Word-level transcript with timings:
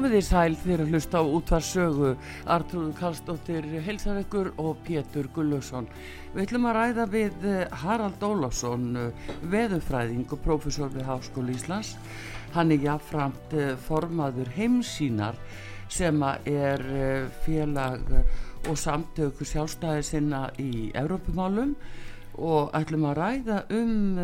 Komið 0.00 0.14
í 0.16 0.20
sæl 0.24 0.54
þegar 0.56 0.80
að 0.80 0.92
hlusta 0.94 1.20
á 1.20 1.24
útvarsögu 1.28 2.10
Artrúður 2.48 2.94
Kallstóttir 2.96 3.66
Helsarökkur 3.84 4.46
og 4.56 4.78
Pétur 4.86 5.26
Gullarsson. 5.34 5.90
Við 6.32 6.46
ætlum 6.46 6.68
að 6.70 6.78
ræða 6.78 7.04
við 7.12 7.44
eh, 7.44 7.74
Harald 7.82 8.24
Ólafsson, 8.24 8.86
eh, 8.96 9.34
veðufræðing 9.52 10.32
og 10.32 10.40
prófessor 10.46 10.88
við 10.94 11.04
Háskóli 11.04 11.58
Íslands. 11.58 11.90
Hann 12.54 12.72
er 12.72 12.80
jáfnframt 12.86 13.52
eh, 13.52 13.74
formaður 13.90 14.48
heimsínar 14.56 15.36
sem 15.92 16.24
er 16.48 16.86
félag 17.44 18.08
og 18.70 18.80
samtöku 18.80 19.44
sjálfstæði 19.44 20.08
sinna 20.14 20.46
í 20.56 20.88
Evrópumálum 20.96 21.76
og 22.40 22.72
ætlum 22.72 23.04
að 23.12 23.18
ræða 23.20 23.62
um 23.76 24.14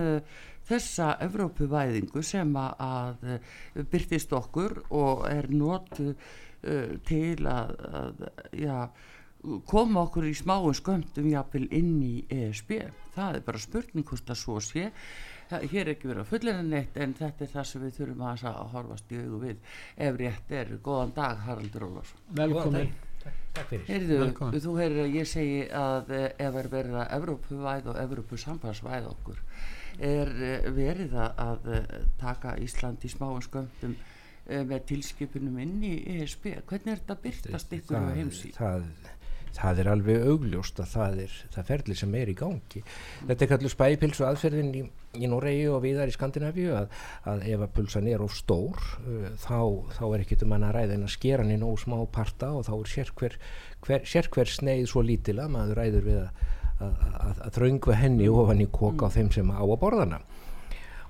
þessa 0.69 1.12
Evrópuvæðingu 1.27 2.22
sem 2.27 2.53
að 2.59 3.27
byrtist 3.93 4.32
okkur 4.37 4.81
og 4.91 5.27
er 5.31 5.50
nótu 5.53 6.12
uh, 6.12 6.97
til 7.06 7.47
að, 7.47 7.75
að 8.03 8.25
já, 8.59 8.78
koma 9.71 10.06
okkur 10.06 10.26
í 10.26 10.34
smáum 10.37 10.75
sköndum 10.75 11.28
jápil 11.31 11.66
inn 11.71 11.99
í 12.03 12.15
ESB 12.32 12.81
það 13.16 13.38
er 13.38 13.47
bara 13.47 13.62
spurning 13.62 14.06
hvort 14.06 14.28
það 14.28 14.41
svo 14.41 14.60
sé. 14.65 14.91
Hér 15.47 15.82
er 15.84 15.93
ekki 15.94 16.10
verið 16.10 16.25
að 16.25 16.31
fullina 16.32 16.62
neitt 16.66 16.97
en 16.99 17.15
þetta 17.16 17.44
er 17.47 17.50
það 17.53 17.69
sem 17.71 17.84
við 17.84 17.99
þurfum 18.00 18.25
að, 18.26 18.47
að 18.50 18.72
horfast 18.75 19.12
í 19.12 19.21
augu 19.22 19.43
við 19.44 19.75
ef 20.09 20.19
rétt 20.21 20.55
er. 20.59 20.72
Góðan 20.82 21.15
dag 21.16 21.44
Haraldur 21.47 21.87
Ólafsson. 21.87 22.25
Velkomin. 22.41 22.94
Heyrðu, 23.87 24.19
þú 24.62 24.75
heyrir 24.78 25.00
að 25.06 25.16
ég 25.16 25.26
segi 25.26 25.62
að 25.75 26.12
ef 26.19 26.59
er 26.60 26.69
verið 26.71 26.99
að 27.00 27.15
Evrópuvæð 27.16 27.88
og 27.91 27.99
Evrópusambansvæð 28.03 29.09
okkur 29.10 29.41
er 29.99 30.33
eh, 30.51 30.69
verið 30.75 31.17
að 31.19 31.73
eh, 31.73 31.97
taka 32.21 32.57
Ísland 32.62 33.05
í 33.07 33.11
smáum 33.12 33.43
sköndum 33.45 33.97
eh, 33.97 34.62
með 34.67 34.89
tilskipunum 34.93 35.59
inn 35.62 35.79
í 35.87 35.95
ESB 36.17 36.53
hvernig 36.67 36.95
er 36.95 37.03
þetta 37.03 37.21
byrtast 37.25 37.77
ykkur 37.79 38.01
á 38.01 38.17
heimsí? 38.17 38.53
Það, 38.56 38.89
það 39.56 39.81
er 39.83 39.91
alveg 39.91 40.29
augljóst 40.31 40.81
að 40.83 40.93
það 40.93 41.21
er 41.25 41.37
það 41.55 41.69
ferli 41.71 41.97
sem 41.99 42.17
er 42.19 42.31
í 42.31 42.37
gangi 42.37 42.83
þetta 43.29 43.37
er 43.39 43.51
kallur 43.53 43.73
spæpilsu 43.73 44.27
aðferðin 44.29 44.73
í, 44.77 44.83
í 45.17 45.31
Noregi 45.31 45.69
og 45.73 45.81
viðar 45.85 46.12
í 46.12 46.17
Skandinavíu 46.17 46.75
að, 46.77 46.99
að 47.31 47.47
ef 47.55 47.65
að 47.65 47.73
pulsan 47.79 48.11
er 48.11 48.25
á 48.25 48.29
stór 48.33 48.83
uh, 49.06 49.31
þá, 49.41 49.61
þá 49.97 50.05
er 50.11 50.27
ekkit 50.27 50.45
um 50.47 50.56
hann 50.56 50.67
að 50.69 50.77
ræða 50.77 50.99
en 50.99 51.09
að 51.09 51.15
skera 51.17 51.47
hann 51.47 51.55
í 51.55 51.61
nóg 51.62 51.81
smá 51.83 51.97
parta 52.12 52.53
og 52.59 52.67
þá 52.69 52.75
er 52.77 52.93
sérkver 52.93 53.39
hver, 53.87 54.06
sér 54.09 54.53
sneið 54.53 54.91
svo 54.91 55.05
lítila 55.06 55.49
maður 55.53 55.81
ræður 55.81 56.09
við 56.11 56.23
að 56.27 56.45
að 56.81 57.47
þraungva 57.56 57.97
henni 57.97 58.26
ofan 58.28 58.60
í 58.60 58.69
koka 58.72 59.09
á 59.09 59.14
þeim 59.14 59.31
sem 59.32 59.48
á 59.48 59.64
að 59.64 59.78
borðana 59.81 60.20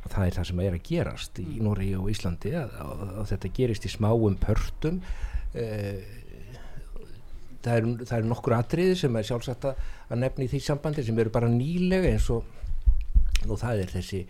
og 0.06 0.12
það 0.12 0.27
er 0.27 0.37
það 0.37 0.49
sem 0.50 0.60
er 0.62 0.77
að 0.77 0.84
gerast 0.87 1.41
í 1.43 1.47
Nóri 1.65 1.88
og 1.99 2.10
Íslandi 2.12 2.53
að, 2.54 2.77
að, 2.84 3.00
að 3.10 3.31
þetta 3.32 3.53
gerist 3.56 3.87
í 3.88 3.91
smáum 3.91 4.37
pörtum. 4.38 5.00
Eh, 5.56 6.04
það 7.66 7.81
eru 7.81 8.06
er 8.15 8.28
nokkur 8.31 8.54
atriði 8.54 8.99
sem 9.00 9.19
er 9.19 9.27
sjálfsagt 9.27 9.66
að 9.66 10.21
nefna 10.21 10.47
í 10.47 10.50
því 10.53 10.60
sambandi 10.62 11.03
sem 11.06 11.19
eru 11.19 11.32
bara 11.34 11.50
nýlega 11.50 12.12
eins 12.12 12.28
og, 12.31 12.47
og 13.48 13.59
það 13.59 13.83
er 13.83 13.94
þessi 13.97 14.22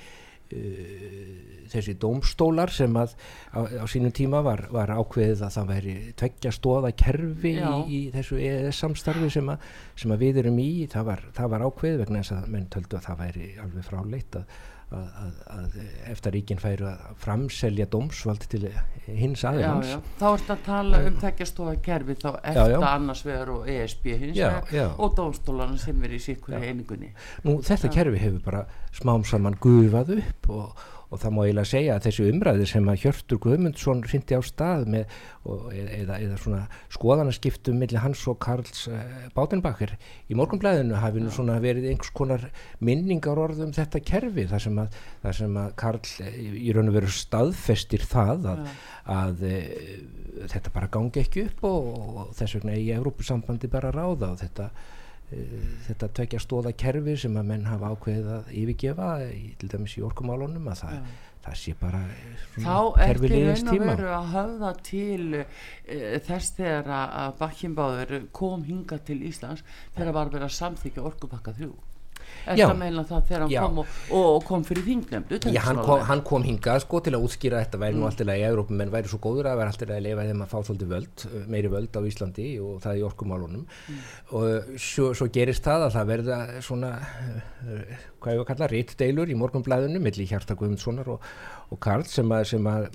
þessi 1.71 1.97
dómstólar 2.01 2.71
sem 2.75 2.95
að 2.99 3.17
á, 3.51 3.61
á 3.83 3.84
sínum 3.91 4.15
tíma 4.15 4.43
var, 4.47 4.67
var 4.75 4.93
ákveðið 4.95 5.43
að 5.47 5.57
það 5.57 5.73
væri 5.73 5.97
tveggja 6.21 6.53
stóða 6.55 6.93
kerfi 6.97 7.55
í, 7.59 7.73
í 7.87 8.01
þessu 8.15 8.39
EES 8.39 8.81
samstarfi 8.84 9.31
sem, 9.34 9.51
a, 9.51 9.59
sem 9.99 10.15
að 10.15 10.25
við 10.27 10.41
erum 10.45 10.62
í. 10.62 10.71
Það 10.93 11.11
var, 11.11 11.27
það 11.37 11.53
var 11.55 11.67
ákveðið 11.67 12.01
vegna 12.05 12.23
þess 12.23 12.37
að 12.37 12.49
menn 12.55 12.71
töldu 12.73 12.99
að 12.99 13.07
það 13.09 13.23
væri 13.25 13.51
alveg 13.65 13.89
fráleitt 13.91 14.41
að 14.41 14.57
að, 14.94 15.06
að, 15.20 15.38
að 15.50 15.76
eftir 16.12 16.34
ríkinn 16.36 16.60
færu 16.62 16.86
að 16.86 17.06
framselja 17.19 17.88
dómsvald 17.91 18.47
til 18.50 18.69
hins 19.06 19.42
aðeins 19.48 19.91
já, 19.91 19.97
já. 19.97 20.14
þá 20.20 20.26
ertu 20.28 20.54
að 20.54 20.64
tala 20.66 21.00
um 21.08 21.16
þekkjastofa 21.22 21.76
kerfi 21.82 22.19
þá 22.22 22.28
eftir 22.36 22.74
já, 22.74 22.78
annars 22.92 23.22
vegar 23.26 23.52
og 23.54 23.70
ESB 23.72 24.06
hins 24.12 24.38
vegar 24.38 24.92
og 24.94 25.16
dómstólarna 25.19 25.80
sem 25.82 26.04
er 26.06 26.14
í 26.14 26.20
sikkur 26.22 26.58
einingunni. 26.60 27.10
Nú 27.47 27.58
þetta 27.66 27.91
kerfi 27.97 28.22
hefur 28.22 28.44
bara 28.47 28.66
smám 28.94 29.26
saman 29.26 29.58
gufað 29.62 30.19
upp 30.20 30.52
og 30.54 30.86
og 31.16 31.22
það 31.22 31.32
má 31.32 31.41
eiginlega 31.47 31.71
segja 31.71 31.94
að 31.97 32.06
þessi 32.06 32.27
umræði 32.31 32.66
sem 32.69 32.88
að 32.93 32.99
Hjörtur 33.03 33.41
Guðmundsson 33.43 34.03
fyndi 34.10 34.37
á 34.37 34.43
stað 34.44 34.84
með, 34.93 35.15
og, 35.49 35.62
eða, 35.72 36.19
eða 36.21 36.41
svona 36.43 36.60
skoðanaskiptum 36.93 37.78
millir 37.81 38.03
hans 38.04 38.25
og 38.28 38.37
Karls 38.44 38.82
uh, 38.93 38.99
Bátenbakker 39.37 39.94
í 40.28 40.37
morgunblæðinu 40.37 41.00
hafi 41.00 41.22
nú 41.25 41.32
svona 41.34 41.56
verið 41.65 41.88
einhvers 41.91 42.12
konar 42.16 42.44
minningar 42.84 43.41
orðum 43.41 43.72
þetta 43.77 44.03
kerfi 44.04 44.44
þar 44.50 44.66
sem 44.66 44.82
að, 44.82 45.00
þar 45.24 45.39
sem 45.41 45.57
að 45.63 45.72
Karl 45.80 46.03
eh, 46.27 46.36
í 46.60 46.77
raun 46.77 46.92
og 46.92 46.98
veru 46.98 47.15
staðfestir 47.16 48.04
það 48.07 48.51
að, 48.53 48.68
að 49.16 49.48
uh, 49.48 49.80
þetta 50.53 50.74
bara 50.77 50.92
gangi 50.92 51.24
ekki 51.24 51.48
upp 51.48 51.65
og, 51.71 51.91
og 51.97 52.36
þess 52.36 52.59
vegna 52.59 52.77
í 52.77 52.92
Európusambandi 52.98 53.72
bara 53.72 53.95
ráða 53.95 54.34
og 54.34 54.45
þetta 54.45 54.71
Eh, 54.71 54.96
þetta 55.31 56.09
tvekja 56.15 56.41
stóða 56.43 56.73
kerfi 56.78 57.17
sem 57.19 57.39
að 57.39 57.49
menn 57.49 57.65
hafa 57.67 57.89
ákveðið 57.95 58.28
að 58.37 58.51
yfirgefa 58.61 59.09
í, 59.27 59.41
til 59.59 59.71
dæmis 59.73 59.97
í 59.99 60.05
orkumálunum 60.07 60.69
að 60.71 60.83
það, 60.84 61.09
það 61.47 61.57
sé 61.63 61.75
bara 61.81 62.03
kerfi 62.95 63.33
liðins 63.33 63.65
tíma 63.67 63.73
Þá 63.73 63.73
ertu 63.73 63.73
raun 63.73 63.73
og 63.73 63.89
veru 63.91 64.13
að 64.15 64.31
höfða 64.37 64.71
til 64.87 65.41
e, 65.41 65.45
þess 66.28 66.55
þegar 66.61 66.93
að 67.01 67.34
Bakkinbáður 67.43 68.15
kom 68.39 68.63
hinga 68.69 69.01
til 69.09 69.19
Íslands 69.27 69.67
þegar 69.97 70.15
var 70.21 70.33
verið 70.37 70.47
að 70.47 70.57
samþykja 70.61 71.07
orkupakka 71.11 71.57
þrjú 71.59 71.75
Þetta 72.44 72.74
meina 72.78 73.04
það 73.06 73.28
þegar 73.30 73.44
hann 73.44 73.54
kom 73.66 73.80
og, 73.83 73.94
og 74.21 74.44
kom 74.47 74.66
fyrir 74.66 74.86
þingnefndu 74.86 75.53
Já, 75.54 75.60
hann 75.66 75.80
kom, 75.86 76.03
hann 76.10 76.22
kom 76.27 76.47
hingað 76.47 76.83
sko 76.84 77.00
til 77.06 77.15
að 77.16 77.27
útskýra 77.27 77.62
þetta 77.65 77.80
væri 77.83 77.97
mm. 77.97 78.03
nú 78.03 78.09
alltaf 78.10 78.33
í 78.33 78.47
Európa 78.50 78.78
menn 78.80 78.92
væri 78.92 79.12
svo 79.12 79.21
góður 79.24 79.50
að 79.50 79.60
vera 79.60 79.74
alltaf 79.74 79.94
að 79.97 80.03
lifa 80.06 80.27
þeim 80.30 80.44
að 80.44 80.53
fá 80.53 80.59
svolítið 80.68 80.92
völd, 80.94 81.27
meiri 81.54 81.72
völd 81.72 81.98
á 81.98 82.00
Íslandi 82.10 82.48
og 82.62 82.80
það 82.84 83.00
í 83.00 83.06
orkumálunum 83.10 83.65
mm. 83.66 84.04
og 84.41 84.77
svo, 84.88 85.12
svo 85.16 85.30
gerist 85.33 85.66
það 85.66 85.88
að 85.88 85.97
það 85.98 86.12
verða 86.12 86.41
svona 86.66 86.92
hvað 87.66 88.34
ég 88.34 88.41
var 88.41 88.44
að 88.44 88.50
kalla, 88.50 88.71
rittdeilur 88.72 89.30
í 89.30 89.39
morgunblæðinu 89.39 90.00
millir 90.03 90.28
Hjarta 90.30 90.56
Guðmundssonar 90.59 91.10
og, 91.15 91.30
og 91.72 91.80
Karl 91.83 92.07
sem 92.09 92.30
að, 92.34 92.45
sem 92.53 92.68
að 92.71 92.86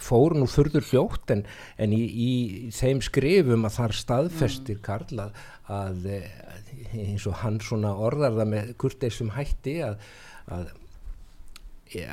fór 0.00 0.36
nú 0.38 0.48
þurður 0.50 0.88
hljótt 0.90 1.32
en, 1.34 1.44
en 1.80 1.94
í, 1.96 2.02
í 2.08 2.32
þeim 2.74 3.02
skrifum 3.04 3.66
að 3.68 3.76
þar 3.78 3.96
staðfestir 4.00 4.78
mm. 4.78 4.84
Karl 4.86 5.22
að, 5.26 5.40
að 5.68 6.10
eins 6.94 7.26
og 7.28 7.40
hann 7.42 7.60
svona 7.64 7.94
orðar 7.96 8.36
það 8.38 8.52
með 8.54 8.74
kurteisum 8.80 9.32
hætti 9.36 9.78
að, 9.84 10.00
að, 10.54 10.72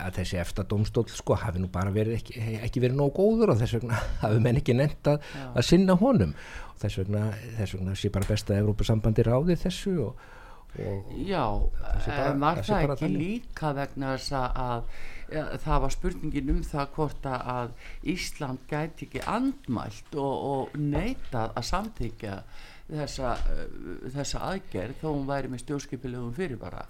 að 0.03 0.19
þessi 0.19 0.39
eftir 0.41 0.69
domstól 0.71 1.05
sko 1.11 1.39
hafi 1.39 1.63
nú 1.63 1.71
bara 1.71 1.93
verið 1.95 2.19
ekki, 2.19 2.45
ekki 2.65 2.83
verið 2.83 2.99
nóg 2.99 3.15
góður 3.17 3.55
og 3.55 3.59
þess 3.61 3.79
vegna 3.79 4.03
hafi 4.23 4.43
menn 4.43 4.61
ekki 4.61 4.77
nefnt 4.77 5.11
að, 5.15 5.33
að 5.53 5.67
sinna 5.71 5.97
honum 6.01 6.35
og 6.71 6.79
þess 6.83 7.03
vegna, 7.03 7.27
þess 7.59 7.77
vegna 7.77 7.99
sé 7.99 8.13
bara 8.13 8.31
best 8.31 8.51
að 8.51 8.63
Evrópa-sambandi 8.63 9.27
ráði 9.27 9.59
þessu 9.63 9.97
og, 10.09 10.23
og 10.75 11.11
Já, 11.23 11.43
var 11.55 12.63
það 12.63 12.89
ekki 12.89 13.05
þannig. 13.05 13.19
líka 13.21 13.75
vegna 13.77 14.15
þess 14.17 14.39
að 14.41 15.03
það 15.63 15.81
var 15.85 15.95
spurningin 15.95 16.53
um 16.53 16.61
það 16.65 16.93
hvort 16.97 17.27
að 17.31 17.73
Ísland 18.15 18.63
gæti 18.69 19.07
ekki 19.09 19.25
andmælt 19.25 20.15
og, 20.19 20.35
og 20.51 20.77
neitað 20.79 21.55
að 21.55 21.67
samþykja 21.71 22.37
þessa, 22.89 23.33
uh, 23.33 23.65
þessa 24.13 24.43
aðgerð 24.51 25.01
þó 25.01 25.09
hún 25.09 25.27
væri 25.29 25.51
með 25.51 25.65
stjórnskipilegum 25.65 26.35
fyrir 26.37 26.61
bara 26.61 26.85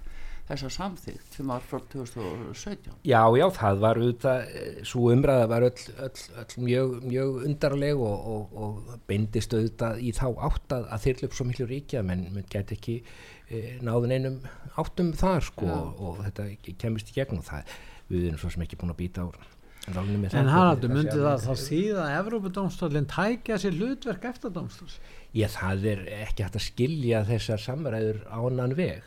þessa 0.46 0.70
samþýtt 0.70 1.38
sem 1.40 1.50
var 1.50 1.64
frá 1.66 1.80
2017 1.90 2.92
Já, 3.08 3.22
já, 3.34 3.46
það 3.56 3.80
var 3.82 4.00
auðvitað 4.02 4.52
eh, 4.60 4.76
svo 4.86 5.08
umræða 5.14 5.48
var 5.50 5.66
öll, 5.66 5.86
öll, 6.06 6.26
öll 6.42 6.66
mjög, 6.68 6.94
mjög 7.06 7.40
undarleg 7.50 8.04
og, 8.06 8.28
og, 8.34 8.60
og 8.62 9.00
beindist 9.10 9.56
auðvitað 9.58 10.04
í 10.06 10.14
þá 10.14 10.28
átt 10.50 10.76
að, 10.78 10.92
þyrla 11.08 11.30
upp 11.30 11.40
svo 11.40 11.48
miklu 11.50 11.70
ríkja 11.72 12.06
menn 12.06 12.28
menn 12.36 12.46
geti 12.52 12.78
ekki 12.78 13.00
e, 13.02 13.64
náðun 13.86 14.14
einum 14.14 14.38
áttum 14.78 15.12
þar 15.18 15.50
sko 15.50 15.72
og, 15.80 16.06
og 16.12 16.24
þetta 16.28 16.76
kemist 16.84 17.10
í 17.10 17.18
gegn 17.18 17.42
og 17.42 17.50
það 17.50 17.76
við 18.10 18.30
erum 18.30 18.42
svo 18.42 18.54
sem 18.54 18.66
ekki 18.66 18.80
búin 18.80 18.94
að 18.94 19.02
býta 19.04 19.26
ára 19.26 19.52
En 19.86 20.48
Haraldur, 20.50 20.90
myndi 20.90 21.14
það 21.14 21.44
þá 21.44 21.52
síða 21.62 22.06
að 22.08 22.16
Evrópadómstólinn 22.24 23.06
tækja 23.06 23.60
sér 23.62 23.76
hlutverk 23.78 24.24
eftir 24.32 24.54
dómstóls? 24.56 24.96
Já, 25.36 25.46
það 25.54 25.86
er 25.92 26.02
ekki 26.24 26.46
hægt 26.46 26.58
að 26.58 26.66
skilja 26.66 27.20
þessar 27.28 27.62
samræður 27.62 28.24
ánan 28.34 28.74
veg. 28.80 29.06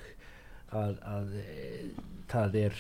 Að, 0.71 1.01
að 1.03 1.33
það 2.31 2.59
er 2.63 2.79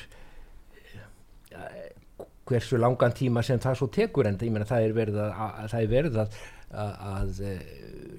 hversu 2.48 2.78
langan 2.78 3.16
tíma 3.16 3.42
sem 3.42 3.58
það 3.60 3.80
svo 3.80 3.90
tekur 3.98 4.30
en 4.30 4.38
meina, 4.46 4.68
það 4.68 4.86
er 4.86 4.96
verið 4.96 5.20
að, 5.24 5.34
að, 5.48 5.74
er 5.80 5.90
verið 5.92 6.20
að, 6.22 6.38
að 7.08 7.42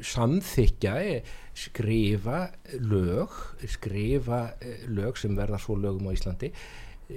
samþykja 0.09 0.93
skrifa 1.59 2.43
lög 2.83 3.39
skrifa 3.67 4.43
lög 4.91 5.17
sem 5.21 5.35
verða 5.37 5.59
svo 5.61 5.79
lögum 5.79 6.11
á 6.11 6.15
Íslandi 6.15 6.51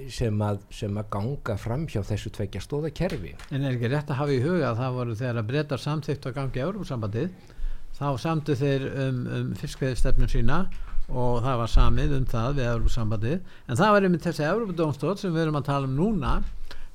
sem 0.09 0.39
að, 0.41 0.61
sem 0.73 0.95
að 0.97 1.09
ganga 1.13 1.55
fram 1.61 1.83
hjá 1.89 2.01
þessu 2.07 2.31
tveikja 2.33 2.61
stóða 2.63 2.89
kerfi. 2.95 3.35
En 3.53 3.61
er 3.61 3.75
ekki 3.75 3.91
rétt 3.91 4.09
að 4.09 4.21
hafa 4.23 4.33
í 4.33 4.39
huga 4.41 4.71
að 4.71 4.79
það 4.81 4.95
voru 4.97 5.17
þegar 5.19 5.41
að 5.41 5.51
breyta 5.51 5.77
samþygt 5.81 6.29
að 6.29 6.37
gangi 6.39 6.63
á 6.63 6.65
Európa-sambandið 6.65 7.51
þá 7.93 8.07
samtu 8.23 8.55
þeir 8.57 8.87
um, 8.89 9.19
um 9.37 9.51
fiskveðistefnum 9.59 10.31
sína 10.31 10.63
og 11.11 11.43
það 11.43 11.59
var 11.61 11.71
samið 11.71 12.15
um 12.17 12.25
það 12.31 12.57
við 12.57 12.69
Európa-sambandið 12.71 13.35
en 13.37 13.79
það 13.79 13.93
var 13.95 14.07
einmitt 14.07 14.25
þessi 14.25 14.47
Európa-dómstótt 14.47 15.21
sem 15.21 15.35
við 15.35 15.45
erum 15.45 15.59
að 15.59 15.69
tala 15.69 15.89
um 15.89 15.95
núna 15.99 16.33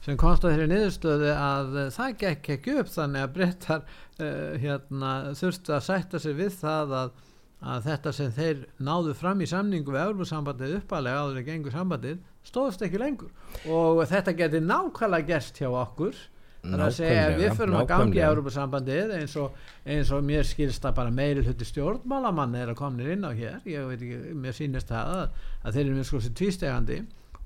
sem 0.03 0.19
konsta 0.19 0.51
þeirri 0.51 0.69
niðurstöðu 0.73 1.31
að 1.35 1.79
uh, 1.79 1.87
það 1.95 2.19
gekk 2.25 2.51
ekki 2.57 2.77
upp 2.83 2.91
þannig 2.91 3.25
að 3.27 3.33
breytar 3.37 3.85
uh, 3.85 4.59
hérna, 4.59 5.13
þurftu 5.39 5.75
að 5.77 5.87
sætta 5.87 6.23
sig 6.23 6.35
við 6.39 6.55
það 6.59 6.95
að, 7.03 7.15
að 7.75 7.89
þetta 7.93 8.15
sem 8.19 8.35
þeir 8.35 8.67
náðu 8.91 9.15
fram 9.19 9.45
í 9.45 9.51
samningu 9.51 9.95
við 9.95 10.05
Európa-sambandið 10.09 10.77
uppalega 10.81 11.23
áður 11.23 11.43
stóðst 12.49 12.83
ekki 12.87 13.01
lengur. 13.01 13.31
Og 13.69 14.03
þetta 14.09 14.35
geti 14.39 14.61
nákvæmlega 14.65 15.29
gerst 15.29 15.61
hjá 15.61 15.69
okkur 15.71 16.17
þannig 16.63 16.85
að 16.85 16.97
segja 16.97 17.27
að 17.29 17.37
við 17.39 17.53
fyrir 17.59 17.77
að 17.79 17.87
gangi 17.93 18.19
í 18.19 18.25
Európa-sambandið 18.27 19.13
eins, 19.19 19.37
eins 19.95 20.11
og 20.15 20.25
mér 20.27 20.49
skilst 20.49 20.89
að 20.89 20.97
bara 20.99 21.15
meiri 21.15 21.45
hluti 21.47 21.69
stjórnmálamann 21.69 22.57
er 22.59 22.73
að 22.73 22.81
komna 22.81 23.07
inn 23.13 23.25
á 23.25 23.31
hér. 23.31 23.61
Ég 23.69 23.87
veit 23.89 24.03
ekki, 24.03 24.35
mér 24.43 24.57
sýnist 24.57 24.91
það 24.91 25.15
að, 25.15 25.39
að 25.63 25.79
þeir 25.79 25.85
eru 25.85 25.97
mjög 25.99 26.11
sko 26.11 26.23
sem 26.25 26.37
tvístegandi. 26.41 26.99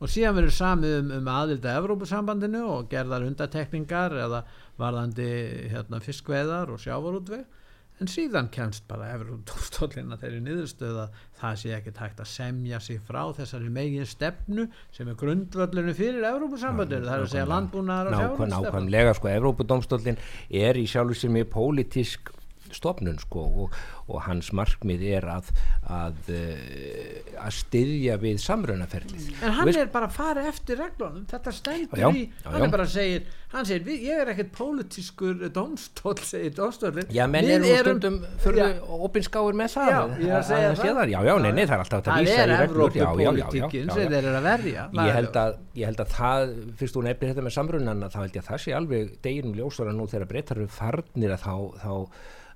Og 0.02 0.10
síðan 0.10 0.38
verður 0.40 0.54
samið 0.56 0.96
um, 0.98 1.10
um 1.18 1.28
aðilda 1.30 1.76
Európa-sambandinu 1.78 2.62
og 2.72 2.88
gerðar 2.90 3.26
undatekningar 3.28 4.16
eða 4.24 4.40
varðandi 4.80 5.28
hérna, 5.70 6.00
fiskveðar 6.02 6.72
og 6.74 6.80
sjávarútveg 6.82 7.44
en 8.00 8.10
síðan 8.10 8.48
kemst 8.54 8.84
bara 8.90 9.12
Evrópdómstólina 9.16 10.18
þeirri 10.20 10.40
niðurstöða 10.42 11.06
það 11.40 11.56
sé 11.62 11.72
ekki 11.76 11.94
tægt 11.96 12.22
að 12.22 12.30
semja 12.32 12.80
sig 12.82 13.00
frá 13.06 13.22
þessari 13.36 13.70
megin 13.72 14.08
stefnu 14.08 14.68
sem 14.94 15.10
er 15.12 15.18
grundvöldinu 15.20 15.94
fyrir 15.96 16.26
Evrópusambandinu 16.32 17.06
það 17.06 17.16
er 17.18 17.26
að 17.26 17.32
segja 17.34 17.48
landbúnaðar 17.52 18.10
og 18.10 18.20
sjáurstefnu 18.20 18.52
Nákvæmlega 18.56 19.16
sko, 19.18 19.32
Evrópudómstólin 19.32 20.22
er 20.62 20.80
í 20.80 20.86
sjálf 20.90 21.20
sem 21.20 21.38
er 21.38 21.50
pólitísk 21.52 22.32
stofnun 22.76 23.20
sko 23.22 23.44
og, 23.64 23.76
og 24.08 24.24
hans 24.26 24.52
markmið 24.56 25.04
er 25.18 25.28
að 25.36 25.52
að, 25.92 26.32
eh, 26.32 27.36
að 27.42 27.54
styðja 27.58 28.18
við 28.22 28.40
samrönaferlið 28.44 29.30
en 29.42 29.56
hann 29.58 29.70
Vist, 29.70 29.80
er 29.82 29.92
bara 29.92 30.08
að 30.10 30.18
fara 30.18 30.46
eftir 30.50 30.80
reglunum. 30.80 31.26
Þetta 31.30 31.54
stendur 31.56 32.02
já, 32.02 32.08
í, 32.10 32.26
hann 32.46 32.58
já, 32.60 32.66
er 32.66 32.74
bara 32.74 32.88
að 32.88 32.94
segja 32.96 33.22
hann 33.52 33.66
segir, 33.68 33.82
við, 33.84 34.04
ég 34.08 34.20
er 34.22 34.30
ekkert 34.32 34.52
pólitískur 34.56 35.42
domstól, 35.52 36.14
segir 36.30 36.54
domstólin 36.56 37.10
já, 37.12 37.24
menn 37.30 37.48
við 37.50 37.68
eru 37.74 37.92
stundum 37.92 38.18
fyrir 38.42 38.78
opinskáir 39.02 39.58
með 39.58 39.74
það. 39.76 39.92
Já, 39.92 40.00
ég 40.22 40.30
er 40.30 40.38
að 40.38 40.46
segja 40.48 40.94
það. 40.96 41.12
já, 41.12 41.18
já, 41.28 41.34
nei, 41.44 41.50
nei, 41.52 41.64
það 41.66 41.74
er 41.76 41.84
alltaf 41.84 42.12
að 42.12 42.22
vísa 42.22 42.38
í 42.46 42.50
reglur. 42.52 42.94
Það 42.96 43.02
Evrópupolítikinn 43.12 43.92
sem 43.92 44.12
þeir 44.12 44.18
eru 44.20 44.38
að 44.38 44.46
verja 44.48 44.86
ég 44.98 45.16
held 45.18 45.40
að, 45.42 45.56
ég 45.78 45.90
held 45.90 46.04
að 46.04 46.14
það, 46.16 46.54
fyrst 46.80 46.96
þú 46.96 47.04
nefnir 47.08 47.32
þetta 47.32 47.46
með 47.46 47.56
samrönan 47.56 48.06
þá 48.06 48.20
held 48.22 48.38
ég 48.38 48.44
að 48.44 48.50
það 48.50 48.62
sé 48.64 48.76
alveg 48.76 49.16
deginum 49.24 49.58
ljósara 49.58 49.96
nú 49.96 50.08
þegar 50.10 50.30
breytar 50.32 50.62
við 50.62 50.70
farnir 50.76 51.36
að 51.36 51.44
þá, 51.44 51.54
þá 51.82 51.92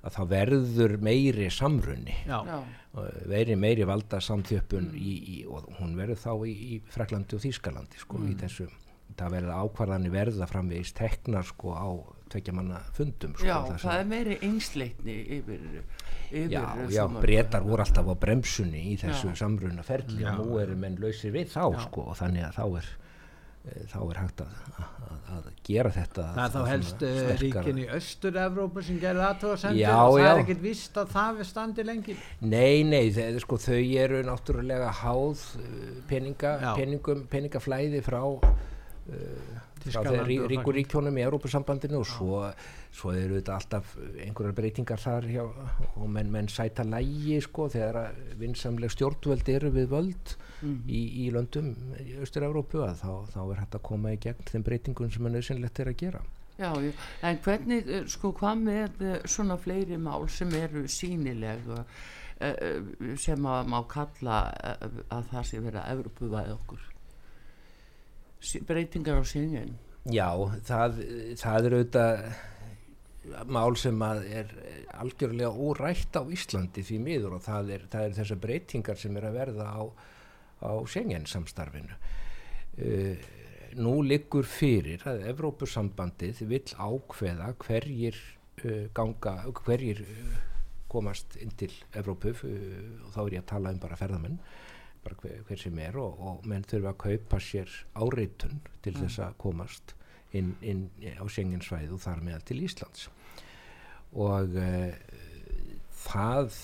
að 0.01 0.17
það 0.17 0.33
verður 0.33 0.97
meiri 1.03 1.47
samrunni 1.53 2.17
verður 3.27 3.61
meiri 3.61 3.87
valda 3.87 4.19
samþjöppun 4.23 4.91
mm. 4.91 4.97
í, 4.97 5.15
í, 5.37 5.37
og 5.49 5.69
hún 5.79 5.95
verður 5.97 6.21
þá 6.23 6.33
í, 6.47 6.53
í 6.53 6.81
Fraklandi 6.93 7.37
og 7.37 7.43
Þýskalandi 7.43 8.01
sko, 8.01 8.19
mm. 8.19 8.29
í 8.31 8.37
þessu, 8.41 8.67
það 9.17 9.33
verður 9.37 9.63
ákvarðanir 9.63 10.13
verða 10.13 10.49
framvegis 10.49 10.93
teknar 10.97 11.47
sko 11.47 11.73
á 11.77 11.89
tvekja 12.31 12.55
manna 12.57 12.81
fundum 12.95 13.35
sko, 13.37 13.47
Já, 13.47 13.55
það, 13.69 13.81
það 13.85 13.99
er 14.01 14.07
meiri 14.11 14.37
einsleitni 14.47 15.17
yfir, 15.37 15.65
yfir 16.27 16.53
Já, 16.53 16.63
já, 16.91 17.03
breytar 17.17 17.65
voru 17.65 17.85
alltaf 17.85 18.09
á 18.11 18.15
bremsunni 18.19 18.83
í 18.91 18.95
þessu 18.99 19.33
samrunna 19.39 19.85
ferli 19.87 20.25
og 20.27 20.41
nú 20.41 20.61
eru 20.61 20.77
menn 20.79 20.97
lausir 21.01 21.35
við 21.35 21.53
þá 21.53 21.63
sko 21.87 22.09
og 22.11 22.17
þannig 22.19 22.49
að 22.49 22.57
þá 22.59 22.65
er 22.81 22.89
þá 23.91 23.97
er 24.01 24.19
hægt 24.21 24.43
að, 24.43 24.59
að, 24.77 25.09
að 25.37 25.47
gera 25.67 25.91
þetta 25.95 26.27
það 26.35 26.43
er 26.43 26.53
þá 26.53 26.69
helst 26.71 27.03
uh, 27.07 27.31
ríkin 27.41 27.81
í 27.81 27.87
Östur-Evrópa 27.97 28.83
sem 28.87 28.99
gerur 29.01 29.25
aðtóðasendur 29.27 29.91
og 29.93 30.15
það 30.15 30.23
já. 30.23 30.29
er 30.29 30.41
ekkert 30.43 30.63
vist 30.63 31.01
að 31.01 31.11
það 31.15 31.41
er 31.43 31.49
standi 31.51 31.85
lengi. 31.87 32.17
Nei, 32.43 32.85
nei, 32.87 33.03
þeir, 33.15 33.39
sko, 33.43 33.59
þau 33.67 33.81
eru 34.05 34.23
náttúrulega 34.27 34.93
háð 35.01 35.43
eh, 35.61 35.91
peninga, 36.09 36.55
peningum, 36.79 37.27
peningaflæði 37.31 38.03
frá 38.05 38.21
ríkur 39.87 40.75
ríkjónum 40.75 41.17
í 41.17 41.23
Európa-sambandinu 41.23 42.01
og 42.01 42.07
svo, 42.07 42.39
svo 42.91 43.13
eru 43.15 43.37
þetta 43.39 43.55
alltaf 43.55 43.93
einhverjar 43.97 44.55
breytingar 44.57 45.01
þar 45.01 45.27
hjá, 45.31 45.43
og 45.95 46.09
menn, 46.11 46.31
menn 46.31 46.49
sæta 46.51 46.83
lægi 46.83 47.39
sko 47.45 47.69
þegar 47.71 48.13
vinsamleg 48.39 48.91
stjórnvöld 48.91 49.49
eru 49.53 49.71
við 49.71 49.87
völd 49.93 50.33
mm 50.61 50.73
-hmm. 50.73 50.89
í, 50.89 51.01
í 51.25 51.29
löndum 51.31 51.75
í 52.03 52.17
Östur-Európu 52.23 52.83
þá, 52.83 53.13
þá 53.31 53.41
er 53.51 53.61
hægt 53.61 53.75
að 53.75 53.87
koma 53.89 54.13
í 54.13 54.19
gegn 54.19 54.51
þeim 54.51 54.63
breytingum 54.63 55.11
sem 55.11 55.25
er 55.25 55.31
nöðsynlegt 55.37 55.79
er 55.79 55.93
að 55.93 55.97
gera. 55.97 56.21
Já, 56.57 56.73
en 57.21 57.37
hvernig, 57.45 57.87
eh, 57.87 58.05
sko, 58.07 58.33
hvað 58.33 58.61
með 58.65 59.01
eh, 59.01 59.19
svona 59.25 59.57
fleiri 59.57 59.97
mál 59.97 60.27
sem 60.27 60.49
eru 60.57 60.87
sínileg 60.87 61.59
eh, 62.39 62.81
sem 63.17 63.45
að 63.45 63.67
má 63.67 63.83
kalla 63.87 64.51
að 65.09 65.23
það 65.31 65.43
sé 65.45 65.59
verið 65.59 65.81
að 65.81 65.91
Európu 65.91 66.29
væði 66.29 66.53
okkur 66.53 66.96
breytingar 68.67 69.21
á 69.21 69.25
síngin 69.27 69.75
Já, 70.07 70.29
það, 70.63 71.01
það 71.35 71.65
er 71.67 71.73
auðvitað 71.75 72.21
mál 73.51 73.75
sem 73.75 74.03
er 74.07 74.51
algjörlega 74.97 75.51
órætt 75.51 76.15
á 76.15 76.23
Íslandi 76.31 76.83
því 76.85 76.99
miður 77.03 77.37
og 77.37 77.43
það 77.45 77.73
er, 77.75 77.87
það 77.91 78.05
er 78.05 78.15
þessar 78.21 78.41
breytingar 78.43 78.99
sem 79.01 79.17
er 79.19 79.27
að 79.27 79.39
verða 79.41 79.67
á, 79.67 79.81
á 80.63 80.71
Schengen 80.87 81.27
samstarfinu 81.29 81.97
uh, 81.97 83.27
nú 83.77 83.97
liggur 84.05 84.47
fyrir 84.47 85.03
að 85.09 85.25
Evrópusambandið 85.33 86.43
vil 86.49 86.63
ákveða 86.77 87.51
hverjir 87.65 88.17
uh, 88.63 88.87
ganga, 88.95 89.41
hverjir 89.59 90.03
uh, 90.05 90.39
komast 90.87 91.35
inn 91.43 91.51
til 91.59 91.73
Evrópu 91.99 92.31
og 92.31 93.11
þá 93.11 93.21
er 93.25 93.37
ég 93.37 93.43
að 93.43 93.51
tala 93.51 93.75
um 93.75 93.83
bara 93.83 93.99
ferðamenn 93.99 94.39
bara 95.07 95.19
hver, 95.23 95.41
hver 95.47 95.61
sem 95.63 95.79
er 95.83 95.97
og, 96.03 96.19
og 96.19 96.47
menn 96.49 96.65
þurfa 96.67 96.93
að 96.93 97.01
kaupa 97.07 97.41
sér 97.43 97.73
áreitun 97.97 98.59
til 98.83 98.93
Mm. 98.93 99.01
þess 99.03 99.19
að 99.25 99.37
komast 99.41 99.95
inn, 100.35 100.55
inn 100.61 100.87
á 101.17 101.23
Schengensvæði 101.25 101.93
og 101.95 102.03
þar 102.03 102.23
meðal 102.27 102.43
til 102.47 102.61
Íslands 102.67 103.07
og 104.13 104.55
uh, 104.59 104.91
það 106.07 106.57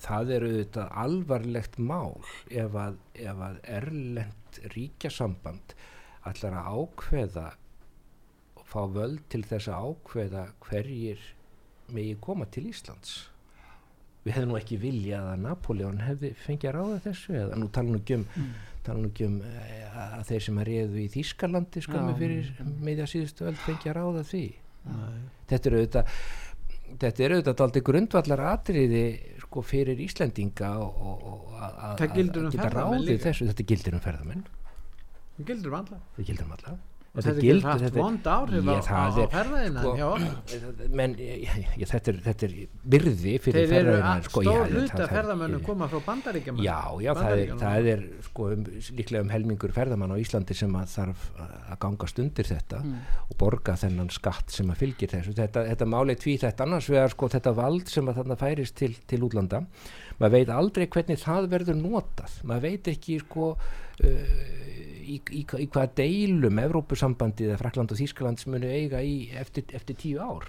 það 0.00 0.30
eru 0.36 0.50
þetta 0.54 0.84
alvarlegt 1.02 1.78
mál 1.82 2.20
ef 2.50 2.76
að, 2.78 2.98
ef 3.14 3.40
að 3.46 3.58
erlend 3.78 4.60
ríkjasamband 4.74 5.74
ætlar 6.28 6.56
að 6.60 6.70
ákveða 6.76 7.46
og 8.60 8.64
fá 8.70 8.80
völd 8.94 9.22
til 9.32 9.42
þess 9.48 9.70
að 9.72 9.88
ákveða 9.90 10.44
hverjir 10.66 11.22
megi 11.90 12.16
koma 12.22 12.46
til 12.54 12.68
Íslands 12.70 13.16
við 14.24 14.34
hefðum 14.36 14.50
nú 14.52 14.58
ekki 14.60 14.76
viljað 14.82 15.28
að 15.32 15.38
Napoleon 15.46 16.02
hefði 16.04 16.32
fengið 16.44 16.68
að 16.70 16.76
ráða 16.76 16.98
þessu 17.06 17.36
eða 17.40 17.56
nú 17.62 17.68
tala 17.72 17.88
nú 17.94 18.00
ekki 18.02 18.18
um, 18.20 18.26
Mm. 18.36 18.50
tala 18.84 18.98
nú 19.04 19.08
ekki 19.10 19.26
um 19.26 19.38
eh, 19.44 19.96
að 20.18 20.22
þeir 20.30 20.44
sem 20.46 20.58
að 20.60 20.68
réðu 20.70 21.00
í 21.00 21.08
Þýskalandi 21.14 21.82
skömmu 21.84 22.14
fyrir 22.20 22.50
meðja 22.84 23.06
síðustu 23.14 23.48
öll 23.50 23.56
fengið 23.64 23.90
að 23.92 23.96
ráða 24.00 24.22
því. 24.30 24.44
Nei. 24.80 25.18
þetta 25.50 25.68
eru 25.70 25.80
auðvitað 25.80 26.14
þetta 27.00 27.24
eru 27.26 27.36
auðvitað 27.36 27.60
aldrei 27.66 27.82
grundvallar 27.90 28.40
atriði 28.54 29.02
sko 29.42 29.62
fyrir 29.62 30.00
Íslendinga 30.00 30.70
og, 30.80 31.02
og, 31.10 31.26
og 31.32 31.58
að- 31.60 32.14
gildir 32.16 32.40
um 32.40 32.48
að 32.48 32.56
geta 32.56 32.86
líka. 33.04 33.24
þessu, 33.26 33.48
þetta 33.50 33.66
gildir 33.72 33.94
um 33.98 34.00
ferðamenn. 34.06 34.46
Það 35.36 35.46
gildur 35.52 35.72
um 35.74 35.78
alla. 35.82 36.00
Það 36.16 36.24
gildir 36.30 36.44
um 36.48 36.56
alla 36.56 36.78
þetta 37.10 37.42
getur 37.42 37.64
haft 37.66 37.96
vond 37.96 38.28
áhrif 38.30 38.68
á, 38.70 38.74
á, 38.78 39.02
á 39.02 39.18
er- 39.18 39.30
ferðaðina 39.32 39.82
sko, 39.82 40.10
menn, 41.00 41.16
þetta, 41.18 42.12
er, 42.12 42.18
þetta 42.28 42.46
er 42.46 42.54
virði 42.94 43.32
fyrir 43.42 43.88
að 43.98 44.28
sko, 44.28 44.44
stór 44.46 44.70
hluta 44.70 45.08
ferðamönnum 45.10 45.64
koma 45.66 45.88
frá 45.90 45.98
bandaríkjaman 46.06 46.62
Já, 46.62 46.78
já, 47.02 47.10
það 47.18 47.34
er, 47.34 47.52
það 47.64 47.88
er 47.94 48.04
sko, 48.28 48.46
um, 48.54 48.62
líklega 49.00 49.24
um 49.26 49.32
helmingur 49.34 49.74
ferðamann 49.74 50.14
á 50.14 50.22
Íslandi 50.22 50.56
sem 50.60 50.76
að 50.78 50.94
þarf 50.94 51.26
að 51.40 51.80
gangast 51.86 52.22
undir 52.22 52.50
þetta 52.50 52.82
og 53.26 53.34
borga 53.42 53.74
þennan 53.80 54.12
skatt 54.14 54.54
sem 54.54 54.70
að 54.70 54.80
fylgir 54.84 55.10
þessu. 55.10 55.34
Þetta, 55.38 55.64
þetta 55.72 55.90
máli 55.90 56.16
tví 56.18 56.36
þetta 56.42 56.66
annars 56.66 56.88
vegar 56.90 57.12
sko 57.14 57.28
þetta 57.32 57.52
vald 57.58 57.90
sem 57.90 58.10
að 58.10 58.20
þarna 58.20 58.38
færist 58.40 58.76
til, 58.78 58.92
til 59.10 59.22
útlanda. 59.26 59.64
Maður 60.20 60.34
veit 60.36 60.52
aldrei 60.54 60.86
hvernig 60.92 61.22
það 61.22 61.50
verður 61.54 61.78
notað. 61.80 62.38
Maður 62.46 62.66
veit 62.68 62.90
ekki 62.92 63.18
sko 63.22 63.52
uh, 63.56 64.79
í, 65.10 65.18
í, 65.40 65.44
í 65.44 65.66
hvaða 65.66 65.92
deilum 66.00 66.60
Evrópusambandið 66.62 67.52
eða 67.52 67.60
Frakland 67.60 67.94
og 67.94 68.00
Þýskaland 68.00 68.42
munu 68.50 68.70
eiga 68.70 69.02
í 69.04 69.30
eftir, 69.40 69.66
eftir 69.76 69.98
tíu 70.00 70.22
ár? 70.22 70.48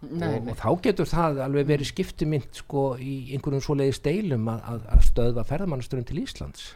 Nei, 0.00 0.38
og, 0.38 0.52
og 0.52 0.56
þá 0.56 0.68
getur 0.86 1.08
það 1.10 1.42
alveg 1.44 1.68
verið 1.68 1.90
skiptumynd 1.90 2.62
sko 2.62 2.84
í 2.96 3.34
einhverjum 3.34 3.64
svoleiðis 3.66 4.00
deilum 4.04 4.48
að, 4.48 4.62
að, 4.72 4.86
að 4.96 5.04
stöðva 5.10 5.44
ferðamannastörum 5.48 6.06
til 6.08 6.22
Íslands. 6.22 6.70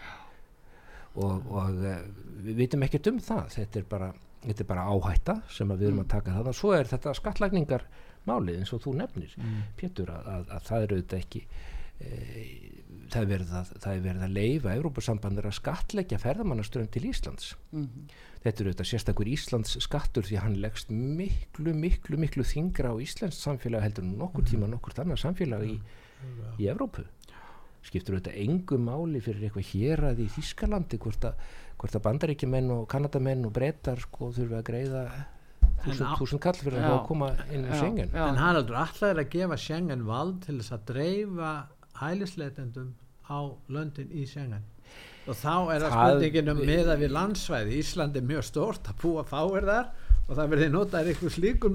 Og, 1.15 1.47
og 1.49 1.79
uh, 1.79 2.01
við 2.45 2.59
vitum 2.65 2.85
ekkert 2.85 3.09
um 3.13 3.21
það. 3.25 3.47
Þetta 3.55 3.81
er 3.81 3.87
bara, 3.89 4.11
þetta 4.45 4.65
er 4.67 4.71
bara 4.75 4.89
áhætta 4.93 5.39
sem 5.57 5.73
við 5.73 5.87
erum 5.89 6.03
að 6.05 6.11
taka 6.19 6.37
það 6.37 6.51
og 6.53 6.59
svo 6.59 6.75
er 6.77 6.91
þetta 6.91 7.17
skattlagningar 7.17 7.87
málið 8.29 8.61
eins 8.61 8.73
og 8.75 8.83
þú 8.85 8.97
nefnir 9.01 9.37
Pétur 9.79 10.13
að, 10.13 10.29
að, 10.35 10.45
að 10.57 10.69
það 10.69 10.85
er 10.85 10.95
auðvitað 10.95 11.19
ekki 11.21 11.43
e, 11.45 12.19
það 13.15 13.23
er 13.23 13.29
verið 13.31 13.51
að, 13.61 13.73
það 13.85 13.95
er 13.97 14.05
verið 14.05 14.23
að 14.27 14.33
leifa 14.37 14.75
Evrópusambandur 14.79 15.47
að 15.49 15.57
skattleggja 15.61 16.19
ferðamannastörum 16.23 16.91
til 16.95 17.05
Íslands 17.11 17.53
Mhm. 17.73 18.07
þetta 18.45 18.61
er 18.61 18.69
auðvitað 18.71 18.91
sérstakur 18.91 19.31
Íslands 19.33 19.77
skattur 19.81 20.27
því 20.29 20.39
hann 20.43 20.57
leggst 20.61 20.91
miklu, 20.91 21.73
miklu, 21.75 22.19
miklu 22.21 22.45
þingra 22.45 22.93
á 22.93 22.97
Íslands 23.01 23.39
samfélag 23.41 23.83
heldur 23.87 24.05
en 24.05 24.17
nokkur 24.21 24.45
tíma 24.45 24.69
nokkur 24.69 24.99
annar 25.01 25.17
samfélag 25.23 25.65
í, 25.65 25.79
í 26.61 26.67
Evrópu 26.69 27.07
skiptur 27.85 28.17
auðvitað 28.17 28.41
engu 28.45 28.79
máli 28.81 29.21
fyrir 29.21 29.47
eitthvað 29.49 29.71
hér 29.75 30.05
að 30.11 30.21
í 30.25 30.29
Þískalandi 30.33 30.99
hvort 30.99 31.25
að, 31.29 31.35
hvort 31.79 31.97
að 31.99 32.05
bandaríkjumenn 32.07 32.71
og 32.73 32.87
kanadamenn 32.89 33.45
og 33.45 33.53
brettar 33.53 34.01
sko 34.01 34.31
þurfa 34.33 34.61
að 34.63 34.69
greiða 34.71 35.03
þúsund, 35.85 36.41
kall 36.41 36.57
fyrir 36.57 36.79
að 36.79 36.85
Já. 36.85 36.89
fá 36.89 36.95
að 36.97 37.07
koma 37.11 37.29
inn 37.53 37.67
í 37.69 37.77
Schengen 37.77 38.09
já. 38.15 38.23
en 38.31 38.39
Haraldur 38.41 38.79
alltaf 38.81 39.11
er 39.11 39.21
að 39.21 39.29
gefa 39.35 39.59
Schengen 39.61 40.05
vald 40.09 40.39
til 40.47 40.57
þess 40.63 40.73
að 40.79 40.87
dreifa 40.93 41.51
hælisleitendum 42.01 42.95
á 43.31 43.39
löndin 43.73 44.13
í 44.13 44.27
Schengen. 44.29 44.65
Og 45.25 45.39
þá 45.41 45.55
er 45.73 45.87
það 45.87 45.95
spurningin 45.95 46.53
um 46.53 46.61
meða 46.69 46.99
við 47.01 47.15
landsvæði. 47.17 47.79
Ísland 47.81 48.17
er 48.19 48.27
mjög 48.29 48.45
stórt 48.51 48.91
að 48.91 49.01
búa 49.01 49.25
fáir 49.25 49.65
þar 49.65 49.89
og 50.29 50.37
það 50.37 50.53
verði 50.53 50.69
notaður 50.73 51.11
eitthvað 51.13 51.37
slíkur 51.39 51.75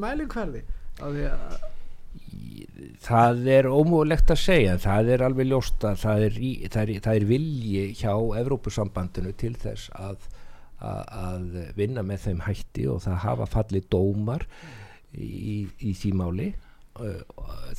að 1.00 1.20
það 3.04 3.48
er 3.52 3.68
ómúlegt 3.70 4.32
að 4.34 4.42
segja 4.42 4.76
það 4.82 5.12
er 5.14 5.24
alveg 5.26 5.50
ljóst 5.50 5.86
að 5.88 6.02
það 6.04 6.26
er, 6.28 6.38
í, 6.40 6.52
það 6.72 6.82
er, 6.82 7.02
það 7.06 7.20
er 7.20 7.26
vilji 7.30 7.84
hjá 8.00 8.14
Evrópusambandinu 8.42 9.34
til 9.40 9.54
þess 9.60 9.92
að, 9.98 10.28
að, 10.78 11.04
að 11.24 11.60
vinna 11.80 12.04
með 12.06 12.26
þeim 12.28 12.42
hætti 12.48 12.88
og 12.92 13.04
það 13.06 13.22
hafa 13.26 13.50
fallið 13.54 13.90
dómar 13.94 14.48
í, 15.14 15.68
í 15.80 15.94
því 15.98 16.14
máli 16.20 16.50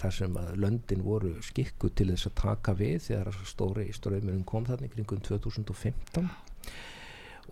þar 0.00 0.14
sem 0.16 0.38
að 0.40 0.54
löndin 0.64 1.04
voru 1.04 1.34
skikku 1.44 1.90
til 1.94 2.10
þess 2.12 2.30
að 2.30 2.38
taka 2.42 2.76
við 2.78 3.02
þegar 3.08 3.42
stóri 3.48 3.90
ströymurinn 3.96 4.46
kom 4.48 4.68
þannig 4.68 4.94
kringum 4.94 5.20
2015 5.26 6.30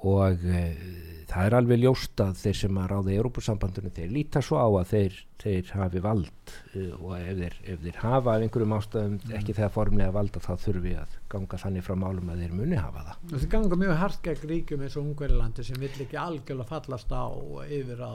og 0.07 0.45
uh, 0.47 0.83
það 1.29 1.47
er 1.47 1.55
alveg 1.59 1.81
ljóst 1.83 2.21
að 2.23 2.37
þeir 2.39 2.59
sem 2.61 2.77
að 2.79 2.91
ráða 2.93 3.11
í 3.11 3.17
Európusambandinu 3.19 3.91
þeir 3.95 4.13
líta 4.15 4.43
svo 4.45 4.61
á 4.63 4.69
að 4.69 4.91
þeir, 4.93 5.17
þeir 5.43 5.73
hafi 5.75 6.03
vald 6.05 6.53
uh, 6.53 6.93
og 7.01 7.15
ef 7.19 7.41
þeir, 7.41 7.57
ef 7.73 7.81
þeir 7.83 7.99
hafa 8.05 8.35
af 8.35 8.45
einhverjum 8.45 8.75
ástæðum 8.77 9.17
ekki 9.41 9.57
þegar 9.57 9.73
formlega 9.75 10.15
valda 10.15 10.43
þá 10.45 10.53
þurfi 10.65 10.95
að 11.03 11.17
ganga 11.33 11.61
þannig 11.65 11.87
frá 11.87 11.97
málum 11.99 12.31
að 12.31 12.45
þeir 12.45 12.55
muni 12.61 12.79
hafa 12.79 13.07
það. 13.09 13.25
Það 13.33 13.49
ganga 13.57 13.81
mjög 13.83 13.97
hart 14.05 14.21
gegn 14.29 14.53
ríkjum 14.53 14.85
eins 14.87 14.99
og 14.99 15.09
Ungverilandi 15.09 15.67
sem 15.67 15.83
vill 15.83 16.05
ekki 16.07 16.21
algjörlega 16.23 16.71
fallast 16.71 17.11
á 17.11 17.27
yfir 17.67 18.05
á 18.07 18.15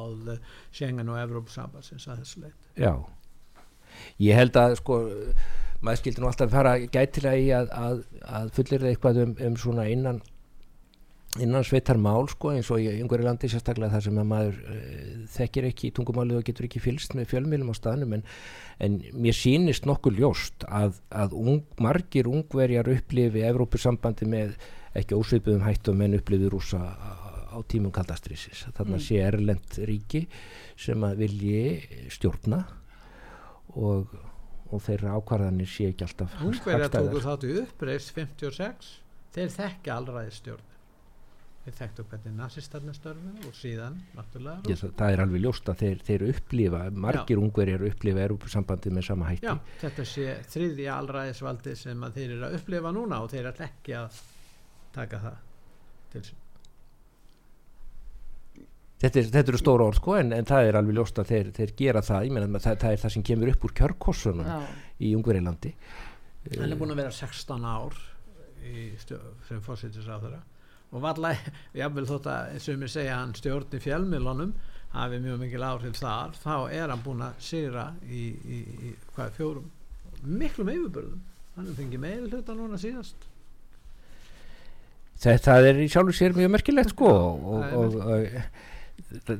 Schengen 0.72 1.12
og 1.12 1.19
Evrópsambansins 1.19 2.07
að 2.07 2.24
þessu 2.24 2.45
leit 2.45 2.72
Já, 2.79 2.95
ég 4.23 4.38
held 4.38 4.59
að 4.59 4.77
sko 4.81 5.00
maður 5.83 6.00
skildi 6.00 6.23
nú 6.23 6.29
alltaf 6.29 6.53
fara 6.53 6.77
gætilega 6.81 7.39
í 7.39 7.50
að, 7.55 7.73
að, 7.75 8.03
að 8.39 8.53
fullir 8.57 8.85
eitthvað 8.91 9.19
um, 9.25 9.33
um 9.47 9.57
svona 9.59 9.88
innan 9.91 10.21
innan 11.41 11.65
sveitar 11.65 11.97
mál 11.97 12.27
sko 12.29 12.51
eins 12.53 12.69
og 12.71 12.83
í 12.83 12.91
einhverju 12.91 13.25
landi 13.25 13.50
sérstaklega 13.50 13.95
þar 13.95 14.03
sem 14.05 14.19
að 14.21 14.27
maður 14.29 14.59
uh, 14.69 14.83
þekkir 15.33 15.67
ekki 15.71 15.89
tungumálið 15.97 16.39
og 16.39 16.45
getur 16.50 16.67
ekki 16.67 16.81
fylst 16.83 17.15
með 17.17 17.31
fjölmilum 17.31 17.73
á 17.73 17.75
staðnum 17.77 18.13
en, 18.19 18.23
en 18.85 19.00
mér 19.17 19.38
sýnist 19.38 19.88
nokkuð 19.89 20.21
ljóst 20.21 20.67
að, 20.69 21.00
að 21.09 21.33
ung, 21.41 21.63
margir 21.81 22.29
ungverjar 22.29 22.91
upplifi 22.93 23.45
Evrópusambandi 23.50 24.29
með 24.29 24.55
ekki 25.00 25.17
ósvipuðum 25.17 25.65
hættum 25.65 26.05
en 26.05 26.19
upplifi 26.19 26.53
rúsa 26.53 26.83
á, 26.85 27.57
tímum 27.69 27.93
kaldastrisis 27.93 28.67
þarna 28.77 29.01
sé 29.01 29.19
erlend 29.25 29.81
ríki 29.89 30.27
sem 30.77 31.01
að 31.05 31.25
vilji 31.25 32.07
stjórna 32.13 32.63
og, 33.75 34.13
og 34.69 34.83
þeirra 34.85 35.15
ákvarðanir 35.19 35.69
sé 35.69 35.89
ekki 35.91 36.05
alltaf 36.07 36.35
Ungverja 36.41 36.87
hagstæðar. 36.87 37.09
tóku 37.09 37.23
þáttu 37.25 37.55
uppreist 37.63 38.13
56 38.17 38.93
þeir 39.33 39.51
þekkja 39.57 39.97
allræði 39.97 40.35
stjórn 40.37 40.69
þeir 41.63 41.75
þekktu 41.77 42.03
hvernig 42.11 42.33
nazistarnir 42.35 42.95
störfu 42.97 43.33
og 43.47 43.55
síðan 43.55 43.95
náttúrulega 44.17 44.67
Ég, 44.67 44.79
það, 44.81 44.93
það 44.99 45.13
er 45.15 45.23
alveg 45.23 45.43
ljóst 45.45 45.69
að 45.71 45.79
þeir, 45.83 46.01
þeir 46.09 46.25
upplifa 46.33 46.81
margir 47.05 47.39
ungverjar 47.39 47.85
upplifa 47.87 48.25
Evrópusambandið 48.25 48.97
með 48.97 49.07
sama 49.07 49.29
hætti 49.31 49.47
Já, 49.47 49.53
þetta 49.85 50.07
sé 50.11 50.27
þriðja 50.51 50.97
allræðisvaldi 50.99 51.75
sem 51.79 52.05
þeir 52.17 52.29
eru 52.35 52.47
að 52.49 52.57
upplifa 52.59 52.93
núna 52.99 53.21
og 53.23 53.31
þeir 53.31 53.47
eru 53.53 53.67
ekki 53.69 53.95
að 54.01 54.21
taka 54.93 55.23
það 55.23 55.37
til 56.13 56.25
sín. 56.27 56.42
Þetta, 59.03 59.19
er, 59.19 59.27
þetta 59.36 59.53
eru 59.53 59.60
stóra 59.62 59.89
orð 59.89 60.00
sko 60.00 60.15
en, 60.19 60.31
en 60.36 60.48
það 60.50 60.69
er 60.69 60.79
alveg 60.79 60.98
ljóst 60.98 61.22
að 61.22 61.29
þeir, 61.33 61.51
þeir 61.57 61.75
gera 61.83 62.05
það. 62.05 62.29
Ég 62.29 62.36
meina 62.38 62.63
það, 62.63 62.79
það 62.86 62.95
er 62.95 63.03
það 63.03 63.13
sem 63.17 63.27
kemur 63.29 63.53
upp 63.53 63.67
úr 63.67 63.75
kjörkossunum 63.81 64.50
Já. 64.50 64.57
í 65.03 65.13
ungverjalandi. 65.17 65.75
Hann 66.57 66.72
er 66.72 66.79
búin 66.79 66.95
að 66.95 67.03
vera 67.03 67.15
16 67.15 67.69
ár 67.69 68.01
í 68.63 68.89
stjó, 69.01 69.19
sem 69.48 69.62
fórsetis 69.63 70.07
á 70.07 70.17
þeirra 70.17 70.41
og 70.93 71.01
varla, 71.01 71.33
jáfnvel 71.79 72.05
þótt 72.07 72.29
að 72.31 72.55
sem 72.63 72.86
ég 72.86 72.93
segja 72.93 73.17
hann 73.17 73.36
stjórn 73.38 73.75
í 73.75 73.81
fjölmiðlunum 73.83 74.53
hafi 74.93 75.19
mjög 75.24 75.39
mikil 75.41 75.63
áhrif 75.65 75.98
þar 75.98 76.36
þá 76.38 76.55
er 76.69 76.91
hann 76.93 77.03
búin 77.03 77.24
að 77.25 77.39
sigra 77.41 77.88
í, 78.05 78.27
í, 78.29 78.60
í 78.62 78.91
hvað, 79.15 79.31
fjórum 79.39 79.72
miklum 80.24 80.69
yfirbörðum 80.69 81.24
hann 81.57 81.69
er 81.69 81.77
fengið 81.77 82.03
meiri 82.03 82.29
hluta 82.29 82.55
núna 82.57 82.79
síðast. 82.81 83.25
Þetta 85.24 85.57
er 85.63 85.79
í 85.81 85.89
sjálfu 85.91 86.13
sér 86.17 86.36
mjög 86.36 86.51
merkilegt 86.55 86.93
sko 86.93 87.10
og, 87.10 87.43
og, 87.79 87.98
og, 88.01 88.38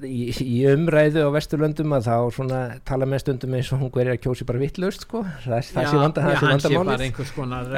í, 0.06 0.20
í 0.44 0.60
umræðu 0.70 1.26
á 1.26 1.30
vesturlöndum 1.34 1.96
að 1.98 2.08
þá 2.08 2.16
svona 2.36 2.62
tala 2.86 3.08
með 3.10 3.24
stundum 3.24 3.56
eins 3.58 3.72
og 3.74 3.82
hún 3.82 3.92
hverja 3.94 4.20
kjósi 4.22 4.48
bara 4.50 4.62
vittlaust 4.62 5.08
sko. 5.08 5.24
Það, 5.46 5.70
það 5.74 5.90
sé 5.90 6.02
vanda, 6.04 6.26
sé 6.26 6.42
hann 6.46 6.64
sé 6.64 6.74
bara 6.78 6.98
einhvers 7.08 7.36
konar 7.36 7.72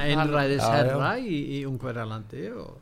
einræðis 0.00 0.64
herra 0.64 1.16
í, 1.20 1.40
í 1.58 1.64
ungverjalandi 1.68 2.46
og, 2.56 2.78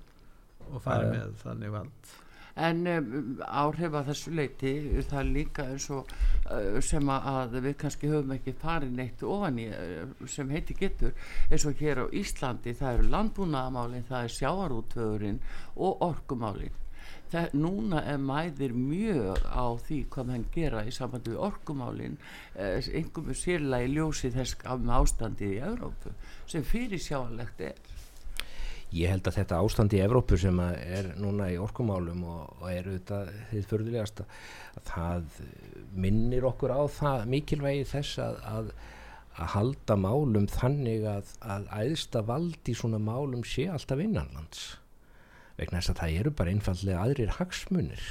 og 0.71 0.85
fari 0.85 1.09
Já, 1.09 1.11
já. 1.11 1.17
með 1.17 1.41
þannig 1.43 1.75
vald. 1.75 2.15
En 2.55 2.85
um, 2.87 3.07
áhrif 3.43 3.97
að 3.99 4.13
þessu 4.13 4.33
leiti 4.39 4.73
það 5.09 5.17
er 5.19 5.31
líka 5.35 5.65
eins 5.73 5.89
og 5.91 6.13
uh, 6.15 6.79
sem 6.87 7.11
að 7.11 7.57
við 7.65 7.75
kannski 7.81 8.13
höfum 8.13 8.37
ekki 8.37 8.55
farið 8.61 8.95
neitt 8.95 9.25
ofan 9.27 9.59
í 9.59 9.67
uh, 9.75 10.05
sem 10.31 10.55
heiti 10.55 10.79
getur 10.79 11.17
eins 11.51 11.67
og 11.67 11.83
hér 11.83 12.05
á 12.05 12.15
Íslandi 12.15 12.77
það 12.79 13.01
eru 13.01 13.11
landbúnaðamálin, 13.17 14.07
það 14.07 14.29
er 14.29 14.35
sjáarútvöðurinn 14.39 15.43
og 15.75 16.07
orkumálin 16.07 16.79
það, 17.35 17.57
núna 17.59 18.03
er 18.09 18.21
mæðir 18.23 18.75
mjög 18.79 19.43
á 19.51 19.67
því 19.87 19.99
hvað 20.15 20.31
mann 20.31 20.47
gera 20.55 20.85
í 20.87 20.95
sambandi 20.95 21.35
við 21.35 21.43
orkumálin 21.49 22.17
eh, 22.55 22.79
einhverjum 22.81 23.39
sérlega 23.39 23.89
í 23.89 23.93
ljósi 23.97 24.31
þess 24.35 24.63
ástandið 24.65 25.57
í 25.57 25.61
Európu 25.67 26.15
sem 26.51 26.65
fyrir 26.67 27.03
sjáanlegt 27.03 27.67
er. 27.71 27.83
Ég 28.95 29.11
held 29.11 29.27
að 29.27 29.41
þetta 29.41 29.59
ástand 29.59 29.95
í 29.97 30.01
Evrópu 30.05 30.37
sem 30.39 30.59
er 30.63 31.09
núna 31.19 31.49
í 31.51 31.57
orkumálum 31.59 32.21
og, 32.31 32.43
og 32.61 32.69
er 32.71 32.87
auðvitað 32.87 33.33
því 33.51 33.63
förðulegast 33.71 34.23
að 34.23 34.85
það 34.91 35.41
minnir 36.05 36.47
okkur 36.47 36.75
á 36.79 36.83
það 36.95 37.25
mikilvægi 37.33 37.89
þess 37.91 38.21
að, 38.23 38.39
að, 38.53 38.71
að 39.35 39.51
halda 39.57 39.99
málum 39.99 40.47
þannig 40.53 41.09
að, 41.11 41.35
að 41.43 41.67
æðsta 41.75 42.23
vald 42.29 42.71
í 42.71 42.77
svona 42.79 43.03
málum 43.03 43.43
sé 43.49 43.67
alltaf 43.73 44.05
innanlands 44.05 44.69
vegna 45.59 45.81
þess 45.81 45.95
að 45.95 46.01
það 46.03 46.21
eru 46.21 46.35
bara 46.39 46.55
einfallega 46.55 47.03
aðrir 47.03 47.35
hagsmunir 47.39 48.05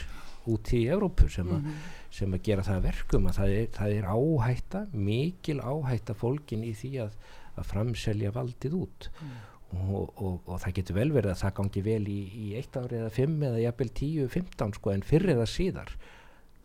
út 0.53 0.73
í 0.75 0.81
Evrópu 0.91 1.29
sem, 1.31 1.47
mm 1.47 1.61
-hmm. 1.63 1.87
sem 2.11 2.33
að 2.33 2.43
gera 2.43 2.63
það 2.67 2.83
verkum 2.83 3.27
að 3.27 3.37
það 3.39 3.55
er, 3.59 3.67
það 3.77 3.95
er 3.97 4.05
áhætta, 4.11 4.85
mikil 4.91 5.59
áhætta 5.61 6.13
fólkin 6.13 6.63
í 6.63 6.73
því 6.75 6.93
að 7.07 7.65
framselja 7.69 8.31
valdið 8.33 8.73
út 8.75 9.09
mm 9.21 9.33
og, 9.73 10.13
og, 10.21 10.41
og 10.45 10.59
það 10.61 10.75
getur 10.77 10.97
vel 10.97 11.09
verið 11.13 11.33
að 11.33 11.41
það 11.41 11.55
gangi 11.59 11.83
vel 11.85 12.03
í, 12.11 12.19
í 12.45 12.47
eitt 12.59 12.77
ári 12.77 12.99
eða 12.99 13.13
fimm 13.13 13.45
eða 13.47 13.61
jafnvel 13.63 13.89
tíu, 13.97 14.27
fymtán 14.31 14.75
sko 14.77 14.93
en 14.93 15.05
fyrir 15.07 15.33
eða 15.35 15.47
síðar 15.49 15.93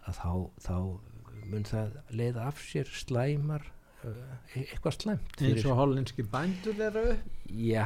að 0.08 0.18
þá, 0.20 0.32
þá 0.66 0.76
mun 1.48 1.68
það 1.68 1.98
leiða 2.12 2.48
af 2.50 2.62
sér 2.64 2.92
slæmar 2.92 3.68
eitthvað 3.98 4.94
slæmt 4.94 5.40
eins 5.42 5.64
og 5.66 5.74
hollandski 5.80 6.22
bændur 6.30 6.78
eru 6.86 7.02
já, 7.50 7.82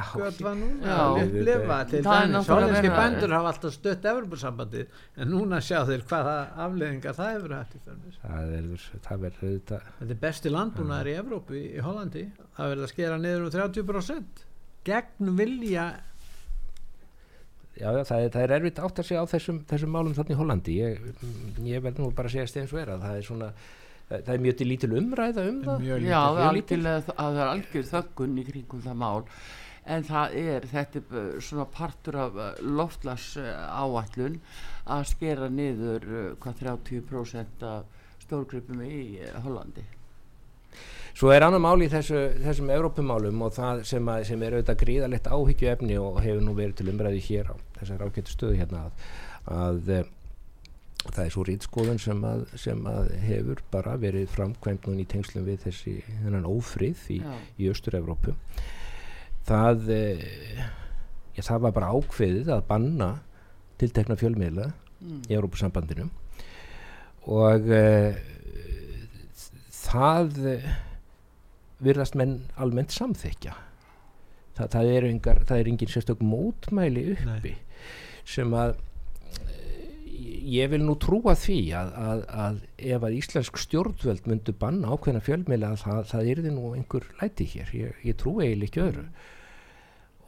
hollandski 2.51 2.91
bændur 2.93 3.33
hafa 3.33 3.49
alltaf 3.53 3.73
stött 3.73 4.05
Evropasambandi 4.11 4.85
en 5.17 5.33
núna 5.33 5.57
sjá 5.63 5.81
þeir 5.89 6.05
hvaða 6.11 6.37
afleðingar 6.67 7.17
það 7.17 7.33
hefur 7.33 7.55
hægt 7.57 7.75
það 8.21 8.53
verður 8.53 8.87
þetta 9.99 10.09
er 10.13 10.21
besti 10.27 10.53
landbúnaðar 10.53 11.09
í 11.09 11.17
Evrópu 11.23 11.57
í, 11.57 11.65
í 11.73 11.83
Hollandi. 11.83 12.27
Það 12.57 12.73
verður 12.73 12.87
að 12.87 12.93
skera 12.93 13.19
niður 13.19 13.45
um 13.47 13.53
30% 13.57 14.47
gegn 14.85 15.37
vilja 15.39 15.91
Já, 17.73 17.87
já 17.89 18.03
það, 18.05 18.19
er, 18.19 18.27
það 18.35 18.43
er 18.43 18.51
erfitt 18.59 18.79
átt 18.85 18.99
að 19.01 19.07
segja 19.07 19.21
á 19.25 19.31
þessum, 19.31 19.63
þessum 19.65 19.95
málum 19.95 20.13
þannig 20.13 20.35
í 20.35 20.37
Hollandi. 20.37 20.73
Ég, 20.77 21.07
ég 21.65 21.81
verð 21.81 22.03
nú 22.03 22.11
bara 22.13 22.29
að 22.29 22.35
segja 22.35 22.51
steins 22.51 22.73
vera 22.75 22.99
það 23.01 23.15
er 23.17 23.25
svona, 23.25 23.47
það 24.19 24.35
er 24.35 24.45
mjög 24.45 24.59
til 24.59 24.69
lítil 24.69 24.91
umræða 24.99 25.47
um 25.49 25.59
það 25.65 25.83
mjög 25.87 26.07
Já, 26.07 26.19
það 26.21 26.39
er 26.43 26.47
algjörlega 26.51 27.01
að 27.01 27.09
það 27.09 27.41
er 27.41 27.51
algjör 27.55 27.89
þöggun 27.91 28.37
í 28.37 28.45
kringum 28.51 28.85
það 28.85 29.01
mál. 29.03 29.25
En 29.83 30.05
það 30.07 30.37
er, 30.39 30.67
þetta 30.71 31.01
er 31.01 31.41
svona 31.43 31.65
partur 31.73 32.19
af 32.23 32.37
uh, 32.39 32.53
loftlas 32.63 33.25
áallun 33.39 34.37
að 34.93 35.09
skera 35.09 35.49
niður 35.51 36.07
hvað 36.43 36.63
30% 36.63 37.67
af 37.67 38.07
stórgripum 38.23 38.79
í 38.85 39.03
Hollandi. 39.43 39.83
Svo 41.13 41.29
er 41.29 41.43
annar 41.45 41.61
mál 41.61 41.77
í 41.85 41.87
þessu, 41.91 42.19
þessum 42.41 42.71
Evrópumálum 42.73 43.43
og 43.45 43.53
það 43.53 43.83
sem, 43.85 44.07
að, 44.09 44.23
sem 44.31 44.43
er 44.45 44.55
auðvitað 44.55 44.79
gríðalegt 44.79 45.27
áhyggju 45.29 45.69
efni 45.69 45.97
og 46.01 46.17
hefur 46.25 46.41
nú 46.41 46.55
verið 46.57 46.79
til 46.79 46.89
umræði 46.89 47.19
hér 47.27 47.51
á 47.53 47.55
þessar 47.77 48.01
ágættu 48.01 48.33
stöðu 48.33 48.57
hérna 48.57 48.87
að, 48.87 49.03
að 49.53 49.91
eh, 49.93 50.07
það 51.09 51.25
er 51.25 51.33
svo 51.35 51.43
rýtskóðun 51.47 51.99
sem, 51.99 52.21
sem 52.59 52.85
að 52.87 53.11
hefur 53.25 53.63
bara 53.73 53.97
verið 53.99 54.29
framkvæmt 54.31 54.87
núna 54.87 55.03
í 55.03 55.09
tengslum 55.09 55.47
við 55.47 55.65
þessi 55.65 55.97
þennan 56.07 56.47
ófrið 56.47 57.03
í, 57.11 57.19
í 57.59 57.69
Östur-Evrópu. 57.71 58.35
Það, 59.43 59.89
eh, 59.91 60.63
ja, 61.35 61.43
það 61.43 61.65
var 61.67 61.75
bara 61.75 61.91
ákveðið 61.97 62.53
að 62.55 62.65
banna 62.69 63.09
tiltekna 63.81 64.17
fjölmiðla 64.19 64.69
mm. 64.71 65.19
í 65.27 65.35
Evrópusambandinu 65.35 66.07
og 67.33 67.69
uh, 67.71 68.15
það 69.71 70.39
virðast 71.83 72.17
menn 72.19 72.41
almennt 72.59 72.95
samþykja 72.95 73.55
Þa, 74.53 74.67
það 74.69 74.89
engar, 75.09 75.39
það 75.49 75.59
er 75.59 75.67
engin 75.71 75.89
sérstök 75.89 76.19
mótmæli 76.21 77.07
uppi 77.15 77.55
Nei. 77.55 77.85
sem 78.29 78.51
að 78.53 78.75
ég 80.53 80.71
vil 80.71 80.81
nú 80.83 80.95
trúa 81.01 81.35
því 81.39 81.57
að, 81.77 81.91
að, 81.99 82.23
að 82.45 82.59
ef 82.93 83.05
að 83.07 83.17
íslensk 83.17 83.59
stjórnvöld 83.63 84.29
myndu 84.29 84.55
banna 84.59 84.93
ákveðna 84.93 85.23
fjölmjöla 85.25 85.73
það, 85.81 86.01
það 86.11 86.31
er 86.31 86.41
því 86.43 86.53
nú 86.55 86.73
einhver 86.77 87.07
læti 87.21 87.47
hér. 87.53 87.73
Ég, 87.77 88.01
ég 88.07 88.17
trú 88.19 88.35
eiginlega 88.39 88.69
ekki 88.69 88.83
öðru. 88.87 89.05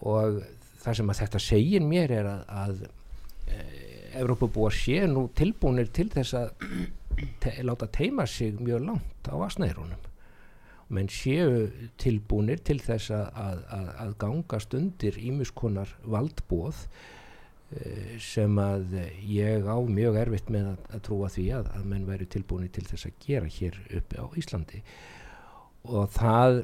Og 0.06 0.39
það 0.84 1.00
sem 1.00 1.13
að 1.13 1.22
þetta 1.24 1.43
segir 1.48 1.86
mér 1.86 2.15
er 2.20 2.32
að, 2.32 2.41
að 2.63 2.82
e, 3.50 3.62
Evrópabúar 4.22 4.76
sé 4.76 5.02
nú 5.12 5.28
tilbúinir 5.36 5.91
til 5.96 6.10
þess 6.13 6.38
að 6.39 6.67
te, 7.43 7.56
láta 7.65 7.89
teima 7.91 8.28
sig 8.30 8.60
mjög 8.60 8.89
langt 8.89 9.32
á 9.32 9.36
asnæðirunum 9.48 10.12
menn 10.93 11.10
séu 11.10 11.70
tilbúinir 12.02 12.60
til 12.65 12.78
þess 12.84 13.10
að, 13.15 14.12
gangast 14.22 14.76
undir 14.78 15.17
ímuskonar 15.17 15.89
valdbóð 16.06 16.86
sem 18.21 18.60
að 18.62 18.93
ég 19.25 19.65
á 19.65 19.78
mjög 19.82 20.19
erfitt 20.21 20.51
með 20.54 20.69
að, 20.69 20.84
að 20.93 21.04
trúa 21.08 21.30
því 21.34 21.45
að, 21.58 21.69
að 21.75 21.88
menn 21.91 22.06
væri 22.08 22.28
tilbúinir 22.30 22.71
til 22.75 22.86
þess 22.86 23.10
að 23.10 23.15
gera 23.25 23.49
hér 23.51 23.80
uppi 23.99 24.21
á 24.21 24.25
Íslandi 24.38 24.82
og 25.86 26.12
það 26.13 26.62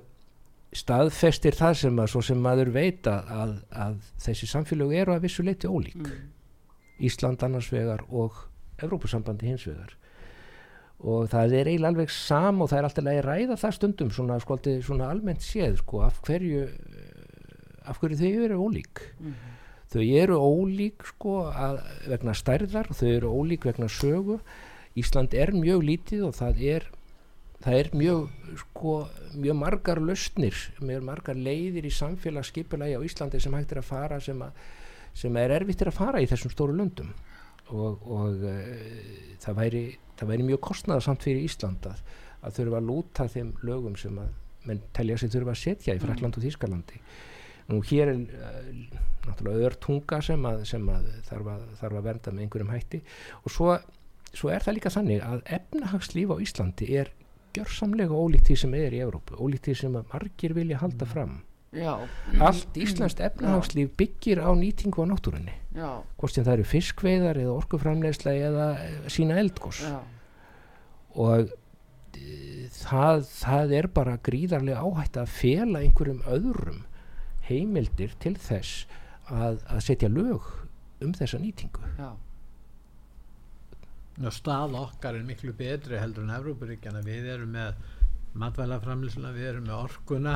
staðfestir 0.71 1.57
það 1.57 1.73
sem 1.81 1.97
að 1.99 2.11
svo 2.13 2.21
sem 2.23 2.39
maður 2.39 2.71
veit 2.75 3.07
að 3.09 3.97
þessi 4.23 4.47
samfélag 4.47 4.93
eru 5.01 5.15
að 5.15 5.25
vissu 5.25 5.43
leiti 5.43 5.67
ólík 5.67 5.97
mm. 5.99 6.29
Ísland 7.03 7.43
annars 7.43 7.71
vegar 7.73 8.05
og 8.07 8.37
Evrópusambandi 8.81 9.49
hins 9.49 9.65
vegar 9.67 9.97
og 11.01 11.27
það 11.31 11.55
er 11.57 11.71
eiginlega 11.71 11.91
alveg 11.95 12.13
sam 12.13 12.61
og 12.61 12.69
það 12.69 12.79
er 12.79 12.87
alltaf 12.87 13.09
að 13.09 13.21
ræða 13.25 13.57
það 13.57 13.77
stundum 13.77 14.11
svona, 14.13 14.37
skolti, 14.43 14.75
svona 14.85 15.09
almennt 15.09 15.43
séð 15.43 15.79
sko, 15.81 16.03
af 16.05 16.21
hverju 16.27 16.67
af 17.89 17.97
hverju 17.97 18.19
þau 18.21 18.45
eru 18.45 18.59
ólík 18.67 19.01
mm. 19.17 19.39
Þau 19.91 20.03
eru 20.23 20.39
ólík 20.39 21.05
sko, 21.13 21.37
vegna 22.07 22.35
stærðar 22.37 22.91
þau 22.95 23.07
eru 23.09 23.31
ólík 23.41 23.67
vegna 23.67 23.89
sögu 23.91 24.39
Ísland 24.99 25.31
er 25.39 25.53
mjög 25.55 25.85
lítið 25.87 26.25
og 26.27 26.35
það 26.35 26.61
er 26.67 26.87
það 27.61 27.77
er 27.77 27.89
mjög 27.95 28.53
sko, 28.63 28.93
mjög 29.37 29.57
margar 29.59 30.01
löstnir 30.03 30.57
mjög 30.81 31.03
margar 31.07 31.37
leiðir 31.37 31.87
í 31.87 31.93
samfélagsskipulagi 31.95 32.97
á 32.97 33.05
Íslandi 33.05 33.41
sem 33.41 33.55
hægt 33.55 33.75
er 33.75 33.81
að 33.83 33.89
fara 33.91 34.19
sem, 34.23 34.41
að, 34.41 34.55
sem 35.13 35.37
er 35.39 35.55
erfitt 35.59 35.85
að 35.85 35.95
fara 35.95 36.23
í 36.23 36.29
þessum 36.29 36.53
stóru 36.53 36.75
löndum 36.75 37.11
og, 37.71 38.01
og 38.03 38.43
uh, 38.43 38.55
það 39.43 39.59
væri 39.61 39.83
það 40.19 40.33
væri 40.33 40.47
mjög 40.49 40.63
kostnæðarsamt 40.67 41.25
fyrir 41.25 41.47
Ísland 41.47 41.87
að, 41.89 42.01
að 42.41 42.57
þurfa 42.59 42.81
að 42.81 42.89
lúta 42.89 43.27
þeim 43.31 43.53
lögum 43.65 43.95
sem 43.97 44.17
að 44.21 44.33
menn 44.67 44.81
telja 44.93 45.17
sig 45.17 45.31
þurfa 45.33 45.55
að 45.55 45.61
setja 45.61 45.95
í. 45.97 46.01
Frakland 46.01 46.37
og 46.37 46.43
Þískalandi 46.45 46.99
nú 47.69 47.81
hér 47.91 48.13
er 48.13 48.21
uh, 48.21 48.99
náttúrulega 49.27 49.61
öður 49.61 49.77
tunga 49.85 50.21
sem 50.25 50.45
að, 50.49 50.63
sem 50.69 50.89
að 50.89 51.09
þarf, 51.29 51.49
að 51.53 51.65
þarf 51.81 51.99
að 51.99 52.07
vernda 52.09 52.35
með 52.35 52.45
einhverjum 52.45 52.73
hætti. 52.73 53.01
Og 53.43 53.53
svo, 53.53 53.77
svo 54.33 54.51
er 54.53 54.65
það 54.65 54.77
líka 54.79 54.93
þannig 54.93 55.25
að 55.27 55.43
efnahagslíf 55.59 56.33
á 56.33 56.37
Íslandi 56.47 56.89
er 57.03 57.13
gjörsamlega 57.55 58.15
ólíkt 58.15 58.49
því 58.49 58.57
sem 58.63 58.75
er 58.79 58.95
í 58.95 59.01
Európu 59.03 59.37
ólíkt 59.37 59.69
því 59.69 59.77
sem 59.81 59.97
margir 59.99 60.55
vilja 60.57 60.81
halda 60.81 61.05
mm. 61.05 61.13
fram. 61.13 61.39
Já. 61.71 62.03
allt 62.43 62.75
Íslands 62.75 63.15
efnahagslíf 63.15 63.93
byggir 63.95 64.41
á 64.43 64.51
nýtingu 64.51 65.05
á 65.07 65.07
náttúrunni. 65.07 65.53
Hvort 66.19 66.35
sem 66.35 66.43
það 66.43 66.57
eru 66.57 66.67
fiskveiðar 66.67 67.39
eða 67.39 67.53
orkuframlegsla 67.61 68.33
eða 68.35 68.65
eh, 68.83 68.97
sína 69.07 69.37
eldgós 69.39 69.79
og 71.15 71.47
e, 71.47 72.67
það, 72.75 73.23
það 73.27 73.73
er 73.79 73.87
bara 73.95 74.17
gríðarlega 74.23 74.83
áhætt 74.83 75.19
að 75.19 75.31
fela 75.31 75.83
einhverjum 75.83 76.21
öðrum 76.27 76.83
heimildir 77.51 78.15
til 78.23 78.35
þess 78.39 78.85
að, 79.29 79.61
að 79.67 79.81
setja 79.85 80.09
lög 80.11 80.47
um 81.01 81.13
þessa 81.17 81.39
nýtingu. 81.41 81.85
Já. 81.99 82.11
Stað 84.31 84.75
okkar 84.77 85.17
er 85.17 85.25
miklu 85.25 85.53
betri 85.57 85.97
heldur 85.97 86.27
en 86.27 86.35
Evrópuríkjana 86.35 87.01
við 87.05 87.29
erum 87.35 87.55
með 87.55 87.79
matvælaframlýsuna, 88.41 89.31
við 89.35 89.47
erum 89.53 89.69
með 89.69 89.85
orkuna 89.87 90.35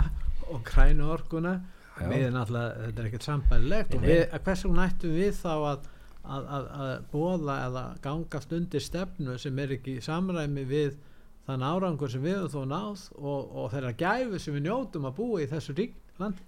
og 0.51 0.63
krænu 0.67 1.10
orkuna. 1.15 1.60
Já. 1.95 2.10
við 2.12 2.25
erum 2.25 2.34
náttúrulega, 2.36 2.71
þetta 2.86 3.01
er 3.01 3.06
ekkert 3.08 3.25
sambælilegt 3.25 3.93
og 3.95 4.01
við, 4.04 4.23
hversu 4.43 4.71
nættum 4.75 5.13
við 5.15 5.38
þá 5.38 5.51
að 5.56 5.86
að, 6.25 6.47
að, 6.49 6.69
að 6.82 6.93
bóða 7.12 7.58
eða 7.67 7.84
gangast 8.04 8.56
undir 8.56 8.84
stefnu 8.84 9.38
sem 9.41 9.60
er 9.62 9.75
ekki 9.78 9.97
samræmi 10.04 10.65
við 10.69 10.97
þann 11.45 11.65
árangur 11.65 12.12
sem 12.12 12.23
við 12.25 12.47
þó 12.54 12.62
náð 12.69 13.06
og, 13.19 13.54
og 13.54 13.71
þeirra 13.73 13.93
gæfu 13.99 14.41
sem 14.41 14.58
við 14.58 14.67
njótum 14.67 15.10
að 15.10 15.17
búa 15.19 15.43
í 15.43 15.49
þessu 15.51 15.75
rík 15.78 15.95
land 16.21 16.41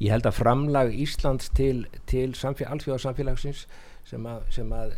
Ég 0.00 0.14
held 0.14 0.26
að 0.28 0.38
framlag 0.38 0.94
Íslands 0.96 1.50
til, 1.52 1.84
til 2.08 2.30
alþjóðarsamfélagsins 2.32 3.66
sem 4.08 4.26
að, 4.26 4.46
sem 4.54 4.70
að 4.72 4.94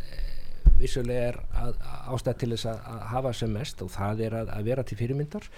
vissulega 0.79 1.29
er 1.31 1.39
að, 1.59 1.79
ástæð 2.15 2.37
til 2.39 2.51
þess 2.53 2.69
að, 2.71 2.83
að 2.93 3.01
hafa 3.11 3.33
sem 3.35 3.55
mest 3.57 3.83
og 3.83 3.91
það 3.93 4.23
er 4.27 4.37
að, 4.39 4.51
að 4.55 4.69
vera 4.69 4.85
til 4.87 4.99
fyrirmyndar 4.99 5.49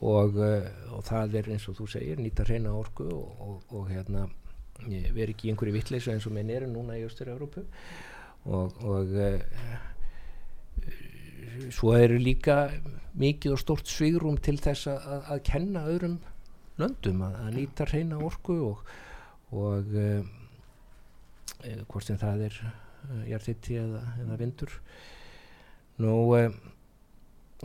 og, 0.00 0.38
uh, 0.40 0.70
og 0.96 1.04
það 1.06 1.36
er 1.40 1.50
eins 1.54 1.68
og 1.68 1.76
þú 1.76 1.88
segir 1.92 2.22
nýta 2.24 2.46
hreina 2.48 2.72
orku 2.76 3.04
og, 3.12 3.42
og, 3.44 3.74
og 3.76 3.90
hérna 3.92 4.26
veri 4.80 5.34
ekki 5.34 5.50
í 5.50 5.52
einhverju 5.52 5.76
vittleysu 5.76 6.14
eins 6.14 6.26
og 6.28 6.32
menn 6.32 6.52
eru 6.52 6.70
núna 6.70 6.96
í 6.96 7.04
Östur-Európu 7.04 7.66
og 8.48 9.10
svo 11.68 11.92
eru 11.98 12.16
líka 12.16 12.70
mikið 13.20 13.52
og 13.52 13.60
stort 13.60 13.90
svigrum 13.90 14.38
til 14.40 14.56
þess 14.62 14.88
að, 14.88 15.26
að 15.34 15.42
kenna 15.50 15.84
öðrum 15.90 16.16
löndum 16.80 17.24
að, 17.26 17.38
að 17.44 17.56
nýta 17.58 17.86
hreina 17.88 18.20
orku 18.22 18.56
og, 18.70 18.84
og 19.56 19.94
e, 19.98 20.10
hvort 21.90 22.06
sem 22.06 22.20
það 22.20 22.46
er 22.48 22.60
hjartitti 23.28 23.78
eða, 23.80 24.02
eða 24.24 24.38
vindur. 24.40 24.76
Nú 26.00 26.14
e, 26.38 26.44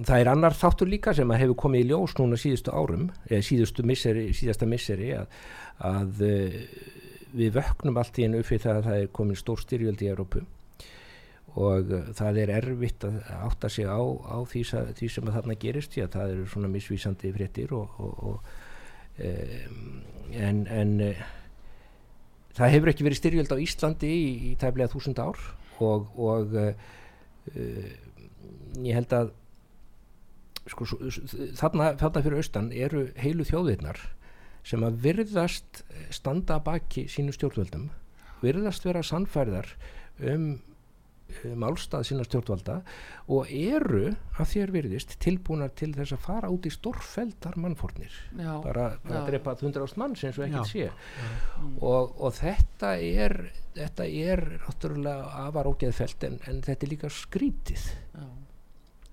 það 0.01 0.17
er 0.19 0.31
annar 0.31 0.57
þáttur 0.57 0.91
líka 0.91 1.13
sem 1.15 1.31
að 1.31 1.45
hefur 1.45 1.61
komið 1.65 1.85
í 1.85 1.89
ljós 1.91 2.17
núna 2.19 2.39
síðustu 2.39 2.73
árum 2.75 3.07
eða 3.29 3.45
síðustu 3.47 3.85
misseri, 3.87 4.27
síðasta 4.35 4.67
misseri 4.69 5.13
að, 5.15 5.39
að 5.91 6.25
e, 6.25 6.35
við 7.35 7.55
vöknum 7.59 7.97
allt 7.99 8.19
í 8.19 8.27
einu 8.27 8.41
upp 8.41 8.49
fyrir 8.49 8.65
það 8.65 8.77
að 8.81 8.89
það 8.89 9.01
er 9.01 9.15
komin 9.15 9.39
stór 9.39 9.63
styrjöld 9.63 10.03
í 10.03 10.11
Európu 10.11 10.43
og 11.55 11.91
það 12.17 12.39
er 12.41 12.51
erfitt 12.57 13.05
að 13.07 13.19
átta 13.31 13.69
sig 13.71 13.87
á, 13.87 13.95
á 14.03 14.43
því, 14.43 14.63
því 14.99 15.09
sem 15.11 15.29
að 15.29 15.37
þarna 15.37 15.57
gerist 15.59 15.93
því 15.93 16.03
að 16.03 16.15
það 16.17 16.33
eru 16.33 16.47
svona 16.51 16.71
misvísandi 16.73 17.31
fréttir 17.35 17.71
og, 17.75 17.99
og, 18.03 18.17
og 18.27 18.49
en, 19.19 20.65
en 20.67 20.93
uh, 21.03 21.23
það 22.57 22.73
hefur 22.75 22.91
ekki 22.91 23.07
verið 23.07 23.21
styrjöld 23.21 23.55
á 23.55 23.63
Íslandi 23.63 24.11
í, 24.11 24.27
í 24.49 24.53
tæflega 24.59 24.91
þúsund 24.91 25.21
ár 25.23 25.39
og, 25.83 26.11
og 26.19 26.55
uh, 26.59 26.73
ég 28.83 28.97
held 28.97 29.15
að 29.15 29.33
sko, 30.71 30.87
þarna, 31.55 31.93
þarna 32.01 32.23
fyrir 32.25 32.39
austan 32.41 32.71
eru 32.73 33.07
heilu 33.21 33.45
þjóðirnar 33.47 34.01
sem 34.65 34.81
að 34.83 34.97
virðast 35.03 35.83
standa 36.09 36.57
baki 36.63 37.05
sínu 37.11 37.35
stjórnvöldum 37.35 37.91
virðast 38.41 38.87
vera 38.87 39.03
sannfærðar 39.05 39.69
um 40.25 40.55
Eh, 40.57 40.74
málstað 41.59 42.05
sína 42.09 42.25
stjórnvalda 42.27 42.79
og 43.33 43.51
eru 43.51 44.07
að 44.39 44.49
þér 44.53 44.73
virðist 44.75 45.17
tilbúinar 45.23 45.73
til 45.77 45.91
þess 45.95 46.15
að 46.15 46.23
fara 46.25 46.51
út 46.53 46.67
í 46.67 46.73
stórfeldar 46.73 47.57
mannfórnir. 47.61 48.15
Bara, 48.35 48.87
bara 49.03 49.21
að 49.21 49.29
drepa 49.31 49.55
100 49.57 49.85
ást 49.85 49.99
manns 50.01 50.23
eins 50.25 50.39
og 50.39 50.47
ekkert 50.47 50.71
sé. 50.71 50.89
Og, 51.79 52.15
og 52.19 52.35
þetta 52.39 52.95
er 53.01 53.37
þetta 53.75 54.07
er 54.07 54.43
náttúrulega 54.63 55.29
afar 55.45 55.69
ógeðfelt 55.71 56.27
en, 56.27 56.39
en 56.47 56.61
þetta 56.65 56.87
er 56.87 56.93
líka 56.93 57.11
skrítið. 57.11 57.89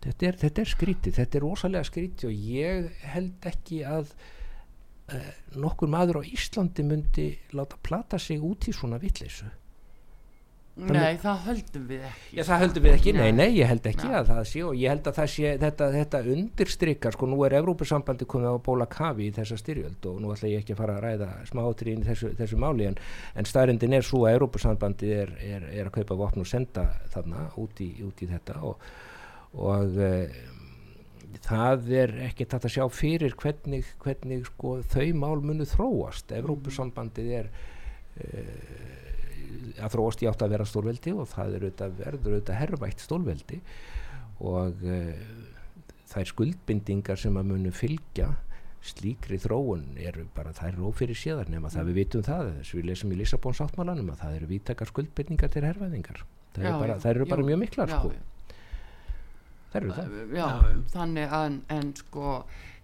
Þetta 0.02 0.28
er, 0.28 0.38
þetta 0.40 0.62
er 0.62 0.70
skrítið 0.70 1.18
þetta 1.20 1.38
er 1.38 1.44
rosalega 1.46 1.86
skrítið 1.86 2.28
og 2.28 2.46
ég 2.52 3.02
held 3.12 3.44
ekki 3.46 3.82
að 3.86 4.14
uh, 5.14 5.28
nokkur 5.62 5.90
maður 5.92 6.18
á 6.18 6.22
Íslandi 6.26 6.86
myndi 6.86 7.26
láta 7.54 7.78
plata 7.86 8.18
sig 8.18 8.42
út 8.42 8.66
í 8.66 8.74
svona 8.74 8.98
vittleysu 9.02 9.46
Nei, 10.72 11.18
það 11.20 11.40
höldum 11.44 11.82
við 11.84 12.04
ekki 12.08 12.38
Já, 12.38 12.42
það 12.48 12.62
höldum 12.62 12.84
við 12.86 12.94
ekki, 12.96 13.12
nei, 13.12 13.32
nei, 13.36 13.48
ég 13.58 13.68
held 13.68 13.86
ekki 13.90 14.06
nei. 14.08 14.14
að 14.16 14.28
það 14.30 14.46
sé 14.48 14.60
og 14.64 14.78
ég 14.80 14.94
held 14.94 15.08
að 15.10 15.18
það 15.18 15.26
sé, 15.28 15.50
þetta, 15.60 15.88
þetta 15.92 16.20
undirstrykar, 16.32 17.16
sko, 17.18 17.28
nú 17.28 17.40
er 17.44 17.56
Evrópussambandi 17.58 18.28
komið 18.32 18.56
á 18.56 18.64
bóla 18.64 18.86
kafi 18.88 19.26
í 19.26 19.34
þessa 19.36 19.58
styrjöld 19.60 20.08
og 20.08 20.22
nú 20.24 20.32
ætla 20.32 20.48
ég 20.48 20.62
ekki 20.62 20.72
að 20.72 20.80
fara 20.80 20.94
að 20.96 21.04
ræða 21.04 21.28
í 21.92 21.96
þessu, 22.06 22.32
þessu 22.40 22.60
máli 22.62 22.88
en, 22.88 22.96
en 23.36 23.50
staðrindin 23.50 23.98
er 23.98 24.08
svo 24.08 24.22
að 24.24 24.38
Evrópussambandi 24.38 25.12
er, 25.18 25.34
er, 25.44 25.68
er 25.74 25.90
að 25.90 25.98
kaupa 25.98 26.18
vopn 26.22 26.40
og 26.40 26.48
senda 26.48 26.86
þarna 27.12 27.44
út 27.60 27.84
í, 27.84 27.90
út 28.08 28.24
í 28.24 28.30
þetta 28.32 28.56
og, 28.64 28.88
og 29.60 30.00
e, 30.00 30.10
það 31.44 31.94
er 32.00 32.16
ekki 32.30 32.48
þetta 32.48 32.72
að 32.72 32.76
sjá 32.78 32.88
fyrir 32.96 33.36
hvernig, 33.44 33.92
hvernig 34.00 34.48
sko, 34.48 34.78
þau 34.88 35.06
mál 35.20 35.44
munu 35.44 35.68
þróast. 35.68 36.32
Evrópussambandið 36.40 37.32
er 37.42 37.52
e, 38.16 38.48
að 39.78 39.96
þróast 39.96 40.22
í 40.24 40.28
átt 40.30 40.44
að 40.44 40.54
vera 40.56 40.68
stórveldi 40.68 41.14
og 41.16 41.28
það 41.32 41.56
er 41.56 41.66
auðvitað 41.66 41.98
verður 42.00 42.36
auðvitað 42.36 42.60
herrvægt 42.60 43.04
stórveldi. 43.04 43.60
Og 44.42 44.86
uh, 44.86 45.12
þær 46.12 46.32
skuldbindingar 46.32 47.20
sem 47.20 47.36
að 47.38 47.52
munu 47.52 47.72
fylgja 47.74 48.32
slíkri 48.82 49.38
þróun 49.38 49.92
eru 50.02 50.24
bara 50.34 50.50
það 50.56 50.72
eru 50.72 50.88
ófyrir 50.90 51.18
séðar 51.18 51.50
nema 51.52 51.70
það 51.70 51.92
við 51.92 52.00
vitum 52.02 52.24
það. 52.26 52.54
Þess 52.60 52.76
við 52.76 52.88
lesum 52.90 53.14
í 53.14 53.18
Lissabons 53.20 53.62
áttmálanum 53.62 54.10
að 54.10 54.24
það 54.24 54.38
eru 54.40 54.54
vítakar 54.56 54.90
skuldbindningar 54.90 55.52
til 55.54 55.66
herrvæðingar 55.68 56.24
það 56.56 56.68
eru 56.68 56.82
bara, 56.82 56.98
það 57.00 57.14
eru 57.14 57.28
bara 57.30 57.46
mjög 57.48 57.60
miklar 57.62 57.92
sko. 57.92 58.12
það 59.72 59.78
eru 59.80 59.96
það. 59.96 60.16
Já, 60.36 60.46
þannig 60.92 61.36
að 61.38 61.58
en 61.76 61.92
sko 62.00 62.34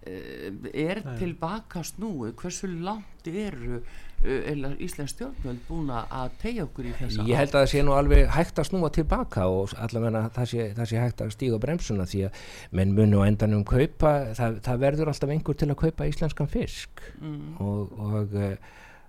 er 0.07 1.01
tilbaka 1.19 1.83
snúi 1.85 2.31
hversu 2.39 2.69
langt 2.71 3.27
eru 3.29 3.81
uh, 3.81 4.77
Íslands 4.81 5.13
stjórnvöld 5.13 5.61
búin 5.69 5.91
að 5.93 6.37
tegja 6.41 6.65
okkur 6.69 6.89
í 6.89 6.95
þessa 6.97 7.27
ég 7.29 7.41
held 7.41 7.53
að 7.53 7.65
það 7.65 7.73
sé 7.73 7.85
nú 7.85 7.97
alveg 7.97 8.31
hægt 8.33 8.63
að 8.63 8.69
snúa 8.71 8.91
tilbaka 8.95 9.49
og 9.51 9.75
allavega 9.77 10.25
það 10.37 10.51
sé, 10.53 10.67
það 10.79 10.91
sé 10.93 11.03
hægt 11.03 11.23
að 11.25 11.35
stíga 11.35 11.61
bremsuna 11.63 12.09
því 12.09 12.25
að 12.29 12.43
menn 12.79 12.95
munu 12.97 13.23
á 13.23 13.29
endanum 13.29 13.65
kaupa 13.69 14.15
það, 14.39 14.61
það 14.69 14.85
verður 14.87 15.13
alltaf 15.13 15.35
einhver 15.35 15.59
til 15.59 15.71
að 15.73 15.81
kaupa 15.85 16.09
íslenskan 16.09 16.53
fisk. 16.53 17.03
Mm. 17.21 17.57
og, 17.59 17.99
og 17.99 18.39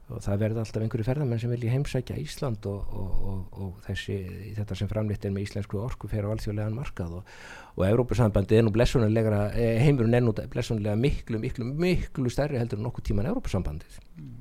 og 0.09 0.23
það 0.25 0.39
verður 0.41 0.63
alltaf 0.63 0.83
einhverju 0.83 1.05
ferðarmenn 1.05 1.41
sem 1.41 1.51
vilja 1.53 1.73
heimsækja 1.73 2.17
Ísland 2.17 2.65
og, 2.69 2.93
og, 2.97 3.21
og, 3.29 3.59
og 3.61 3.83
þessi, 3.85 4.17
þetta 4.57 4.77
sem 4.79 4.89
framleitt 4.89 5.25
er 5.27 5.33
með 5.35 5.45
íslensku 5.45 5.79
orku 5.81 6.09
fer 6.09 6.25
á 6.25 6.33
alþjóðlegan 6.33 6.75
markað 6.77 7.19
og 7.19 7.85
Európa-sambandi 7.85 8.57
er 8.57 8.65
nú 8.65 8.73
blessunulegra 8.73 9.43
eh, 9.53 9.77
heimurinn 9.83 10.17
er 10.17 10.25
nú 10.25 10.33
blessunulega 10.33 10.97
miklu, 10.99 11.41
miklu, 11.43 11.69
miklu 11.69 12.33
stærri 12.33 12.57
heldur 12.61 12.81
en 12.81 12.87
nokkuð 12.89 13.09
tíman 13.11 13.29
Európa-sambandið 13.29 14.01
mm. 14.17 14.35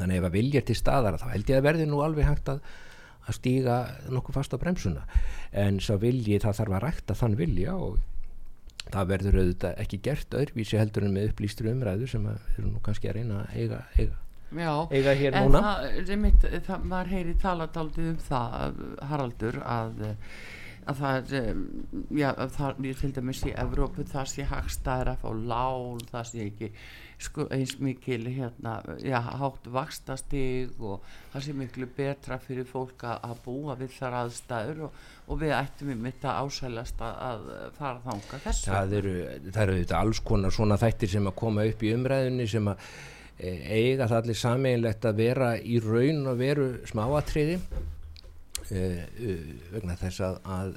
þannig 0.00 0.20
ef 0.22 0.28
að 0.30 0.36
vilja 0.40 0.64
til 0.64 0.80
staðara 0.80 1.20
þá 1.20 1.28
held 1.34 1.52
ég 1.52 1.60
að 1.60 1.70
verði 1.70 1.88
nú 1.92 2.02
alveg 2.04 2.30
hægt 2.30 2.52
að, 2.56 2.64
að 3.28 3.40
stíga 3.40 3.78
nokkuð 4.08 4.40
fast 4.40 4.56
á 4.56 4.62
bremsuna 4.62 5.06
en 5.52 5.80
svo 5.84 6.00
vilji 6.00 6.40
það 6.40 6.62
þarf 6.62 6.78
að 6.78 6.86
rækta 6.88 7.20
þann 7.20 7.36
vilja 7.36 7.76
og 7.76 8.00
það 8.86 9.08
verður 9.10 9.40
auðvitað 9.42 9.80
ekki 9.82 9.98
gert 10.08 10.36
öðruvísi 10.38 10.78
heldur 10.78 11.04
en 11.04 11.16
með 11.16 11.32
upplýstur 11.32 11.68
umræðu 11.72 12.06
sem 12.08 12.30
að 12.30 12.38
að 14.64 14.82
að 14.82 14.96
eiga, 14.96 15.16
hér 15.20 15.38
en 15.38 15.48
núna. 15.50 15.62
það, 15.68 16.12
mitt, 16.24 16.50
það, 16.66 16.84
maður 16.92 17.14
heyri 17.14 17.38
taladaldið 17.42 18.12
um 18.12 18.20
það 18.26 18.84
Haraldur 19.10 19.58
að, 19.62 20.04
að 20.86 21.00
það 21.02 21.34
já, 22.16 22.30
það 22.56 22.86
er 22.90 23.00
til 23.02 23.12
dæmis 23.16 23.42
í 23.46 23.56
Evrópu 23.56 24.06
það 24.08 24.30
sé 24.32 24.46
hagstæðir 24.52 25.12
að 25.12 25.24
fá 25.24 25.28
lál 25.52 26.06
það 26.12 26.30
sé 26.30 26.46
ekki 26.46 26.72
sko, 27.22 27.46
eins 27.52 27.76
mikil 27.80 28.26
hérna, 28.28 28.76
já, 29.00 29.18
hátt 29.20 29.66
vakstastig 29.72 30.76
og 30.82 31.04
það 31.32 31.46
sé 31.46 31.54
miklu 31.56 31.88
betra 31.96 32.38
fyrir 32.42 32.68
fólk 32.68 33.06
að 33.08 33.36
búa 33.44 33.76
við 33.78 33.94
þar 33.96 34.18
aðstæður 34.22 34.86
og, 34.88 35.02
og 35.26 35.40
við 35.40 35.54
ættum 35.56 35.92
um 35.94 36.08
þetta 36.08 36.36
ásælast 36.42 37.04
að, 37.06 37.20
að 37.30 37.74
fara 37.78 38.02
þánga 38.04 38.40
þessu 38.46 38.70
Það 38.70 38.96
eru, 39.00 39.18
það 39.48 39.62
eru 39.66 39.84
alls 40.00 40.22
konar 40.30 40.56
svona 40.56 40.80
þættir 40.80 41.14
sem 41.16 41.30
að 41.30 41.38
koma 41.40 41.68
upp 41.70 41.86
í 41.86 41.92
umræðinni 41.96 42.48
sem 42.52 42.72
að 42.72 42.88
eiga 43.38 44.08
það 44.08 44.18
allir 44.20 44.38
sameinlegt 44.40 45.08
að 45.08 45.18
vera 45.20 45.50
í 45.60 45.80
raun 45.84 46.22
og 46.30 46.38
veru 46.40 46.68
smáatriði 46.88 47.58
e, 48.70 48.80
e, 48.80 49.34
vegna 49.74 49.96
þess 50.00 50.22
að, 50.24 50.38
að 50.56 50.76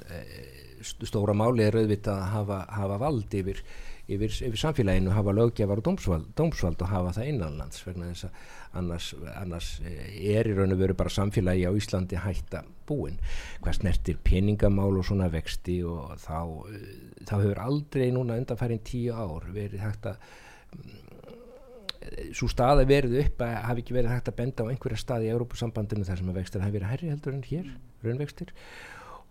stóra 0.84 1.36
máli 1.36 1.64
er 1.66 1.78
auðvitað 1.80 2.18
að 2.18 2.34
hafa, 2.34 2.58
hafa 2.76 2.98
vald 3.00 3.36
yfir, 3.36 3.60
yfir, 4.08 4.36
yfir 4.48 4.60
samfélaginu, 4.60 5.12
hafa 5.16 5.34
lögjafar 5.36 5.80
og 5.80 5.86
dómsvald, 5.88 6.30
dómsvald 6.36 6.84
og 6.84 6.92
hafa 6.92 7.14
það 7.18 7.32
innanlands 7.32 7.84
vegna 7.86 8.10
þess 8.12 8.28
að 8.28 8.38
annars, 8.80 9.08
annars 9.34 9.70
er 9.84 10.48
í 10.48 10.54
raun 10.56 10.74
og 10.74 10.80
veru 10.80 10.96
bara 10.98 11.12
samfélagi 11.12 11.66
á 11.66 11.72
Íslandi 11.76 12.20
hætta 12.20 12.62
búin. 12.88 13.18
Hvað 13.64 13.80
snertir 13.80 14.20
peningamál 14.24 14.92
og 15.00 15.06
svona 15.06 15.30
vexti 15.32 15.80
og 15.86 16.16
þá, 16.22 16.38
þá 17.26 17.34
hefur 17.36 17.62
aldrei 17.64 18.10
núna 18.14 18.38
undanfærin 18.40 18.84
tíu 18.86 19.16
ár 19.16 19.48
verið 19.54 19.84
hægt 19.84 20.12
að 20.12 20.20
svo 22.36 22.48
staða 22.50 22.86
verið 22.88 23.18
upp 23.24 23.44
að 23.44 23.54
hafi 23.68 23.84
ekki 23.84 23.96
verið 23.96 24.14
hægt 24.14 24.30
að 24.32 24.38
benda 24.40 24.66
á 24.66 24.70
einhverja 24.72 25.00
stað 25.02 25.26
í 25.26 25.32
Európusambandinu 25.34 26.06
þar 26.08 26.20
sem 26.20 26.32
að 26.32 26.40
vextir 26.40 26.64
hafi 26.64 26.76
verið 26.78 26.92
herri 26.94 27.12
heldur 27.12 27.36
en 27.36 27.46
hér, 27.46 27.70
raunvextir. 28.06 28.52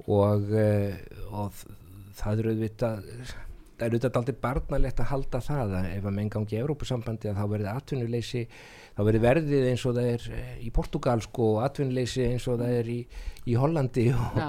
Og, 0.06 0.52
uh, 0.54 1.40
og 1.44 1.64
það 2.20 2.44
eru 2.44 2.54
auðvitað 2.54 3.10
það 3.80 3.88
eru 3.88 3.98
auðvitað 3.98 4.20
aldrei 4.20 4.38
barnalegt 4.44 5.02
að 5.02 5.10
halda 5.14 5.42
það 5.44 5.74
að 5.80 5.90
ef 5.94 6.06
að 6.10 6.16
menn 6.18 6.32
gangi 6.34 6.56
í 6.58 6.60
Európusambandi 6.60 7.32
að 7.32 7.40
þá 7.40 7.46
verið 7.54 7.70
atvinnuleysi 7.72 8.44
þá 8.98 9.02
verið 9.08 9.24
verðið 9.24 9.68
eins 9.70 9.84
og 9.88 9.96
það 9.96 10.08
er 10.14 10.26
eh, 10.36 10.56
í 10.68 10.72
Portugal 10.76 11.22
sko 11.24 11.50
og 11.54 11.60
atvinnleysi 11.64 12.26
eins 12.28 12.48
og 12.52 12.58
það 12.60 12.74
er 12.80 12.90
í, 12.92 12.98
í 13.48 13.56
Hollandi 13.60 14.06
og, 14.16 14.40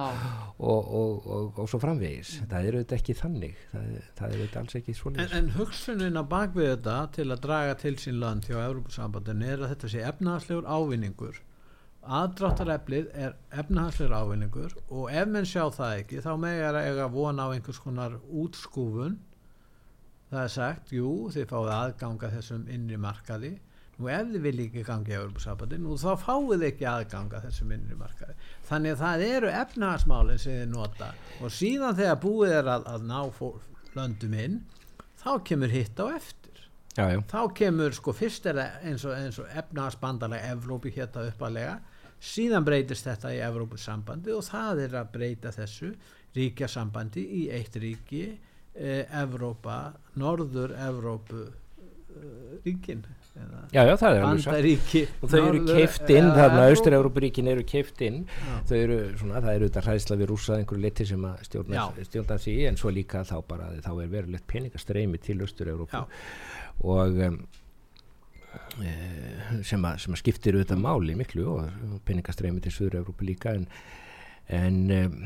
og, 0.59 1.29
og, 1.31 1.61
og 1.63 1.71
svo 1.71 1.79
framvegis. 1.83 2.33
Mm. 2.41 2.49
það 2.51 2.71
eru 2.71 2.83
þetta 2.83 2.99
ekki 2.99 3.17
þannig. 3.21 3.61
Það, 3.71 3.93
það 4.19 4.35
eru 4.35 4.49
þetta 4.49 4.65
alls 4.65 4.81
ekki 4.81 4.97
svolítið 4.99 5.29
En, 5.29 5.37
en 5.39 5.53
hugsunin 5.59 6.19
að 6.21 6.33
bakvið 6.35 6.73
þetta 6.73 6.97
til 7.19 7.29
að 7.29 7.45
draga 7.47 7.79
til 7.85 7.95
sín 8.03 8.19
land 8.23 8.51
hjá 8.51 8.59
Európa-sambandin 8.65 9.47
er 9.47 9.63
að 9.63 9.77
þetta 9.77 9.93
sé 9.95 10.03
efnaðslegur 10.11 10.67
ávinningur 10.67 11.41
aðdráttareflið 12.01 13.09
er 13.13 13.35
efnahansleir 13.53 14.13
ávinningur 14.17 14.77
og 14.89 15.11
ef 15.13 15.27
menn 15.29 15.49
sjá 15.49 15.67
það 15.75 15.97
ekki 15.99 16.23
þá 16.25 16.31
megar 16.41 16.79
eiga 16.81 17.09
vona 17.13 17.45
á 17.45 17.53
einhvers 17.53 17.81
konar 17.83 18.17
útskúfun. 18.31 19.19
Það 20.31 20.45
er 20.45 20.55
sagt, 20.55 20.93
jú, 20.95 21.11
þið 21.35 21.51
fáið 21.51 21.73
aðganga 21.75 22.31
þessum 22.37 22.65
innri 22.71 22.97
markaði. 23.01 23.53
Nú 24.01 24.09
ef 24.09 24.31
þið 24.31 24.45
vilja 24.47 24.67
ekki 24.71 24.85
gangi 24.87 25.13
á 25.13 25.21
Europasambandi 25.21 25.79
nú 25.83 25.99
þá 26.01 26.11
fáið 26.23 26.67
ekki 26.71 26.89
aðganga 26.89 27.43
þessum 27.45 27.75
innri 27.77 27.99
markaði. 28.01 28.37
Þannig 28.71 28.95
að 28.95 29.03
það 29.05 29.25
eru 29.27 29.53
efnahansmálinn 29.61 30.41
sem 30.41 30.61
þið 30.63 30.71
nota. 30.73 31.11
Og 31.43 31.53
síðan 31.53 31.99
þegar 31.99 32.21
búið 32.23 32.57
er 32.63 32.73
að, 32.79 32.89
að 32.95 33.09
ná 33.11 33.19
fólk, 33.37 33.67
löndum 33.99 34.39
inn 34.39 34.61
þá 35.21 35.33
kemur 35.45 35.75
hitt 35.75 36.01
á 36.01 36.07
eftir. 36.15 36.67
Já, 36.97 37.21
þá 37.29 37.41
kemur 37.55 37.95
sko 37.95 38.15
fyrst 38.17 38.49
eins 38.51 39.05
og, 39.07 39.13
og 39.15 39.53
efnahansbandalega 39.61 40.55
Evrópi 40.57 40.95
hérna 40.95 41.29
uppalega 41.29 41.77
síðan 42.21 42.67
breytist 42.67 43.09
þetta 43.09 43.33
í 43.35 43.41
Evrópusambandi 43.45 44.35
og 44.37 44.45
það 44.47 44.85
er 44.87 44.99
að 45.01 45.13
breyta 45.15 45.53
þessu 45.55 45.95
ríkjasambandi 46.37 47.25
í 47.41 47.47
eitt 47.55 47.79
ríki 47.81 48.27
eh, 48.31 49.07
Evrópa, 49.23 49.81
Norður 50.21 50.77
Evrópu 50.79 51.47
eh, 51.47 52.61
ríkin 52.67 53.07
já, 53.71 53.85
já, 53.87 53.95
það 53.97 54.17
er 54.17 54.25
alveg 54.27 54.43
satt. 54.45 55.13
og 55.23 55.31
þau 55.33 55.41
eru 55.41 55.61
keift 55.69 56.11
inn, 56.11 56.27
eða 56.27 56.37
þarna 56.37 56.57
Evrópu. 56.57 56.75
Austur-Európaríkin 56.75 57.51
eru 57.53 57.65
keift 57.69 58.03
inn. 58.05 58.19
Þau 58.69 58.77
eru 58.77 58.99
svona, 59.21 59.43
það 59.45 59.53
eru 59.55 59.69
þetta 59.71 59.85
hræðsla 59.87 60.19
við 60.21 60.31
rússað 60.33 60.63
einhverju 60.63 60.85
liti 60.85 61.07
sem 61.09 61.27
að 61.31 61.45
stjórna, 61.47 62.39
því 62.45 62.57
en 62.71 62.81
svo 62.81 62.93
líka 62.95 63.23
þá 63.29 63.37
bara 63.49 63.71
þá 63.79 63.93
er 63.95 64.13
verulegt 64.13 64.49
peningastreimi 64.51 65.23
til 65.23 65.39
Austur-Európu 65.47 66.05
og 66.91 67.19
um, 67.27 67.41
sem, 69.67 69.85
að, 69.85 70.01
sem 70.05 70.15
að 70.15 70.21
skiptir 70.23 70.57
auðvitað 70.59 70.83
máli 70.83 71.17
miklu 71.19 71.47
og 71.55 72.01
peningastreimi 72.09 72.63
til 72.65 72.73
Suður-Európu 72.75 73.27
líka 73.29 73.55
en, 73.59 73.67
en 74.57 74.79
um, 74.97 75.17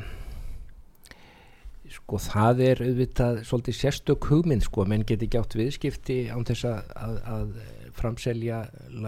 sko 1.95 2.19
það 2.21 2.63
er 2.65 2.83
auðvitað 2.85 3.41
svolítið 3.47 3.77
sérstök 3.79 4.29
hugmynd 4.31 4.65
sko, 4.65 4.85
menn 4.89 5.05
geti 5.07 5.29
ekki 5.29 5.39
átt 5.41 5.57
viðskipti 5.57 6.19
án 6.33 6.45
þess 6.47 6.67
að, 6.69 6.91
að, 7.05 7.19
að 7.35 7.55
framselja 7.95 8.63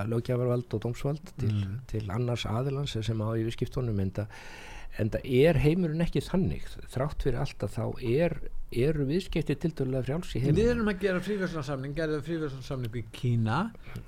lögjafarvald 0.07 0.77
og 0.77 0.85
dómsvald 0.85 1.33
til, 1.41 1.51
Mm. 1.51 1.79
til 1.89 2.05
annars 2.13 2.45
aðilans 2.47 2.95
sem 3.03 3.21
á 3.21 3.29
í 3.35 3.43
viðskiptunum 3.47 3.99
en 4.97 5.09
það 5.13 5.25
er 5.25 5.59
heimurinn 5.61 6.05
ekki 6.05 6.23
þannig 6.25 6.65
þrátt 6.93 7.25
fyrir 7.25 7.41
allt 7.41 7.65
að 7.65 7.75
þá 7.75 7.85
er 8.01 8.37
eru 8.71 9.05
viðskipti 9.07 9.55
tildulega 9.63 10.03
frjáls 10.07 10.33
í 10.35 10.39
Við 10.41 10.47
heimurinn 10.49 10.71
erum 10.73 10.89
að 10.91 10.99
gera 11.05 11.21
fríverðslansamning, 11.23 11.93
gerðum 11.95 12.25
fríverðslansamning 12.25 12.91
við 12.97 13.05
Kína, 13.15 13.59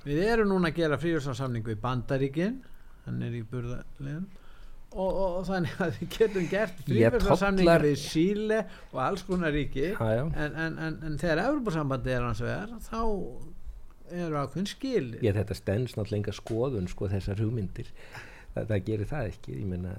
við 0.04 0.20
erum 0.26 0.50
núna 0.52 0.68
að 0.72 0.80
gera 0.82 0.98
fríverðslansamning 1.00 1.64
við 1.70 1.78
Bandaríkin, 1.80 2.58
hann 3.06 3.22
er 3.24 3.38
í 3.38 3.42
burðarlegin 3.50 4.26
og, 4.90 5.06
og, 5.08 5.36
og 5.40 5.44
þannig 5.48 5.76
að 5.86 5.94
við 6.00 6.10
getum 6.18 6.48
gert 6.50 6.82
fríverðslansamning 6.84 7.64
tollar- 7.64 7.86
við 7.86 7.96
Síle 8.02 8.58
og 8.90 8.98
alls 9.06 9.22
konar 9.28 9.54
ríki. 9.54 9.86
Já. 9.94 10.24
En, 10.26 10.58
en, 10.66 10.78
en, 10.88 10.98
en 11.08 11.16
þegar 11.22 11.44
Evropasambandi 11.46 12.12
er 12.16 12.26
hans 12.26 12.42
vegar 12.44 12.74
þá 12.90 13.00
eru 14.10 14.40
ákveðin 14.42 14.66
skil 14.66 15.04
ég 15.22 15.36
þetta 15.38 15.54
stends 15.54 15.94
náttúrulega 15.94 16.34
skoðun 16.34 16.88
sko 16.90 17.06
þessar 17.12 17.38
hugmyndir. 17.40 17.88
Það, 18.56 18.64
það 18.72 18.84
gerir 18.90 19.06
það 19.06 19.28
ekki. 19.30 19.56
Ég 19.60 19.68
meina 19.70 19.92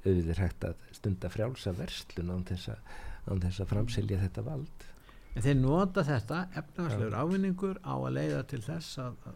auðvitað 0.00 0.38
hægt 0.40 0.64
að 0.70 0.78
stunda 0.96 1.28
frjálsa 1.28 1.74
verslun 1.76 2.30
án 2.32 2.46
þess 2.48 2.70
að, 2.72 2.94
án 3.30 3.42
þess 3.44 3.62
að 3.62 3.70
framselja 3.74 4.20
þetta 4.24 4.46
vald. 4.46 4.86
En 5.30 5.44
þeir 5.44 5.58
nota 5.60 6.04
þetta 6.06 6.40
efnagslegur 6.58 7.16
ávinningur 7.16 7.78
á 7.86 7.94
að 7.94 8.14
leiða 8.16 8.40
til 8.50 8.62
þess 8.64 8.98
að, 8.98 9.28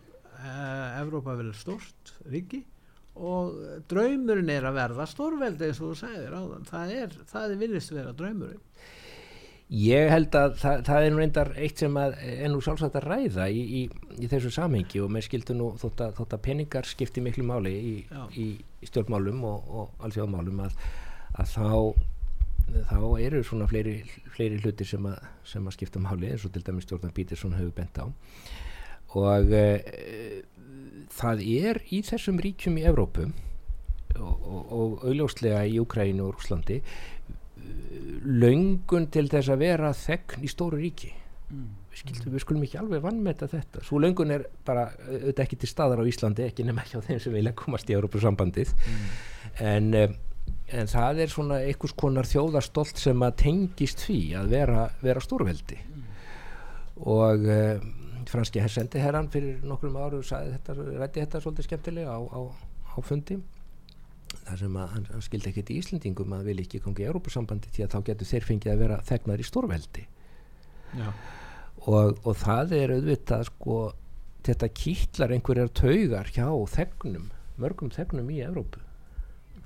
að 0.42 1.00
Evrópa 1.04 1.36
verður 1.38 1.60
stórt 1.60 2.14
ríki 2.26 2.64
og 3.14 3.54
draumurinn 3.90 4.50
er 4.50 4.66
að 4.66 4.78
verða 4.80 5.06
stórveldi 5.06 5.68
eins 5.68 5.80
og 5.80 5.92
þú 5.92 5.98
segir 6.00 6.34
áðan. 6.34 6.66
Það 6.66 6.94
er, 6.98 7.16
það 7.30 7.52
er 7.54 7.60
viljast 7.60 7.94
vera 7.94 8.14
draumurinn. 8.18 8.62
Ég 9.74 10.10
held 10.12 10.34
að 10.36 10.58
það, 10.60 10.82
það 10.86 11.04
er 11.04 11.12
nú 11.12 11.20
reyndar 11.22 11.50
eitt 11.56 11.80
sem 11.80 11.94
að 11.96 12.18
er 12.20 12.50
nú 12.52 12.58
sjálfsagt 12.62 12.98
að 12.98 13.06
ræða 13.08 13.46
í, 13.48 13.62
í, 13.64 14.10
í 14.20 14.28
þessu 14.28 14.50
samhengi 14.52 15.00
og 15.00 15.14
með 15.14 15.24
skildu 15.28 15.56
nú 15.56 15.70
þótt 15.80 16.02
að, 16.04 16.12
þótt 16.18 16.36
að 16.36 16.42
peningar 16.44 16.88
skipti 16.90 17.22
miklu 17.24 17.46
máli 17.48 17.72
í, 17.72 17.94
í 18.36 18.46
stjórnmálum 18.90 19.40
og, 19.48 19.70
og 19.80 20.04
alþjóðmálum 20.04 20.60
að, 20.66 20.76
að 21.40 21.54
þá 21.54 21.70
þá 22.90 22.98
eru 23.22 23.42
svona 23.46 23.68
fleiri, 23.70 23.98
fleiri 24.34 24.60
hlutir 24.62 24.88
sem 24.88 25.06
að, 25.08 25.18
sem 25.46 25.66
að 25.66 25.76
skipta 25.76 26.02
máli 26.02 26.32
eins 26.32 26.46
og 26.46 26.54
til 26.54 26.64
dæmis 26.66 26.88
Stjórnar 26.88 27.14
Pítursson 27.16 27.56
hefur 27.58 27.74
bent 27.76 28.00
á. 28.00 28.06
Og 29.14 29.52
e, 29.54 29.64
það 31.14 31.44
er 31.46 31.82
í 31.94 32.00
þessum 32.06 32.40
ríkjum 32.42 32.80
í 32.80 32.86
Evrópu 32.90 33.28
og, 34.18 34.34
og, 34.34 34.62
og 34.64 35.04
auðljóslega 35.06 35.64
í 35.70 35.78
Úkrænu 35.82 36.26
og 36.26 36.38
Rúslandi 36.38 36.80
löngun 38.24 39.06
til 39.12 39.28
þess 39.30 39.52
að 39.52 39.62
vera 39.62 39.92
þegn 39.96 40.44
í 40.44 40.50
stóru 40.50 40.80
ríki. 40.80 41.12
Mm. 41.52 41.72
við, 41.90 42.00
skildum, 42.00 42.32
við 42.34 42.42
skulum 42.42 42.62
ekki 42.66 42.78
alveg 42.80 43.02
vannmeta 43.04 43.48
þetta. 43.50 43.82
Svo 43.86 44.00
löngun 44.02 44.32
er 44.34 44.46
bara 44.66 44.88
auðvitað 45.06 45.42
ekki 45.44 45.58
til 45.62 45.70
staðar 45.70 46.02
á 46.02 46.08
Íslandi 46.08 46.46
ekki 46.48 46.66
nema 46.66 46.86
hjá 46.88 46.98
þeim 47.04 47.20
sem 47.22 47.34
vilja 47.34 47.54
komast 47.58 47.90
í 47.90 47.96
Európusambandið 47.96 48.72
en, 49.62 49.90
um, 50.00 50.16
en 50.74 50.90
það 50.90 51.20
er 51.24 51.32
svona 51.32 51.58
einhvers 51.62 51.94
konar 51.98 52.28
þjóðarstolt 52.28 53.00
sem 53.00 53.22
að 53.24 53.36
tengist 53.44 54.04
því 54.06 54.20
að 54.40 54.54
vera, 54.54 54.86
vera 55.02 55.22
stórveldi. 55.22 55.78
Og 57.04 57.46
um, 57.54 57.90
franski 58.30 58.62
hersendi 58.62 59.02
herran 59.02 59.30
fyrir 59.32 59.60
nokkrum 59.66 59.98
áru 60.00 60.22
þetta, 60.24 60.76
rætti 61.00 61.22
þetta 61.22 61.42
svolítið 61.42 61.68
skemmtilega 61.68 62.14
á, 62.14 62.20
á, 62.22 62.40
á 62.94 62.98
fundi 63.04 63.38
þar 64.44 64.60
sem 64.60 64.78
að 64.80 64.94
hann, 64.94 65.04
hann 65.12 65.24
skildi 65.24 65.50
ekkert 65.50 65.70
í 65.70 65.78
Íslendingum 65.80 66.34
að 66.36 66.48
vilja 66.50 66.66
ekki 66.66 66.80
kongi 66.84 67.04
í 67.04 67.08
Európusambandi 67.08 67.70
því 67.74 67.84
að 67.84 67.92
þá 67.94 67.98
getur 68.08 68.30
þeir 68.30 68.48
fengið 68.48 68.72
að 68.72 68.82
vera 68.82 69.00
þegnar 69.10 69.42
í 69.42 69.46
stórveldi. 69.48 70.06
Já. 70.94 71.08
og, 71.90 72.18
og 72.22 72.36
það 72.38 72.74
er 72.78 72.94
auðvitað 72.94 73.46
sko 73.48 73.78
þetta 74.46 74.68
kýtlar 74.78 75.34
einhverjar 75.34 75.72
taugar 75.74 76.30
hjá 76.30 76.46
þegnum, 76.70 77.30
mörgum 77.58 77.90
þegnum 77.94 78.30
í 78.30 78.42
Evrópu 78.46 78.83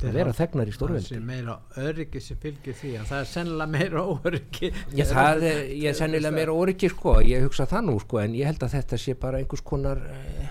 að 0.06 0.16
vera 0.18 0.32
þegnar 0.36 0.68
í 0.68 0.72
það 0.72 0.76
stórveldi 0.78 1.08
sé 1.08 1.20
meira 1.28 1.54
öryggi 1.82 2.20
sem 2.22 2.38
fylgir 2.42 2.76
því 2.78 2.92
það 3.08 3.18
er 3.18 3.28
sennilega 3.32 3.72
meira 3.74 4.04
óöryggi 4.12 4.70
Já, 4.94 5.04
það 5.10 5.46
er, 5.50 5.60
ég 5.74 5.88
er 5.90 5.98
sennilega 5.98 6.34
meira 6.36 6.54
oriki 6.54 6.90
sko, 6.92 7.18
ég 7.26 7.46
hugsa 7.46 7.66
það 7.70 7.86
nú 7.88 7.96
sko, 8.04 8.20
en 8.22 8.36
ég 8.38 8.50
held 8.50 8.62
að 8.66 8.76
þetta 8.78 9.00
sé 9.02 9.16
bara 9.18 9.40
einhvers 9.42 9.64
konar 9.66 10.02
uh, 10.06 10.50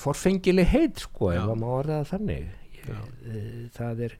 forfengileg 0.00 0.70
heit 0.72 1.02
sko, 1.04 1.32
Já. 1.34 1.42
ef 1.42 1.50
maður 1.50 1.60
má 1.60 1.68
orða 1.78 1.98
það 2.00 2.12
þannig. 2.14 2.48
Ég, 2.78 2.88
uh, 2.94 3.50
það 3.76 4.04
er 4.08 4.16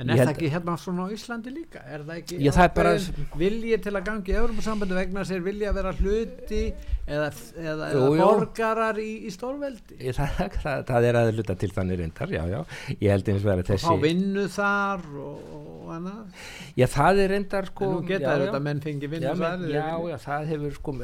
En 0.00 0.10
er 0.14 0.20
það 0.22 0.30
ekki 0.32 0.48
hérna 0.54 0.74
svona 0.80 1.04
á 1.04 1.08
Íslandi 1.12 1.50
líka? 1.52 1.80
Er 1.84 2.04
það 2.06 2.20
ekki 2.22 2.38
Já, 2.40 2.50
það 2.56 2.64
er 2.64 2.72
bara- 2.78 2.92
ákveðin 2.96 3.40
vilji 3.42 3.78
til 3.84 3.92
að 3.92 4.04
gangi 4.06 4.36
Európa-sambandi 4.40 4.96
vegna 4.96 5.24
sér 5.28 5.42
vilja 5.44 5.72
vera 5.76 5.92
hluti 5.98 6.60
eða, 7.06 7.26
eða, 7.60 7.88
Jú, 7.92 8.04
eða 8.14 8.28
borgarar 8.30 9.00
í, 9.02 9.10
í 9.28 9.32
stórveldi? 9.34 9.98
það, 10.16 10.40
það, 10.62 10.84
það 10.90 11.08
er 11.10 11.18
að 11.20 11.32
hluta 11.36 11.56
til 11.60 11.70
þannig 11.76 12.00
reyndar, 12.00 12.32
já, 12.32 12.42
já 12.48 12.60
ég 12.96 13.10
held 13.12 13.28
eins 13.34 13.44
og 13.44 13.52
Og 13.52 13.64
fá 13.66 13.72
þessi 13.74 13.96
vinnu 14.06 14.46
þar 14.56 15.04
og, 15.20 15.52
og 15.60 15.92
annað? 15.98 16.42
Já, 16.80 16.86
það 16.96 17.22
er 17.24 17.32
reyndar 17.34 17.70
sko 17.72 17.84
en 17.90 17.94
nú 17.98 18.02
geta 18.08 18.24
já, 18.24 18.32
já. 18.32 18.44
þetta 18.46 18.62
menn 18.68 18.80
fengi 18.84 19.10
vinnu 19.10 19.36
þar? 19.42 19.66
já, 19.68 19.86
já, 20.14 20.18
það 20.24 20.50
hefur 20.54 20.76
sko 20.80 20.96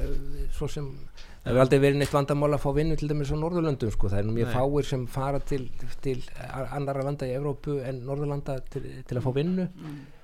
svo 0.56 0.68
sem 0.72 0.90
það 1.46 1.52
hefur 1.52 1.62
aldrei 1.62 1.78
verið 1.84 1.98
neitt 2.02 2.12
vandamál 2.16 2.50
að 2.56 2.62
fá 2.64 2.70
vinnu 2.74 2.96
til 2.98 3.08
dæmis 3.12 3.30
á 3.30 3.36
Norðurlöndum 3.38 3.92
sko, 3.94 4.08
það 4.10 4.18
er 4.18 4.26
nú 4.26 4.34
mjög 4.34 4.48
Nei. 4.50 4.54
fáir 4.58 4.86
sem 4.88 5.06
fara 5.06 5.38
til, 5.46 5.68
til 6.02 6.16
a- 6.42 6.66
annarra 6.74 7.04
landa 7.06 7.28
í 7.28 7.34
Evrópu 7.38 7.76
en 7.86 8.00
Norðurlanda 8.08 8.56
til, 8.72 8.82
til 9.06 9.16
að 9.20 9.22
fá 9.28 9.30
vinnu. 9.36 9.68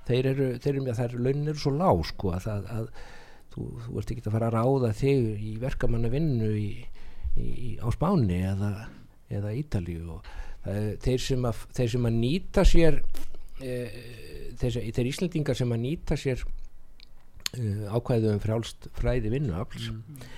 Þeir 0.09 0.27
eru, 0.33 0.47
þeir 0.59 0.73
eru, 0.75 0.85
það 0.91 1.05
eru 1.07 1.21
launin 1.23 1.47
eru 1.53 1.61
svo 1.63 1.71
lág 1.79 2.01
sko 2.09 2.33
að, 2.35 2.47
það, 2.49 2.65
að 2.75 2.89
þú, 3.53 3.67
þú 3.85 4.01
ert 4.01 4.11
ekki 4.17 4.25
að 4.27 4.35
fara 4.35 4.49
að 4.51 4.57
ráða 4.57 4.89
þig 4.99 5.29
í 5.47 5.53
verkamanna 5.63 6.11
vinnu 6.11 6.49
í, 6.59 6.67
í, 7.39 7.47
í, 7.47 7.69
á 7.79 7.87
Spáni 7.95 8.41
eða, 8.51 8.73
eða 9.31 9.53
Ítalíu. 9.61 10.03
Og 10.17 10.27
það, 10.65 10.81
er- 10.81 10.97
þeir, 11.07 11.23
sem 11.29 11.47
að, 11.47 11.63
þeir 11.79 11.93
sem 11.95 12.09
að 12.11 12.17
nýta 12.19 12.65
sér 12.67 12.99
e, 13.63 13.77
þeir, 14.59 14.81
þeir 14.99 15.09
Íslendingar 15.13 15.55
sem 15.61 15.71
að 15.71 15.83
nýta 15.87 16.19
sér 16.19 16.43
uh, 16.43 17.95
ákvæðu 17.95 18.33
um 18.35 18.41
frjálst 18.43 18.89
fræði 18.99 19.31
vinnuafls. 19.37 19.87
Mm. 19.93 20.31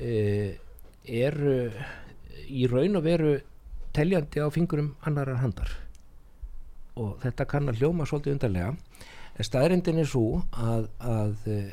Eru 0.00 1.56
í 2.48 2.66
raun 2.70 2.98
og 2.98 3.04
veru 3.04 3.34
teljandi 3.94 4.42
á 4.42 4.48
fingurum 4.52 4.94
annarar 5.06 5.40
handar. 5.42 5.70
Og 6.98 7.18
þetta 7.22 7.46
kann 7.50 7.70
að 7.70 7.82
hljóma 7.82 8.06
svolítið 8.06 8.36
undarlega. 8.36 8.74
En 9.34 9.46
staðrindin 9.46 9.98
er 9.98 10.06
svo 10.06 10.42
að, 10.54 10.88
að 11.02 11.48
uh, 11.50 11.70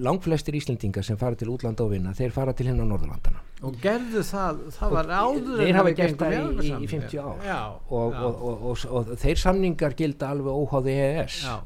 langflestir 0.00 0.56
Íslendingar 0.56 1.04
sem 1.04 1.18
fara 1.20 1.36
til 1.36 1.50
útlanda 1.52 1.84
og 1.84 1.92
vinna 1.92 2.14
þeir 2.16 2.32
fara 2.32 2.54
til 2.56 2.68
hérna 2.70 2.86
á 2.86 2.90
Norðurlandana 2.92 3.42
Og 3.66 3.78
gerðu 3.82 4.22
það, 4.24 4.60
það 4.76 4.94
var 4.94 5.08
áður 5.10 5.62
þeir 5.62 5.78
hafa 5.78 5.92
gert 5.98 6.20
það 6.20 6.32
í, 6.32 6.36
í, 6.36 6.38
í 6.38 6.42
Evrópusambandið. 6.42 6.92
50 6.94 7.24
ár. 7.24 7.40
Já, 7.48 7.58
og, 7.66 8.14
já, 8.14 8.22
og, 8.22 8.38
og, 8.38 8.62
og, 8.70 8.84
og 9.10 9.24
þeir 9.24 9.42
samningar 9.42 9.96
gilda 9.98 10.30
alveg 10.32 10.60
óháði 10.62 10.94
EES 11.02 11.40
já, 11.42 11.56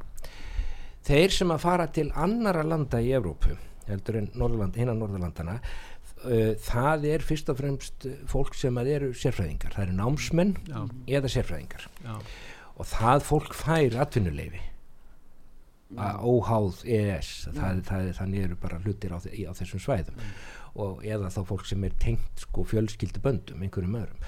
þeir 1.11 1.37
sem 1.37 1.53
að 1.53 1.63
fara 1.67 1.89
til 1.99 2.09
annara 2.25 2.65
landa 2.67 3.03
í 3.05 3.13
Evrópu 3.19 3.59
heldur 3.89 4.21
en 4.21 4.31
Norðurland, 4.39 4.79
hinna 4.79 4.97
Norðurlandana 4.99 5.59
uh, 5.61 6.53
það 6.63 7.07
er 7.13 7.27
fyrst 7.27 7.53
og 7.53 7.61
fremst 7.61 8.09
fólk 8.31 8.59
sem 8.59 8.83
eru 8.83 9.13
sérfræðingar, 9.17 9.77
það 9.77 9.87
eru 9.89 9.97
námsmenn 10.01 10.57
Já. 10.69 10.83
eða 11.19 11.33
sérfræðingar. 11.37 11.89
Já. 12.05 12.15
og 12.73 12.87
það 12.89 13.27
fólk 13.29 13.57
fær 13.57 13.99
atvinnuleifi 14.03 14.63
óháð 16.01 16.83
EES 16.89 17.31
það, 17.53 17.83
það, 17.89 18.11
þannig 18.17 18.47
eru 18.47 18.59
bara 18.61 18.81
hlutir 18.85 19.13
á, 19.13 19.19
á 19.21 19.53
þessum 19.59 19.83
svæðum. 19.83 20.23
Og 20.81 21.03
eða 21.05 21.31
þá 21.33 21.43
fólk 21.51 21.67
sem 21.69 21.85
er 21.85 21.97
tengt 22.01 22.45
sko 22.47 22.65
fjölskyldu 22.65 23.21
böndum 23.23 23.65
einhverjum 23.65 23.99
öðrum. 24.01 24.23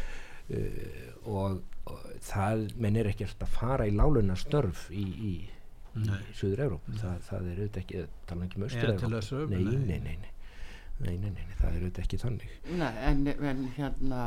Uh, 0.45 1.05
og, 1.25 1.63
og 1.89 2.03
það 2.25 2.67
menn 2.77 2.99
er 3.01 3.09
ekkert 3.15 3.41
að 3.45 3.55
fara 3.57 3.89
í 3.89 3.95
láluna 3.97 4.37
störf 4.37 4.91
í, 4.93 5.05
í, 5.05 5.35
í 5.95 6.05
Nei. 6.05 6.23
Suður 6.35 6.65
Európu 6.69 6.95
það, 7.01 7.19
það 7.29 7.51
er 7.51 7.59
auðvitað 7.59 7.83
ekki, 7.85 8.07
tala 8.31 8.47
ekki 8.49 8.61
um 8.61 8.67
Östur 8.69 8.95
Austur-Evrópu, 8.95 9.51
nei, 9.51 9.65
nei. 9.65 9.75
nei, 9.75 10.01
nei, 10.09 10.17
nei. 10.23 10.33
Nei, 10.95 11.17
nei, 11.19 11.31
nei, 11.35 11.43
nei, 11.43 11.55
það 11.59 11.69
er 11.69 11.79
auðvitað 11.81 12.05
ekki 12.05 12.19
þannig 12.23 12.51
Nei, 12.79 12.91
en, 13.09 13.23
en 13.51 13.63
hérna 13.75 14.19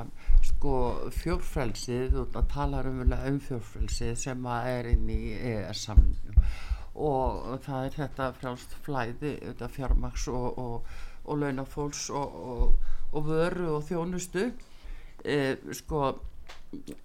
sko 0.49 0.73
fjórfrelsið 1.15 2.17
og 2.19 2.33
það 2.33 2.49
talar 2.51 2.89
um, 2.89 3.03
um 3.07 3.37
fjórfrelsið 3.45 4.17
sem 4.19 4.49
að 4.51 4.67
er 4.73 4.89
inn 4.91 5.05
í 5.13 5.21
EES 5.37 5.85
samningum 5.87 6.41
og 6.97 7.61
það 7.63 7.85
er 7.85 7.95
þetta 8.01 8.29
frjálst 8.39 8.75
flæði 8.85 9.33
þetta 9.45 9.69
fjármaks 9.69 10.27
og, 10.33 10.59
og, 10.59 10.95
og 11.23 11.41
launafólks 11.43 12.07
og, 12.17 12.39
og, 12.51 12.89
og 13.13 13.27
vöru 13.29 13.69
og 13.77 13.85
þjónustu 13.87 14.49
e, 15.23 15.37
sko 15.77 16.01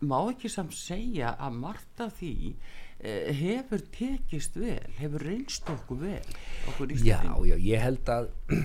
má 0.02 0.18
ekki 0.32 0.50
samt 0.50 0.74
segja 0.74 1.36
að 1.38 1.58
margt 1.62 2.02
af 2.02 2.16
því 2.18 2.34
e, 2.50 2.54
hefur 3.02 3.82
tekist 3.94 4.56
vel 4.60 4.96
hefur 5.00 5.24
reynst 5.26 5.68
okkur 5.72 5.98
vel 6.04 6.36
okkur 6.70 6.92
Já, 7.02 7.20
já, 7.22 7.56
ég 7.58 7.82
held 7.82 8.12
að 8.12 8.28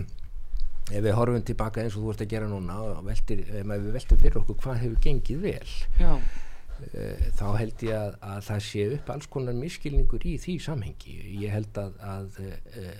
ef 0.97 1.01
við 1.03 1.15
horfum 1.17 1.45
tilbaka 1.47 1.83
eins 1.83 1.97
og 1.97 2.05
þú 2.05 2.11
ert 2.13 2.25
að 2.25 2.33
gera 2.35 2.49
núna 2.51 2.75
og 2.83 2.99
veltir, 3.07 3.41
ef 3.49 3.71
við 3.71 3.87
veltum 3.95 4.21
fyrir 4.21 4.41
okkur 4.41 4.59
hvað 4.61 4.83
hefur 4.83 5.01
gengið 5.03 5.41
vel 5.43 5.71
já, 5.97 6.11
uh, 6.13 7.25
þá 7.39 7.47
held 7.57 7.85
ég 7.87 7.97
að, 7.97 8.17
að 8.29 8.41
það 8.49 8.63
sé 8.67 8.85
upp 8.95 9.11
alls 9.15 9.29
konar 9.33 9.57
miskilningur 9.57 10.27
í 10.27 10.37
því 10.41 10.57
samhengi. 10.63 11.17
Ég 11.41 11.53
held 11.53 11.81
að, 11.81 11.97
að 12.05 12.41
uh, 12.45 12.91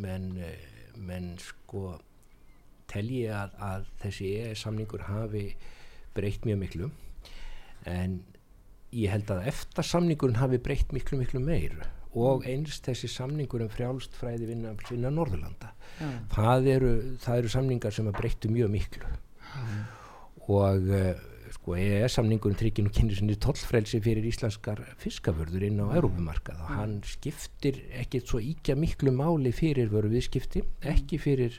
menn, 0.00 0.30
menn 0.96 1.32
sko 1.42 1.96
telji 2.90 3.26
að, 3.32 3.56
að 3.58 3.88
þessi 4.04 4.30
EES 4.38 4.62
samningur 4.66 5.06
hafi 5.08 5.48
breytt 6.14 6.46
mjög 6.46 6.60
miklu. 6.62 6.90
En 7.90 8.20
ég 8.94 9.12
held 9.12 9.30
að 9.34 9.50
eftir 9.50 9.86
samningurinn 9.90 10.40
hafi 10.40 10.60
breytt 10.62 10.94
miklu 10.94 11.18
miklu 11.20 11.42
meiru 11.42 11.82
og 12.14 12.46
eins 12.46 12.78
þessi 12.84 13.10
samningur 13.10 13.64
um 13.64 13.70
frjálst 13.72 14.14
fræði 14.14 14.46
vinna, 14.52 14.74
vinna 14.86 15.10
Norðurlanda. 15.10 15.72
Já, 15.98 16.08
það 16.30 16.68
eru, 16.70 16.90
það 17.24 17.40
eru 17.40 17.52
samningar 17.56 17.94
sem 17.96 18.10
að 18.10 18.18
breyttu 18.20 18.50
mjög 18.54 18.70
miklu. 18.70 19.10
Og 20.54 20.86
uh, 20.94 21.10
sko 21.54 21.76
EES 21.78 22.18
samningurinn 22.18 22.58
tryggir 22.58 22.86
nú 22.86 22.92
kynni 22.94 23.16
sinni 23.18 23.36
tollfrelsi 23.40 24.00
fyrir 24.04 24.26
íslenskar 24.28 24.82
fiskavörður 25.00 25.66
inn 25.68 25.82
á 25.82 25.86
Európumarkað 25.96 26.62
og 26.64 26.72
hann 26.76 26.94
skiptir 27.08 27.80
ekkit 28.00 28.30
svo 28.30 28.40
íkja 28.42 28.76
miklu 28.78 29.14
máli 29.14 29.52
fyrir 29.54 29.90
vöru 29.92 30.10
viðskipti, 30.12 30.64
ekki 30.90 31.20
fyrir 31.22 31.58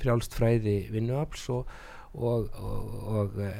frjálst 0.00 0.36
fræði 0.36 0.76
vinnuafls 0.92 1.48
og, 1.54 1.72
og, 2.14 2.48
og, 2.58 2.94
og 3.16 3.40
e, 3.42 3.52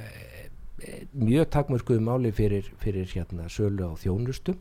mjög 1.13 1.49
takmörkuðu 1.55 2.03
máli 2.05 2.33
fyrir, 2.35 2.69
fyrir 2.83 3.09
hérna 3.13 3.49
sölu 3.53 3.91
á 3.91 3.93
þjónustu 4.01 4.55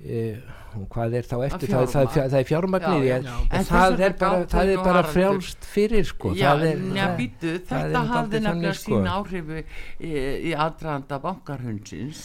e, 0.00 0.36
og 0.76 0.84
hvað 0.92 1.16
er 1.20 1.28
þá 1.28 1.36
eftir 1.46 1.72
það, 1.72 1.86
það, 1.94 2.10
það, 2.34 2.44
fjármagn. 2.50 2.84
það 2.86 3.06
er 3.06 3.06
já. 3.06 3.16
en. 3.16 3.48
En 3.58 3.68
það 3.70 4.04
er 4.06 4.16
bara, 4.20 4.62
er 4.66 4.84
bara 4.84 5.02
frjálst 5.08 5.68
fyrir 5.72 6.08
sko 6.08 6.34
Já, 6.36 6.50
það 6.52 6.66
er, 6.70 6.84
njá, 6.84 7.02
það- 7.02 7.16
býtu, 7.22 7.54
það 7.70 7.78
er 7.80 7.90
þetta 7.90 8.04
hafði 8.12 8.42
nefnilega 8.46 8.78
sko. 8.80 9.00
sín 9.00 9.10
áhrifu 9.14 9.60
í, 9.62 10.12
í 10.50 10.54
aðdraðanda 10.66 11.20
bankarhundsins 11.24 12.24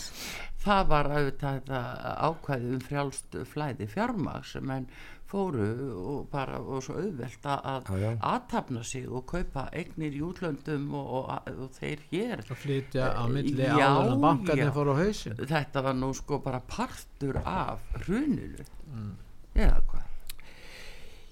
það 0.62 0.84
var 0.92 1.10
auðvitað 1.16 1.56
þetta 1.62 1.80
ákvæði 2.28 2.76
um 2.76 2.84
frjálst 2.86 3.40
flæði 3.50 3.88
fjármag 3.90 4.46
sem 4.52 4.76
enn 4.76 4.86
fóru 5.32 5.66
og 6.02 6.28
bara 6.32 6.60
og 6.60 6.84
svo 6.84 6.98
auðvelt 7.00 7.46
að 7.48 7.90
aðtapna 8.20 8.84
sig 8.86 9.08
og 9.10 9.24
kaupa 9.32 9.66
eignir 9.72 10.14
í 10.18 10.22
útlöndum 10.28 10.90
og, 11.00 11.10
og, 11.24 11.50
og 11.66 11.72
þeir 11.80 12.04
hér. 12.12 12.44
Að 12.46 12.62
flytja 12.66 13.10
á 13.16 13.24
milli 13.32 13.64
Já, 13.64 13.76
áður 13.88 14.14
en 14.18 14.24
bankarnir 14.28 14.72
fóru 14.76 14.94
á 14.94 15.02
hausin 15.02 15.40
þetta 15.42 15.84
var 15.88 15.96
nú 15.98 16.12
sko 16.18 16.42
bara 16.44 16.60
partur 16.68 17.40
af 17.46 17.80
hruninu. 18.06 18.68
Mm. 18.92 19.12
eða 19.56 19.82
hvað? 19.88 20.08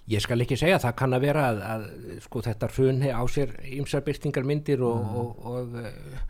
Ég 0.09 0.23
skal 0.25 0.41
ekki 0.41 0.55
segja, 0.57 0.79
það 0.81 0.95
kann 0.97 1.13
að 1.13 1.21
vera 1.27 1.41
að, 1.51 1.59
að 1.69 1.83
sko 2.25 2.41
þetta 2.41 2.69
hrun 2.73 3.03
á 3.13 3.21
sér 3.29 3.51
ymsar 3.77 4.01
byrtingar 4.07 4.47
myndir 4.47 4.81
og, 4.81 5.03
Mm. 5.03 5.19
og, 5.21 5.45
og 5.45 5.75
uh, 5.77 6.23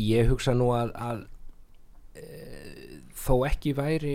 ég 0.00 0.30
hugsa 0.30 0.54
nú 0.56 0.70
að, 0.72 0.94
að 0.96 1.20
uh, 2.22 2.94
þó 3.20 3.34
ekki 3.50 3.74
væri 3.76 4.14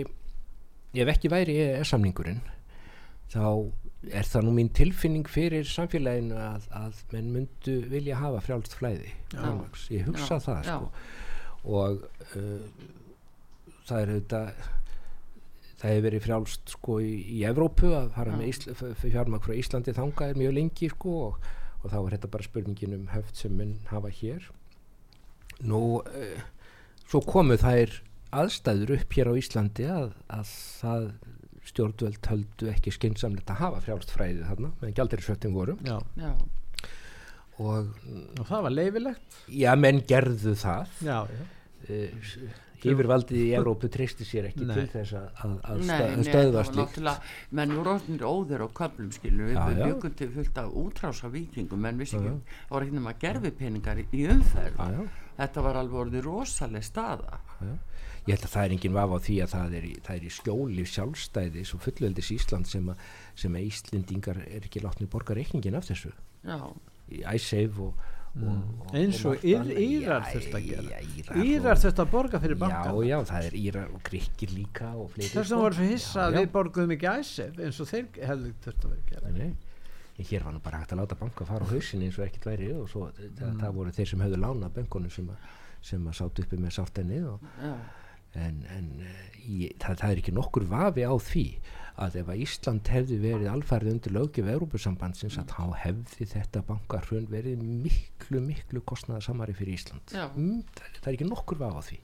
ef 1.04 1.10
ekki 1.16 1.28
væri 1.32 1.54
EES-samningurinn 1.64 2.40
þá 3.32 3.42
er 4.14 4.22
það 4.30 4.44
nú 4.46 4.52
mín 4.54 4.68
tilfinning 4.76 5.26
fyrir 5.28 5.66
samfélaginu 5.66 6.36
að, 6.38 6.66
að 6.78 7.00
menn 7.12 7.32
myndu 7.34 7.74
vilja 7.90 8.20
hafa 8.20 8.38
frjálst 8.44 8.76
flæði. 8.78 9.10
Ég 9.90 10.06
hugsa 10.06 10.36
Já, 10.38 10.44
það 10.44 10.68
sko. 10.68 10.90
Og 11.66 12.04
uh, 12.38 12.68
það 13.88 14.02
er 14.04 14.12
auðvitað 14.14 14.52
það 15.76 15.90
hefur 15.90 16.04
verið 16.06 16.22
frjálst 16.24 16.72
sko 16.76 16.98
í, 17.04 17.10
í 17.36 17.40
Evrópu 17.50 17.90
að 17.98 18.12
fara 18.14 18.36
með 18.38 18.52
Ísl, 18.52 18.70
f- 18.72 18.86
f- 18.94 19.02
fjármagn 19.10 19.42
frá 19.44 19.56
Íslandi 19.58 19.92
þangað 19.96 20.30
er 20.32 20.38
mjög 20.40 20.54
lengi 20.56 20.88
sko 20.94 21.16
og, 21.26 21.48
og 21.82 21.90
þá 21.92 21.96
er 21.98 22.14
þetta 22.16 22.30
bara 22.36 22.46
spurningin 22.46 22.94
um 22.96 23.08
höft 23.12 23.42
sem 23.42 23.52
menn 23.58 23.74
hafa 23.90 24.08
hér. 24.22 24.46
Nú 25.66 25.82
uh, 26.00 26.38
svo 27.10 27.20
komu 27.26 27.58
þær 27.60 27.98
aðstæður 28.42 28.94
upp 28.98 29.16
hér 29.18 29.30
á 29.30 29.34
Íslandi 29.40 29.86
að, 29.92 30.10
að 30.38 30.52
það 30.80 31.08
stjórnvöld 31.66 32.28
höldu 32.30 32.68
ekki 32.70 32.92
skynnsamlegt 32.94 33.48
að 33.50 33.60
hafa 33.64 33.80
frjálst 33.82 34.12
fræði 34.14 34.44
þarna 34.46 34.70
meðan 34.80 34.94
gjaldirisvöttin 35.00 35.56
voru. 35.56 35.74
Já. 35.86 35.96
já, 36.20 36.30
og 37.58 37.90
og 38.38 38.44
það 38.46 38.62
var 38.68 38.74
leifilegt 38.76 39.40
já, 39.48 39.72
menn 39.80 40.02
gerðu 40.06 40.54
það. 40.60 40.94
Já, 41.06 41.18
já. 41.26 41.42
uh, 41.90 42.54
yfirvaldið 42.86 43.40
í 43.40 43.46
Evrópu 43.56 43.88
treysti 43.90 44.22
sér 44.28 44.46
ekki 44.50 44.66
Nei. 44.68 44.74
til 44.76 44.84
þess 44.92 45.14
að, 45.18 45.24
að, 45.42 45.54
að 45.72 45.78
Nei, 45.80 45.86
sta- 45.88 46.10
nei, 46.20 46.26
stöðva 46.28 46.44
það 46.46 46.56
var 46.58 46.66
slíkt. 46.68 46.78
náttúrulega 46.82 47.56
menn 47.58 47.72
voru 47.74 47.92
orðinir 47.96 48.24
óður 48.28 48.62
á 48.62 48.68
köflum 48.78 49.08
skilur 49.16 49.48
við 49.48 49.56
Já, 49.56 49.64
byggum 49.80 50.14
til 50.20 50.28
fullt 50.36 50.60
af 50.62 50.76
útrása 50.84 51.30
vikingum 51.32 51.82
menn 51.82 51.98
vissi 52.04 52.18
ekki, 52.20 52.34
það 52.68 52.76
var 52.76 52.86
ekki 52.86 52.98
nema 53.00 53.14
gerfi 53.24 53.52
peningar 53.58 54.02
í, 54.04 54.06
umferð. 54.36 54.76
Já, 54.78 55.00
já. 55.00 55.32
þetta 55.40 55.64
var 55.66 55.80
alveg 55.82 56.02
orðið 56.04 56.28
rosaleg 56.28 56.86
staða 56.86 57.40
Ég 58.26 58.34
held 58.34 58.44
að 58.48 58.52
það 58.56 58.64
er 58.66 58.72
engin 58.74 58.96
vafa 58.96 59.14
á 59.14 59.20
því 59.22 59.36
að 59.44 59.52
það 59.54 59.74
er, 59.78 59.84
í- 59.86 60.00
það 60.02 60.16
er 60.16 60.24
í 60.26 60.30
skjóli 60.34 60.84
sjálfstæðis 60.90 61.74
og 61.76 61.80
fullveldis 61.84 62.30
Ísland 62.34 62.66
sem 62.66 62.88
að, 62.90 62.96
sem 63.38 63.54
að 63.54 63.66
Íslendingar 63.70 64.40
er 64.46 64.66
ekki 64.66 64.82
látni 64.82 65.06
borga 65.06 65.34
reikningin 65.38 65.76
af 65.78 65.86
þessu 65.86 66.10
já, 66.42 66.58
í 67.12 67.20
ISAVE 67.36 67.78
og, 67.86 68.00
og, 68.36 68.56
og 68.82 68.96
eins 68.98 69.20
og 69.24 69.36
margt 69.36 69.44
Ír-. 69.46 69.70
Írar 69.78 70.26
Já, 70.26 70.32
þurftu 70.34 70.58
að 70.58 70.66
gera. 70.66 70.82
já, 70.90 70.98
Írar, 71.20 71.38
Írar 71.46 71.76
og- 71.76 71.82
þurftu 71.84 72.02
að 72.02 72.10
borga 72.16 72.40
fyrir 72.42 72.58
bankan 72.64 72.98
Já, 72.98 73.06
já, 73.06 73.18
það 73.30 73.46
er 73.50 73.56
Írar 73.62 73.94
og 73.94 74.02
Gríkir 74.10 74.50
líka 74.56 74.90
og 74.98 75.10
fleiri 75.14 75.30
þess 75.36 75.54
að 75.54 75.62
voru 75.62 75.78
svo 75.78 75.86
hissa 75.92 76.26
að 76.26 76.34
Já, 76.34 76.40
við 76.42 76.50
borguðum 76.58 76.96
ekki 76.96 77.08
æsef 77.14 77.62
eins 77.62 77.78
og 77.80 77.88
þeir 77.92 78.10
hefðu 78.26 78.52
þurft 78.66 78.84
að 78.84 78.90
vera 78.90 79.02
að 79.06 79.10
gera 79.14 79.30
Nei, 79.30 79.38
nei. 79.46 80.24
Hér 80.26 80.42
var 80.48 80.54
nú 80.56 80.60
bara 80.64 80.78
hægt 80.80 80.92
að 80.96 81.00
láta 81.02 81.16
banka 81.20 81.44
fara 81.44 81.62
á 81.62 81.68
hausin 81.70 82.02
eins 82.02 82.18
og 82.18 82.24
ekkert 82.26 82.46
væri 82.48 82.72
og 82.74 82.88
svo 82.90 83.06
það, 83.12 83.50
Mm. 83.52 83.60
það 83.60 83.74
voru 83.76 83.90
þeir 83.92 84.08
sem 84.08 84.20
höfðu 84.24 84.38
lánað 84.40 84.74
bönkunum 84.80 85.12
sem, 85.12 85.26
að- 85.28 85.48
sem 85.82 86.06
að 86.08 86.14
sátt 86.16 86.40
uppi 86.42 86.56
með 86.56 86.72
sáttenni 86.72 87.18
og 87.28 87.40
já, 87.60 87.74
en, 88.40 88.62
en 88.76 88.88
eh, 89.04 89.26
í, 89.46 89.58
það, 89.82 90.00
það 90.02 90.12
er 90.12 90.22
ekki 90.22 90.36
nokkur 90.36 90.68
vafi 90.70 91.06
á 91.06 91.14
því 91.16 91.46
að 91.96 92.18
ef 92.20 92.32
að 92.32 92.42
Ísland 92.44 92.90
hefði 92.92 93.18
verið 93.22 93.52
alfarið 93.52 93.92
undir 93.94 94.14
löggjöf 94.16 94.50
Európusambandsins 94.52 95.38
að 95.40 95.54
þá 95.54 95.62
hefði 95.84 96.26
þetta 96.34 96.64
bankarhrun 96.68 97.30
verið 97.30 97.62
miklu, 97.64 98.42
miklu 98.44 98.82
kostnaðarsamari 98.84 99.56
fyrir 99.56 99.78
Ísland. 99.78 100.12
Mm, 100.12 100.60
það, 100.76 100.98
það 100.98 101.08
er 101.08 101.16
ekki 101.16 101.30
nokkur 101.30 101.62
vafi 101.62 101.80
á 101.80 101.82
því. 101.88 102.02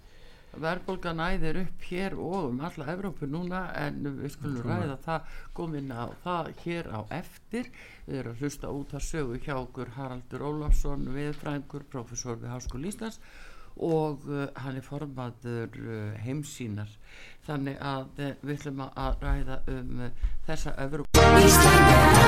Verðbólgan 0.52 1.20
æðir 1.24 1.58
upp 1.62 1.84
hér 1.88 2.14
og 2.20 2.50
um 2.50 2.58
alla 2.60 2.88
Evrópu 2.92 3.24
núna 3.24 3.62
en 3.80 4.02
við 4.18 4.34
skulum 4.34 4.66
ræða 4.66 4.98
það 5.00 5.30
komin 5.56 5.88
á 5.88 6.12
það 6.24 6.50
hér 6.64 6.90
á 6.92 7.00
eftir. 7.16 7.70
Við 8.04 8.18
erum 8.20 8.34
að 8.36 8.44
hlusta 8.44 8.72
út 8.76 8.92
að 8.92 9.06
sögu 9.06 9.38
hjá 9.40 9.54
okkur 9.56 9.94
Haraldur 9.96 10.44
Ólafsson 10.44 11.08
viðfræðingur, 11.14 11.88
professor 11.88 12.36
við 12.36 12.52
Háskóli 12.52 12.92
Íslands 12.92 13.20
og 13.76 14.18
uh, 14.28 14.46
hann 14.64 14.76
er 14.76 14.84
formaður 14.86 15.68
uh, 15.80 16.12
heimsýnar 16.24 16.90
þannig 17.46 17.76
að 17.80 18.06
uh, 18.18 18.32
við 18.42 18.58
ætlum 18.60 18.84
að- 18.86 19.16
ræða 19.24 19.60
um 19.72 20.04
uh, 20.06 20.10
þessa 20.46 20.76
Evrópu 20.78 22.22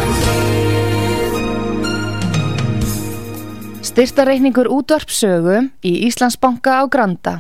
Styrtareikningur 3.85 4.69
útvarpsögu 4.73 5.59
í 5.85 5.93
Íslandsbanka 6.09 6.81
á 6.81 6.83
Granda. 6.91 7.35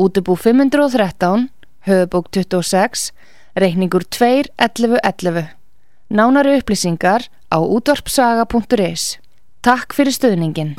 Útubú 0.00 0.34
513, 0.34 1.48
höfubók 1.86 2.30
26, 2.32 3.12
reikningur 3.54 4.02
21111. 4.08 5.52
Nánari 6.10 6.56
upplýsingar 6.58 7.28
á 7.52 7.58
útvarpsaga.is. 7.60 9.18
Takk 9.64 9.94
fyrir 9.96 10.12
stöðningin. 10.16 10.74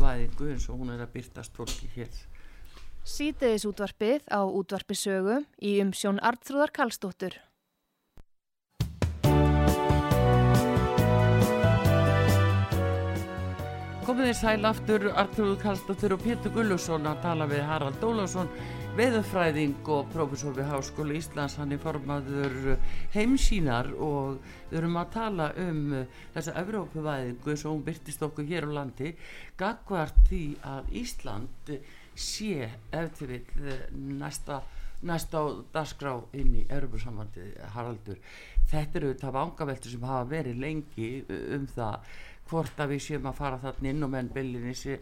Væðingu 0.00 0.50
eins 0.52 0.68
og 0.70 0.80
hún 0.80 0.92
er 0.94 1.04
að 1.04 1.14
byrtast 1.16 1.56
fólki 1.56 1.88
hér. 1.94 2.10
Sýteðis 3.02 3.64
útvarpið 3.66 4.28
á 4.30 4.40
útvarpisögu 4.46 5.40
í 5.58 5.78
umsjón 5.82 6.20
Artrúðar 6.22 6.70
Kallstóttur. 6.76 7.34
Komið 14.02 14.28
þér 14.28 14.38
sæl 14.38 14.66
aftur 14.66 15.08
Artrúður 15.14 15.58
Kallstóttur 15.62 16.14
og 16.16 16.22
Pétur 16.22 16.54
Gullusson 16.54 17.06
að 17.06 17.20
tala 17.22 17.46
við 17.50 17.62
Harald 17.68 18.00
Dólásson 18.02 18.48
veðurfræðing 18.92 19.86
og 19.88 20.10
profesor 20.12 20.52
við 20.52 20.66
Háskóli 20.68 21.14
Íslands 21.16 21.54
hann 21.56 21.70
er 21.72 21.80
formaður 21.80 22.74
heimsínar 23.14 23.86
og 23.96 24.42
við 24.68 24.82
erum 24.82 24.98
að 25.00 25.14
tala 25.14 25.46
um 25.62 25.78
þessa 26.34 26.52
Evrópavæðingu 26.60 27.54
sem 27.56 27.70
hún 27.70 27.86
byrtist 27.86 28.24
okkur 28.26 28.50
hér 28.50 28.66
á 28.68 28.76
landi 28.76 29.14
gagvart 29.56 30.18
því 30.28 30.42
að 30.68 30.90
Ísland 31.00 31.72
sé 32.12 32.68
eftir 32.92 33.32
við 33.32 33.88
næsta 34.20 34.60
næst 35.08 35.32
á 35.34 35.42
dasgrá 35.74 36.12
inn 36.36 36.52
í 36.60 36.66
Európa-sambandi 36.68 37.48
Haraldur. 37.74 38.20
Þetta 38.70 39.00
eru 39.00 39.14
það 39.18 39.36
vangaveltur 39.38 39.94
sem 39.94 40.04
hafa 40.06 40.28
verið 40.30 40.60
lengi 40.62 41.08
um 41.56 41.64
það 41.72 42.12
hvort 42.50 42.84
að 42.84 42.92
við 42.92 43.02
séum 43.06 43.30
að 43.30 43.40
fara 43.40 43.62
þarna 43.64 43.90
inn 43.90 44.04
og 44.04 44.12
menn 44.12 44.30
byllinni 44.36 44.76
sé 44.76 44.98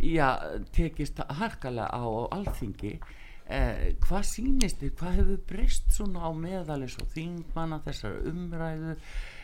já, 0.00 0.36
tekist 0.76 1.24
harkalega 1.40 1.88
á 1.88 2.04
alþingi 2.36 2.94
eh, 3.50 3.90
hvað 4.04 4.24
sýnist 4.30 4.80
þið, 4.80 4.94
hvað 5.00 5.18
hefur 5.18 5.42
breyst 5.50 5.92
svona 5.96 6.24
á 6.26 6.30
meðalis 6.36 6.96
og 7.02 7.10
þingmanna 7.16 7.82
þessar 7.86 8.22
umræðu? 8.30 8.96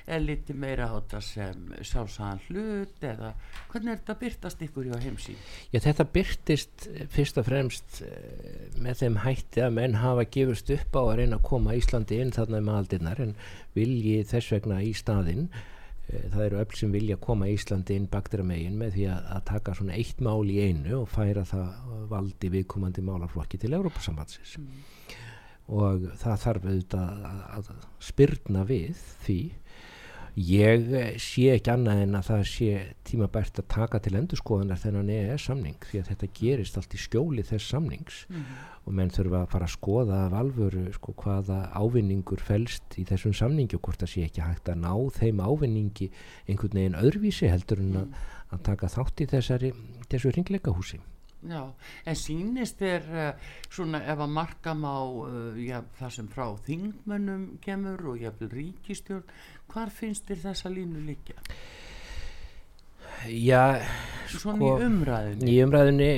Eða 0.06 0.22
liti 0.22 0.54
meira 0.54 0.86
á 0.86 0.94
þetta 0.94 1.20
sem 1.26 1.62
sjálfsagan 1.82 2.42
hlut 2.46 3.00
eða 3.02 3.32
hvernig 3.72 3.90
er 3.90 3.96
þetta 3.96 4.14
byrtast 4.20 4.60
ykkur 4.62 4.86
hjá 4.86 5.00
heimsín? 5.02 5.40
Já, 5.72 5.80
þetta 5.82 6.06
byrtist 6.14 6.86
fyrst 7.10 7.40
og 7.42 7.48
fremst 7.48 7.98
eh, 8.06 8.68
með 8.78 9.00
þeim 9.02 9.18
hætti 9.24 9.64
að 9.66 9.74
menn 9.80 9.98
hafa 9.98 10.28
gefust 10.30 10.70
upp 10.76 10.94
á 10.94 11.02
að 11.02 11.16
reyna 11.22 11.40
að 11.40 11.48
koma 11.50 11.74
Íslandi 11.74 12.20
inn 12.22 12.30
þarna 12.36 12.62
með 12.62 12.78
aldinnar 12.84 13.24
en 13.24 13.34
vilji 13.74 14.20
þess 14.30 14.54
vegna 14.54 14.78
í 14.86 14.94
staðinn 14.94 15.48
það 16.06 16.42
eru 16.44 16.58
öll 16.62 16.76
sem 16.78 16.92
vilja 16.94 17.16
koma 17.22 17.48
Íslandi 17.50 17.96
inn 17.98 18.08
bakteramegin 18.10 18.76
með 18.78 18.92
því 18.96 19.06
að, 19.10 19.28
að 19.36 19.44
taka 19.50 19.74
svona 19.74 19.96
eitt 19.98 20.20
mál 20.22 20.46
í 20.46 20.58
einu 20.62 21.00
og 21.00 21.08
færa 21.10 21.42
það 21.48 21.94
valdi 22.12 22.50
viðkomandi 22.54 23.04
málaflokki 23.06 23.58
til 23.62 23.72
Európa-sambatsins 23.74 24.56
mm. 24.60 24.84
og 25.74 26.06
það 26.22 26.42
þarf 26.44 26.68
auðvitað 26.70 27.24
að, 27.30 27.40
að 27.58 27.70
spyrna 28.10 28.66
við 28.68 29.02
því 29.26 29.40
ég 30.36 30.90
sé 31.22 31.46
ekki 31.54 31.70
annað 31.72 32.02
en 32.02 32.16
að 32.18 32.26
það 32.28 32.42
sé 32.50 32.80
tímabært 33.08 33.60
að 33.62 33.68
taka 33.72 34.00
til 34.04 34.12
endurskoðanar 34.18 34.80
þennan 34.82 35.12
EES 35.14 35.46
samning 35.48 35.86
því 35.88 36.02
að 36.02 36.10
þetta 36.10 36.28
gerist 36.36 36.76
allt 36.76 36.96
í 36.96 37.00
skjóli 37.00 37.44
þess 37.46 37.70
samnings. 37.72 38.18
Mm. 38.28 38.44
og 38.86 38.94
menn 38.94 39.10
þurfa 39.10 39.40
að 39.42 39.50
fara 39.50 39.66
að 39.66 39.72
skoða 39.72 40.20
af 40.26 40.36
alvöru 40.38 40.84
sko 40.94 41.16
hvaða 41.18 41.56
ávinningur 41.74 42.44
fælst 42.44 42.98
í 43.00 43.06
þessum 43.08 43.34
samningi 43.34 43.80
og 43.80 43.82
hvort 43.88 44.04
það 44.04 44.12
sé 44.12 44.28
ekki 44.28 44.44
hægt 44.44 44.70
að 44.70 44.84
ná 44.84 44.92
þeim 45.16 45.42
ávinningi 45.42 46.12
einhvern 46.46 46.78
veginn 46.78 47.00
öðruvísi 47.00 47.50
heldur 47.50 47.82
en 47.82 48.00
að, 48.04 48.22
að 48.54 48.64
taka 48.70 48.92
þátt 48.92 49.24
í 49.24 49.30
þessari 49.32 49.74
þessu 50.06 50.36
ringleikahúsi 50.36 51.02
Já, 51.46 51.62
en 52.08 52.16
sínist 52.16 52.80
er 52.82 53.04
uh, 53.12 53.50
svona 53.70 54.00
ef 54.08 54.18
að 54.24 54.32
marka 54.34 54.72
má 54.74 54.94
uh, 55.04 55.58
já, 55.60 55.82
það 55.98 56.14
sem 56.14 56.30
frá 56.32 56.46
þingmönnum 56.66 57.44
kemur 57.62 58.02
og 58.12 58.22
jafnvel 58.24 58.48
ríkistjórn 58.54 59.26
hvar 59.72 59.90
finnst 59.94 60.28
þér 60.28 60.42
þessa 60.44 60.72
línu 60.72 61.02
líka? 61.06 61.36
Já, 63.26 63.80
svona 64.30 64.60
sko, 64.60 64.70
í 64.78 64.86
umræðinni 64.86 65.50
í 65.50 65.58
umræðinni 65.64 66.10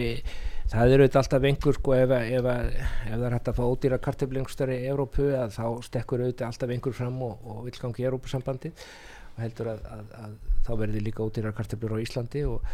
það 0.69 0.95
eru 0.95 1.05
auðvitað 1.05 1.21
alltaf 1.23 1.47
einhver 1.49 1.77
sko 1.79 1.95
ef, 1.97 2.15
ef, 2.19 2.49
ef 2.49 3.13
það 3.15 3.27
er 3.29 3.37
hægt 3.37 3.51
að 3.51 3.59
fá 3.59 3.65
ódýra 3.65 4.01
karteflingstöri 4.05 4.79
í 4.83 4.89
Európu 4.93 5.29
þá 5.55 5.65
stekkur 5.87 6.25
auðvitað 6.25 6.51
alltaf 6.51 6.75
einhver 6.75 6.97
fram 6.99 7.21
og, 7.25 7.47
og 7.49 7.63
vil 7.69 7.77
gangi 7.79 8.05
í 8.05 8.09
Európusambandi 8.11 8.73
og 8.75 9.43
heldur 9.45 9.73
að, 9.73 9.85
að, 9.97 10.17
að 10.23 10.35
þá 10.67 10.73
verði 10.83 11.05
líka 11.07 11.25
ódýra 11.25 11.55
karteflur 11.57 11.97
á 11.97 12.05
Íslandi 12.05 12.45
og 12.49 12.67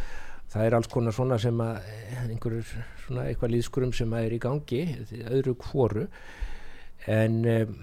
það 0.55 0.67
er 0.67 0.79
alls 0.79 0.91
konar 0.91 1.15
svona 1.15 1.39
sem 1.43 1.61
að 1.63 1.93
einhverjur 2.25 2.73
svona 3.05 3.29
eitthvað 3.29 3.55
líðskurum 3.55 3.95
sem 3.97 4.17
að 4.17 4.27
er 4.27 4.35
í 4.37 4.41
gangi 4.43 4.83
öðru 5.29 5.55
kvoru 5.61 6.09
en 7.11 7.39
um, 7.45 7.79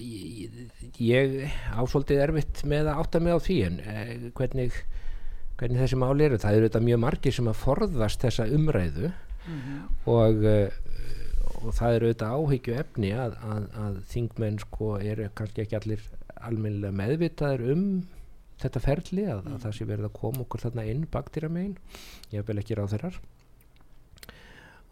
ég, 0.00 0.58
ég 0.98 1.34
ásvoldið 1.76 2.22
erfitt 2.24 2.64
með 2.68 2.90
að 2.90 3.00
átta 3.02 3.20
mig 3.22 3.36
á 3.36 3.40
því 3.44 3.58
en 3.68 3.80
eh, 3.84 4.12
hvernig 4.36 4.78
hvernig 5.58 5.80
þessi 5.84 5.98
máli 6.00 6.26
eru, 6.26 6.40
það 6.42 6.58
eru 6.58 6.68
þetta 6.68 6.82
mjög 6.88 7.00
margir 7.04 7.36
sem 7.36 7.50
að 7.50 7.60
forðast 7.60 8.24
þessa 8.24 8.46
umræðu 8.56 9.10
mm 9.10 9.60
-hmm. 9.60 9.82
og, 10.10 10.46
uh, 10.50 11.62
og 11.62 11.76
það 11.78 11.98
eru 11.98 12.10
þetta 12.12 12.32
áhyggju 12.38 12.78
efni 12.80 13.12
að, 13.14 13.36
að, 13.54 13.68
að 13.84 14.00
þingmenn 14.10 14.58
sko 14.64 14.96
eru 14.98 15.28
kannski 15.34 15.64
ekki 15.64 15.78
allir 15.78 16.02
almennilega 16.34 16.98
meðvitaður 16.98 17.70
um 17.74 17.84
þetta 18.62 18.80
ferli 18.80 19.28
að, 19.28 19.44
mm. 19.44 19.54
að 19.54 19.62
það 19.66 19.76
sé 19.76 19.86
verið 19.88 20.08
að 20.08 20.18
koma 20.18 20.42
okkur 20.44 20.64
þarna 20.64 20.88
inn 20.90 21.06
baktýra 21.10 21.48
megin, 21.48 21.78
ég 22.32 22.46
vil 22.46 22.58
ekki 22.58 22.78
ráð 22.78 22.96
þeirrar 22.96 23.20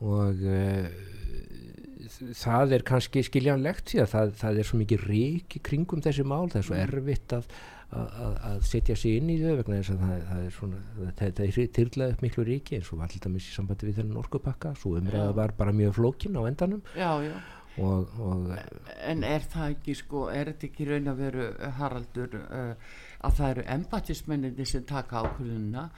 og 0.03 0.47
uh, 0.47 0.87
það 2.39 2.75
er 2.77 2.87
kannski 2.89 3.23
skiljanlegt 3.27 3.93
því 3.93 4.03
að 4.05 4.11
það, 4.15 4.35
það 4.41 4.59
er 4.59 4.69
svo 4.71 4.81
mikið 4.83 5.07
rík 5.11 5.57
í 5.59 5.63
kringum 5.69 6.03
þessi 6.05 6.27
mál, 6.27 6.49
það 6.53 6.61
er 6.63 6.69
svo 6.69 6.77
mm. 6.77 6.83
erfitt 6.89 7.37
að 7.39 7.55
að 7.93 8.63
setja 8.65 8.95
sig 8.97 9.19
inn 9.19 9.29
í 9.29 9.39
þau 9.43 9.59
vegna 9.59 9.79
þess 9.83 9.93
að 9.93 10.03
það, 10.03 10.21
það 10.29 10.45
er 10.45 10.55
svona 10.57 11.09
það 11.19 11.41
er 11.45 11.73
tilglaðið 11.77 12.15
upp 12.15 12.23
miklu 12.25 12.45
ríki 12.49 12.77
eins 12.79 12.89
og 12.89 13.01
var 13.03 13.11
alltaf 13.11 13.33
misið 13.35 13.59
sambandi 13.59 13.89
við 13.89 13.99
þennan 14.01 14.21
orkupakka 14.23 14.73
svo 14.81 14.95
umræða 14.97 15.35
var 15.37 15.53
bara 15.59 15.75
mjög 15.77 15.99
flókin 15.99 16.39
á 16.41 16.43
endanum 16.49 16.81
já, 16.97 17.11
já. 17.27 17.35
Og, 17.81 18.09
og 18.21 18.51
en 19.09 19.23
er 19.25 19.45
það 19.49 19.75
ekki 19.75 19.97
sko 19.97 20.27
er 20.33 20.51
þetta 20.51 20.67
ekki 20.69 20.89
raun 20.89 21.13
að 21.13 21.23
veru 21.23 21.47
Haraldur 21.79 22.35
uh, 22.41 22.97
að 23.23 23.35
það 23.39 23.51
eru 23.55 23.65
embatismenninni 23.77 24.67
sem 24.67 24.87
taka 24.89 25.23
ákvöðuna 25.23 25.89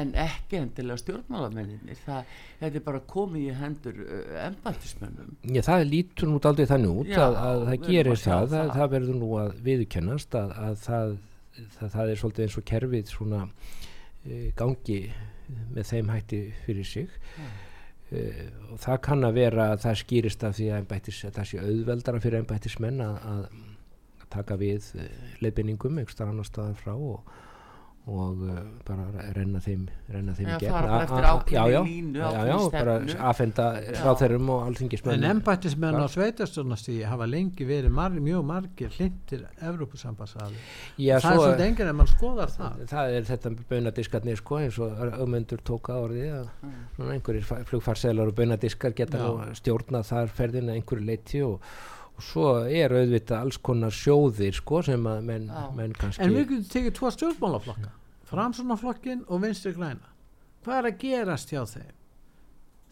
en 0.00 0.14
ekki 0.24 0.60
endilega 0.60 1.00
stjórnmálamenninni 1.02 1.98
það 2.04 2.32
er 2.68 2.80
bara 2.84 3.02
komið 3.08 3.46
í 3.50 3.58
hendur 3.60 4.00
embatismennum 4.44 5.36
Já 5.56 5.62
það 5.66 5.86
lítur 5.90 6.32
nú 6.32 6.40
aldrei 6.44 6.68
þannig 6.68 7.04
út 7.04 7.12
Já, 7.12 7.22
að, 7.26 7.38
að 7.44 7.68
það 7.68 7.86
gerir 7.88 8.20
það, 8.20 8.50
það, 8.54 8.74
það 8.78 8.90
verður 8.98 9.22
nú 9.22 9.30
að 9.40 9.54
viðkennast 9.68 10.36
að, 10.40 10.58
að 10.64 10.82
það 10.84 11.16
það, 11.54 11.90
það 11.92 12.10
er 12.10 12.20
svolítið 12.20 12.46
eins 12.46 12.56
og 12.58 12.66
kerfið 12.70 13.12
svona 13.12 13.42
uh, 13.44 14.48
gangi 14.58 14.98
með 15.74 15.90
þeim 15.90 16.10
hætti 16.14 16.40
fyrir 16.64 16.88
sig. 16.88 17.20
Ja. 17.38 17.50
uh, 18.14 18.42
og 18.72 18.82
það 18.84 19.00
kann 19.08 19.28
að 19.28 19.38
vera 19.40 19.68
að 19.74 19.84
það 19.84 20.00
skýrist 20.02 20.48
af 20.48 20.58
því 20.58 20.70
að 20.78 20.96
það 21.38 21.50
sé 21.50 21.62
auðveldara 21.62 22.24
fyrir 22.24 22.42
einbættismenn 22.42 23.04
að, 23.04 23.20
að 23.34 23.46
taka 24.34 24.60
við 24.60 24.92
uh, 24.98 25.08
leifinningum 25.44 25.98
einhverstað 25.98 26.34
annar 26.34 26.48
staðar 26.50 26.78
frá 26.80 26.94
og 26.94 27.34
og 28.04 28.40
uh, 28.44 28.56
bara 28.84 29.06
renna 29.32 29.60
þeim 29.64 29.86
renna 30.12 30.34
þeim 30.36 30.48
já, 30.50 30.56
í 30.58 30.66
gegn. 30.66 30.74
já, 31.48 31.62
já, 31.72 32.40
já, 32.50 32.56
bara 32.74 32.96
aðfenda 33.30 33.68
ráþeirum 34.02 34.50
og 34.52 34.64
alltingismenn 34.66 35.24
en 35.24 35.38
embættismenn 35.38 35.96
á 35.96 36.04
sveitastunastíði 36.12 37.06
hafa 37.08 37.28
lengi 37.32 37.64
verið 37.64 37.94
mar 37.96 38.12
mjög 38.12 38.44
margir 38.50 38.92
hlindir 38.98 39.46
Evrópusambassali 39.56 40.60
það 40.60 41.14
er 41.16 41.24
svolítið 41.24 41.64
enginn 41.70 41.92
en 41.94 41.98
mann 42.02 42.12
skoðar 42.12 42.52
það. 42.52 42.84
Það 42.92 43.16
er 43.16 43.26
þetta 43.30 43.54
bönadiskarnir 43.72 44.42
sko 44.42 44.60
eins 44.60 44.82
og 44.84 45.02
auðmyndur 45.08 45.64
tóka 45.64 45.96
orði 46.04 46.28
að 46.42 46.52
mm. 46.60 47.08
einhverjir 47.08 47.66
flugfarselar 47.72 48.34
og 48.34 48.36
bönadiskar 48.36 48.92
geta 49.00 49.32
stjórnað 49.56 50.10
þar 50.12 50.38
ferðin 50.42 50.68
að 50.68 50.82
einhverju 50.82 51.08
leiti 51.08 51.40
og 51.48 51.72
og 52.14 52.22
svo 52.22 52.48
er 52.68 52.94
auðvitað 52.94 53.40
alls 53.40 53.58
konar 53.58 53.94
sjóðir 53.94 54.54
sko 54.54 54.82
sem 54.86 55.06
að 55.10 55.22
menn, 55.28 55.50
menn 55.74 55.94
kannski 55.98 56.22
en 56.22 56.34
við 56.34 56.48
getum 56.52 56.70
tekið 56.76 56.96
tvo 56.98 57.12
stjórnmálaflokka. 57.14 57.92
Framsunaflokkin 58.30 59.24
og 59.28 59.42
vinstri 59.44 59.74
glæna 59.76 60.12
hvað 60.64 60.78
er 60.80 60.88
að 60.88 61.00
gerast 61.02 61.50
hjá 61.52 61.64
þeim? 61.68 61.96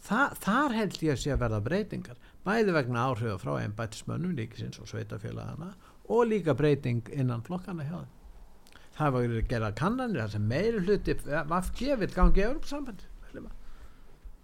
Þa, 0.02 0.22
þar 0.42 0.74
held 0.76 0.98
ég 1.06 1.14
að 1.14 1.20
sé 1.22 1.30
að 1.32 1.42
verða 1.44 1.60
breytingar. 1.62 2.18
Bæði 2.42 2.74
vegna 2.74 3.04
áhrifa 3.06 3.36
frá 3.38 3.52
einn 3.60 3.76
bætismönnum 3.78 4.34
líkisins 4.36 4.80
og 4.82 4.90
sveitafélagana 4.90 5.70
og 6.10 6.26
líka 6.28 6.56
breyting 6.58 7.06
innan 7.14 7.44
flokkana 7.46 7.86
hjá 7.86 8.00
þeim. 8.00 8.18
Það 8.92 9.14
var 9.14 9.24
að 9.24 9.48
gera 9.48 9.70
kannanir 9.78 10.20
þar 10.20 10.34
sem 10.34 10.50
meiri 10.50 10.82
hluti 10.82 11.16
vafki 11.48 11.94
vil 12.02 12.10
gangi 12.12 12.42
í 12.42 12.46
Európa-sambandi 12.50 13.12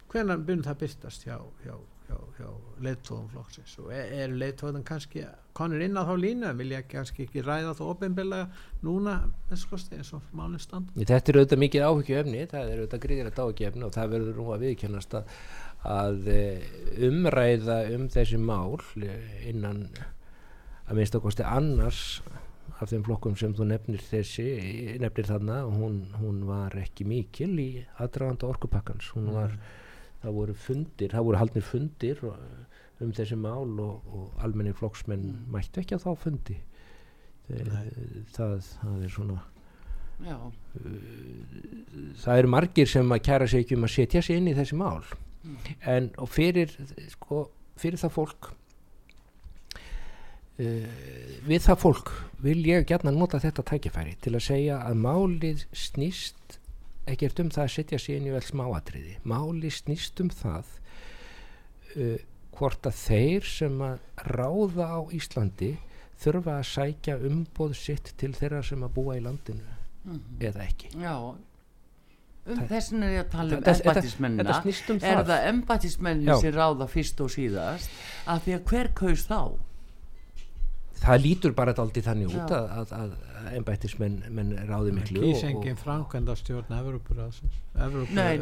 hvernig 0.09 0.45
byrjum 0.49 0.65
það 0.65 0.79
byrstast 0.83 1.27
hjá, 1.27 1.37
hjá 1.65 1.75
hjá, 2.09 2.17
hjá 2.39 2.49
leittóðum 2.85 3.29
flokksins. 3.33 3.77
Og 3.83 3.93
er, 3.95 4.33
leittóðan 4.33 4.87
kannski 4.87 5.25
konur 5.59 5.83
inn 5.85 5.99
á 5.99 6.03
þá 6.07 6.15
línu 6.23 6.49
en 6.49 6.61
vilja 6.61 6.83
kannski 6.89 7.27
ekki 7.27 7.45
ræða 7.45 7.77
þá 7.79 7.85
ofinbillega 7.89 8.49
núna 8.87 9.17
eins 9.51 10.13
og 10.15 10.35
málinn 10.37 10.63
stand 10.63 10.93
Þetta 10.97 11.33
er 11.33 11.41
auðvitað 11.41 11.63
mikið 11.65 11.87
áhyggju 11.89 12.19
efni 12.23 12.45
það 12.51 12.69
er 12.73 12.83
auðvitað 12.83 13.05
gríðilegt 13.07 13.41
áhyggju 13.43 13.71
efni 13.71 13.89
og 13.89 13.97
það 13.97 14.13
verður 14.15 14.39
nú 14.39 14.47
að 14.55 14.67
viðkjönast 14.67 15.17
að, 15.19 15.33
að 15.99 16.31
eh, 16.35 16.69
umræða 17.09 17.81
um 17.97 18.07
þessi 18.15 18.43
mál 18.43 18.79
eh, 19.03 19.49
innan 19.51 19.83
að 20.89 21.01
minnst 21.01 21.19
okkarstu 21.19 21.45
annars 21.45 22.05
af 22.79 22.93
þeim 22.93 23.05
flokkum 23.07 23.37
sem 23.39 23.55
þú 23.57 23.67
nefnir 23.73 24.03
þessi 24.07 24.47
nefnir 25.03 25.27
þarna, 25.27 25.59
hún, 25.67 26.01
hún 26.21 26.45
var 26.47 26.77
ekki 26.79 27.07
mikil 27.09 27.51
í 27.59 27.69
aðdraganda 27.99 28.47
orkupakkans. 28.53 29.11
Hún 29.17 29.33
var, 29.35 29.57
það 30.29 30.37
voru 30.37 30.57
fundir 30.61 31.15
það 31.15 31.29
voru 31.29 31.41
haldnir 31.41 31.65
fundir 31.65 32.25
um 32.99 33.13
þessi 33.15 33.39
mál 33.39 33.79
og, 33.81 34.09
og 34.13 34.43
almenni 34.45 34.75
flokksmenn 34.77 35.47
mættu 35.53 35.83
ekki 35.83 35.97
að 35.97 36.05
þá 36.05 36.25
fundi. 36.25 36.59
Það, 37.49 38.59
það 38.69 39.05
er 39.07 39.13
svona 39.15 39.39
Já. 40.19 40.37
það 42.19 42.41
eru 42.43 42.51
margir 42.51 42.91
sem 42.91 43.15
að 43.15 43.25
kæra 43.29 43.47
sig 43.49 43.65
ekki 43.65 43.79
um 43.79 43.87
að 43.87 43.95
setja 43.95 44.23
sig 44.27 44.41
inn 44.41 44.51
í 44.51 44.57
þessi 44.57 44.79
mál. 44.79 45.05
En 45.87 46.11
og 46.19 46.29
fyrir 46.35 46.75
sko, 47.13 47.47
fyrir 47.79 48.01
það 48.03 48.15
fólk 48.17 48.51
uh, 50.59 50.89
við 51.47 51.63
það 51.69 51.83
fólk 51.85 52.13
vil 52.43 52.59
ég 52.67 52.89
gætna 52.91 53.15
nota 53.15 53.41
þetta 53.41 53.65
tækifæri 53.71 54.17
til 54.21 54.35
að 54.35 54.47
segja 54.51 54.83
að 54.83 54.99
málið 55.07 55.65
snýst 55.71 56.58
ekkert 57.13 57.43
um 57.43 57.51
það 57.55 57.65
að 57.65 57.75
setja 57.75 58.01
sig 58.03 58.19
inn 58.19 58.29
í 58.29 58.35
vel 58.35 58.45
smáatriði 58.45 59.17
málið 59.29 59.75
snýst 59.79 60.23
um 60.25 60.31
það 60.33 60.73
uh, 61.97 62.17
hvort 62.59 62.89
að 62.91 62.97
þeir 63.01 63.49
sem 63.49 63.83
að 63.85 63.99
ráða 64.35 64.89
á 64.99 65.01
Íslandi 65.15 65.75
þurfa 66.19 66.57
að 66.59 66.71
sækja 66.73 67.19
umboð 67.29 67.77
sitt 67.79 68.15
til 68.19 68.33
þeirra 68.35 68.63
sem 68.67 68.83
að 68.83 68.97
búa 68.97 69.19
í 69.19 69.23
landinu 69.23 69.63
mm 69.69 70.17
-hmm. 70.17 70.43
eða 70.51 70.65
ekki 70.67 70.91
Já, 70.99 71.15
um 72.49 72.67
þessin 72.73 73.03
er 73.03 73.15
ég 73.15 73.25
að 73.27 73.31
tala 73.37 73.57
um 73.57 73.63
snýst 74.63 74.91
um 74.91 75.01
er 75.03 75.17
það. 75.25 75.47
Já. 76.27 76.41
sem 76.41 76.55
ráða 76.55 76.87
fyrst 76.89 77.21
og 77.21 77.31
síðast 77.31 77.91
af 78.27 78.45
því 78.45 78.53
að 78.59 78.65
hver 78.73 78.93
kaus 78.95 79.27
þá 79.29 79.43
það 81.03 81.21
lítur 81.25 81.53
bara 81.57 81.73
dálítið 81.77 82.07
þannig 82.09 82.33
út 82.35 82.53
að, 82.57 82.67
að, 82.79 82.93
að, 82.99 83.13
að 83.39 83.49
embættismenn 83.59 84.17
menn 84.35 84.53
ráði 84.69 84.93
miklu 84.97 85.23
kýs 85.23 85.43
og- 85.45 85.49
engin 85.53 85.77
framkvæmda 85.79 86.35
stjórn 86.41 86.73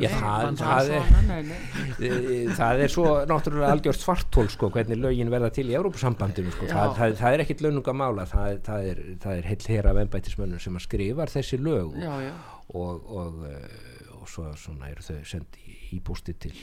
Já, 0.02 0.10
það- 0.16 0.20
það, 0.20 0.60
það 0.62 0.90
er- 0.96 1.10
svona, 1.10 1.22
nei, 1.28 1.42
nei. 1.50 2.54
Það 2.56 2.82
svo 2.94 3.06
náttúrulega 3.32 3.72
algjört 3.74 4.00
svartól 4.02 4.48
sko, 4.52 4.70
hvernig 4.72 5.00
lögin 5.02 5.30
verða 5.32 5.50
til 5.52 5.66
í 5.70 5.76
Európusambandinu 5.76 6.54
sko. 6.54 6.66
Það, 6.70 6.94
það, 6.96 7.14
það 7.20 7.36
er 7.36 7.44
ekkit 7.44 7.64
launungamála 7.66 8.26
það, 8.30 8.58
það 8.70 8.88
er, 8.92 9.02
það 9.26 9.36
er 9.42 9.50
heill 9.52 9.68
hér 9.76 9.90
af 9.92 10.00
embættismönnum 10.06 10.62
sem 10.64 10.80
að 10.80 10.86
skrifar 10.88 11.32
þessi 11.36 11.60
lög 11.60 12.00
já, 12.00 12.12
já, 12.26 12.32
og, 12.74 13.06
og, 13.20 13.44
eh, 13.50 14.16
og 14.20 14.26
svo 14.32 14.48
svona 14.56 14.90
eru 14.90 15.04
þau 15.06 15.20
sendi 15.28 15.76
í, 15.92 16.00
bústi 16.02 16.34
til, 16.40 16.54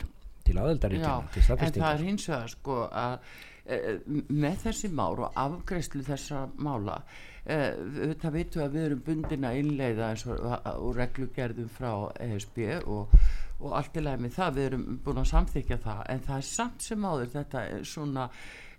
til 0.44 0.58
aðeldaríkjana 0.60 1.30
til 1.34 1.44
en 1.48 1.78
það 1.78 1.94
er 1.94 2.08
hins 2.10 2.28
vegar 2.30 2.50
sko 2.58 2.80
að 2.90 3.20
með 3.64 4.58
þessi 4.66 4.90
mál 4.92 5.22
og 5.24 5.38
afgreyslu 5.40 6.04
þessara 6.04 6.50
mála 6.60 6.98
það 7.44 8.36
vitum 8.36 8.60
við 8.60 8.66
að 8.66 8.74
við 8.74 8.86
erum 8.88 9.04
bundin 9.06 9.48
að 9.48 9.60
innleiða 9.62 10.10
eins 10.10 10.26
og, 10.28 10.44
og 10.74 10.90
reglugerðum 10.98 11.72
frá 11.72 11.94
ESB 12.26 12.60
og, 12.84 13.16
og 13.62 13.78
allt 13.80 14.00
í 14.00 14.04
lagi 14.04 14.24
með 14.26 14.36
það, 14.36 14.54
við 14.58 14.68
erum 14.70 14.86
búin 15.06 15.24
að 15.24 15.32
samþykja 15.32 15.80
það 15.86 16.04
en 16.12 16.24
það 16.28 16.38
er 16.42 16.48
samt 16.50 16.88
sem 16.88 17.08
áður 17.08 17.34
þetta 17.38 17.66
svona 17.88 18.28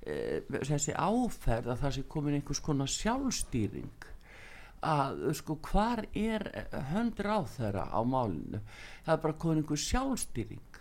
þessi 0.04 0.92
áferð 0.92 1.70
að 1.72 1.80
það 1.80 1.94
sé 1.96 2.02
komin 2.12 2.36
einhvers 2.38 2.60
konar 2.64 2.90
sjálfstýring 2.92 4.08
að 4.84 5.22
sko 5.38 5.56
hvar 5.64 6.04
er 6.12 6.44
höndur 6.90 7.30
á 7.32 7.40
þeirra 7.48 7.86
á 7.88 8.00
málinu? 8.04 8.60
Það 9.06 9.14
er 9.14 9.22
bara 9.22 9.38
komin 9.40 9.62
einhver 9.62 9.80
sjálfstýring 9.80 10.73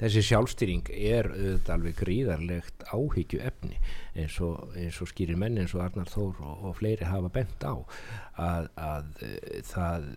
þessi 0.00 0.22
sjálfstýring 0.26 0.90
er 0.92 1.30
auðvitað 1.30 1.74
alveg 1.76 1.98
gríðarlegt 2.00 2.86
áhyggju 2.90 3.40
efni 3.46 3.78
eins 4.16 4.36
og, 4.44 4.74
eins 4.76 5.00
og 5.02 5.10
skýrir 5.12 5.38
menn 5.40 5.58
eins 5.60 5.74
og 5.76 5.84
Arnar 5.84 6.10
Þór 6.10 6.42
og, 6.42 6.66
og 6.68 6.76
fleiri 6.80 7.08
hafa 7.08 7.30
bent 7.32 7.66
á 7.66 7.74
að, 8.36 8.70
að 8.76 9.24
eh, 9.26 9.60
það 9.66 10.08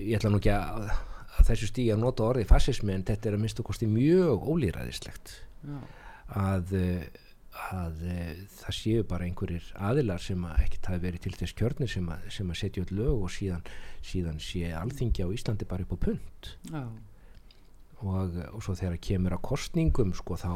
ég 0.00 0.18
ætla 0.18 0.32
nú 0.32 0.40
ekki 0.40 0.52
að, 0.54 0.90
að 1.38 1.50
þessu 1.50 1.70
stígi 1.70 1.94
að 1.94 2.02
nota 2.04 2.26
orðið 2.28 2.50
fasismi 2.50 2.94
en 2.94 3.06
þetta 3.08 3.30
er 3.30 3.38
að 3.38 3.44
minnstu 3.44 3.66
kosti 3.66 3.88
mjög 3.90 4.46
ólýræðislegt 4.50 5.34
Já. 5.66 5.76
að, 6.40 6.74
eh, 6.78 7.26
að 7.70 8.04
eh, 8.10 8.30
það 8.60 8.76
séu 8.76 9.04
bara 9.08 9.26
einhverjir 9.28 9.66
aðilar 9.90 10.22
sem 10.22 10.46
að 10.48 10.62
ekkert 10.64 10.90
hafi 10.90 11.02
verið 11.04 11.24
til 11.26 11.34
þess 11.38 11.56
kjörnir 11.58 11.92
sem 11.92 12.08
að, 12.12 12.28
sem 12.36 12.52
að 12.52 12.60
setja 12.62 12.84
öll 12.86 12.96
lög 13.00 13.26
og 13.26 13.34
síðan, 13.34 13.66
síðan 14.12 14.40
sé 14.44 14.72
alþingi 14.76 15.26
á 15.26 15.28
Íslandi 15.34 15.68
bara 15.70 15.86
upp 15.86 15.94
á 15.94 16.04
punt 16.06 16.54
Já. 16.70 16.82
og, 18.00 18.40
og 18.52 18.64
svo 18.64 18.78
þegar 18.78 19.02
kemur 19.04 19.36
að 19.36 19.44
kostningum 19.50 20.16
sko 20.18 20.38
þá 20.40 20.54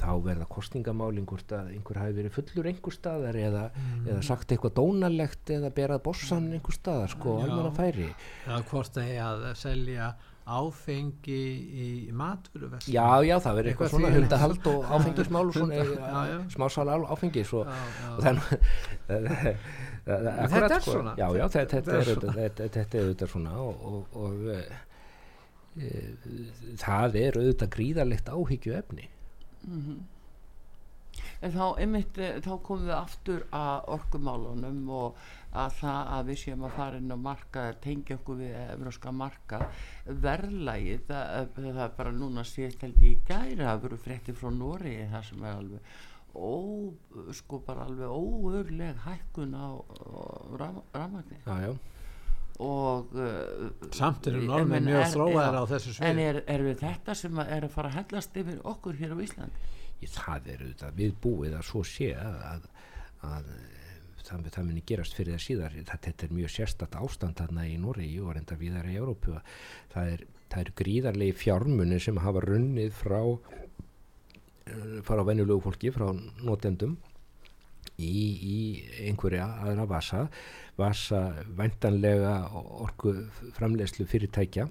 þá 0.00 0.12
verða 0.24 0.46
kostningamál 0.48 1.12
einhver, 1.12 1.42
einhver 1.74 2.00
hafi 2.00 2.16
verið 2.16 2.36
fullur 2.38 2.68
einhver 2.70 2.94
staðar 2.94 3.36
eða, 3.36 3.64
eða 4.06 4.22
sagt 4.24 4.52
eitthvað 4.54 4.78
dónalegt 4.78 5.52
eða 5.52 5.72
berað 5.76 6.04
bossan 6.06 6.48
einhver 6.54 6.76
staðar 6.76 7.12
sko 7.12 7.36
Já. 7.36 7.44
almenna 7.44 7.72
færi 7.76 8.08
eða 8.46 8.62
hvort 8.70 8.94
það 8.96 9.12
er 9.12 9.24
að 9.26 9.46
selja 9.60 10.12
áfengi 10.58 11.38
í 11.84 11.88
matvöruverslun 12.16 12.94
já 12.94 13.06
já 13.28 13.36
það 13.44 13.56
verður 13.58 13.70
eitthvað 13.70 13.86
Eitthvað 13.86 13.92
svona 13.94 14.10
hundahald 14.16 14.68
og 14.72 14.80
áfengismál 14.96 15.46
og 15.46 15.54
svona 15.54 16.44
smásala 16.54 16.98
áfengis 17.14 17.52
og, 17.54 17.64
Já, 17.70 17.72
já. 18.00 18.10
og 18.10 18.20
þannig 18.26 18.44
þetta 20.50 20.74
er 20.74 20.84
svona. 20.84 21.12
já 21.20 21.26
já 21.38 21.44
þetta, 21.48 21.66
þetta, 21.74 21.80
Þetta 21.80 21.96
er 21.96 22.04
svona. 22.04 22.14
auðvitað- 22.14 22.38
þetta, 22.40 22.68
þetta 22.78 22.98
er 22.98 23.04
auðvitað 23.08 23.32
svona 23.34 23.52
og, 23.64 23.74
og, 23.90 24.00
og 24.16 24.34
e, 24.50 24.60
e, 25.80 25.82
það 26.84 27.18
er 27.24 27.40
auðvitað 27.42 27.72
gríðarlegt 27.76 28.32
áhyggju 28.34 28.78
efni 28.80 29.06
en 31.40 31.52
þá 31.54 31.62
einmitt 31.80 32.18
eh, 32.20 32.36
þá 32.44 32.50
komum 32.64 32.86
við 32.88 32.94
aftur 32.96 33.44
að 33.56 33.86
orkumálunum 33.96 34.80
og 34.92 35.22
að 35.50 35.72
það 35.80 36.12
að 36.16 36.28
við 36.30 36.38
séum 36.44 36.66
að 36.68 36.76
fara 36.76 37.00
inn 37.00 37.14
á 37.14 37.18
marka 37.18 37.64
tengja 37.82 38.20
okkur 38.20 38.38
við 38.38 38.52
evróska 38.60 39.10
marka 39.10 39.64
verðlægi 40.06 41.00
það, 41.08 41.50
það 41.56 41.82
er 41.86 41.96
bara 41.96 42.14
núna 42.14 42.44
síðast 42.46 42.86
held 42.86 43.02
í 43.02 43.16
gæri 43.26 43.58
það 43.58 43.82
voru 43.86 43.98
frétti 44.04 44.36
frá 44.36 44.52
Nóri 44.54 44.94
það 45.10 45.26
sem 45.26 45.44
er 45.44 45.58
alveg 45.58 45.98
ó, 46.34 46.92
sko 47.34 47.60
bara 47.66 47.86
alveg 47.88 48.06
óörleg 48.06 49.00
hækkun 49.06 49.54
á, 49.54 49.82
á 49.82 50.22
rafmagni. 50.60 51.40
Já 51.46 51.60
já. 51.60 51.72
Og 52.60 53.14
uh, 53.16 53.70
samt 53.96 54.26
eru 54.28 54.42
meina, 54.44 54.80
mjög 54.84 55.06
þróaðar 55.14 55.56
á 55.56 55.64
þessu 55.70 55.94
en 55.94 55.96
sviði 55.96 56.24
er, 56.28 56.40
er 56.44 56.64
við 56.66 56.82
þetta 56.82 57.14
sem 57.16 57.38
að 57.40 57.52
er 57.56 57.66
að 57.66 57.72
fara 57.72 57.88
að 57.88 57.96
hellast 57.96 58.36
yfir 58.36 58.58
okkur 58.68 58.98
hér 59.00 59.14
á 59.16 59.18
Íslandi? 59.24 59.70
Ég, 60.00 60.12
það 60.12 60.50
er 60.52 60.64
auðvitað 60.66 60.98
viðbúið 61.00 61.56
að 61.56 61.64
svo 61.70 61.82
sé 61.88 62.10
að, 62.20 62.42
að, 62.50 62.66
að 63.30 63.48
það, 64.26 64.48
það 64.54 64.68
muni 64.68 64.84
gerast 64.86 65.16
fyrir 65.16 65.36
það 65.36 65.44
síðar. 65.46 65.76
Þetta 65.90 66.26
er 66.26 66.34
mjög 66.36 66.54
sérstætt 66.54 66.98
ástand 67.00 67.38
þarna 67.40 67.66
í 67.68 67.76
Noregi 67.80 68.20
og 68.22 68.34
reynda 68.36 68.58
viðar 68.60 68.90
í 68.90 68.98
Európu 69.00 69.36
að 69.36 69.52
það 69.94 70.14
er, 70.14 70.24
er 70.62 70.72
gríðarlegi 70.82 71.36
fjármunni 71.44 72.00
sem 72.02 72.20
hafa 72.24 72.44
runnið 72.46 72.92
frá 72.96 73.20
eh, 73.26 74.98
frá 75.06 75.24
venjulegu 75.26 75.62
fólki 75.66 75.94
frá 75.94 76.10
notendum 76.44 76.98
í, 78.00 78.10
í 78.10 78.58
einhverja 79.08 79.46
aðra 79.64 79.86
vasa 79.88 80.26
vasa 80.80 81.20
væntanlega 81.56 82.34
orku 82.54 83.14
framlegslu 83.56 84.06
fyrirtækja 84.08 84.68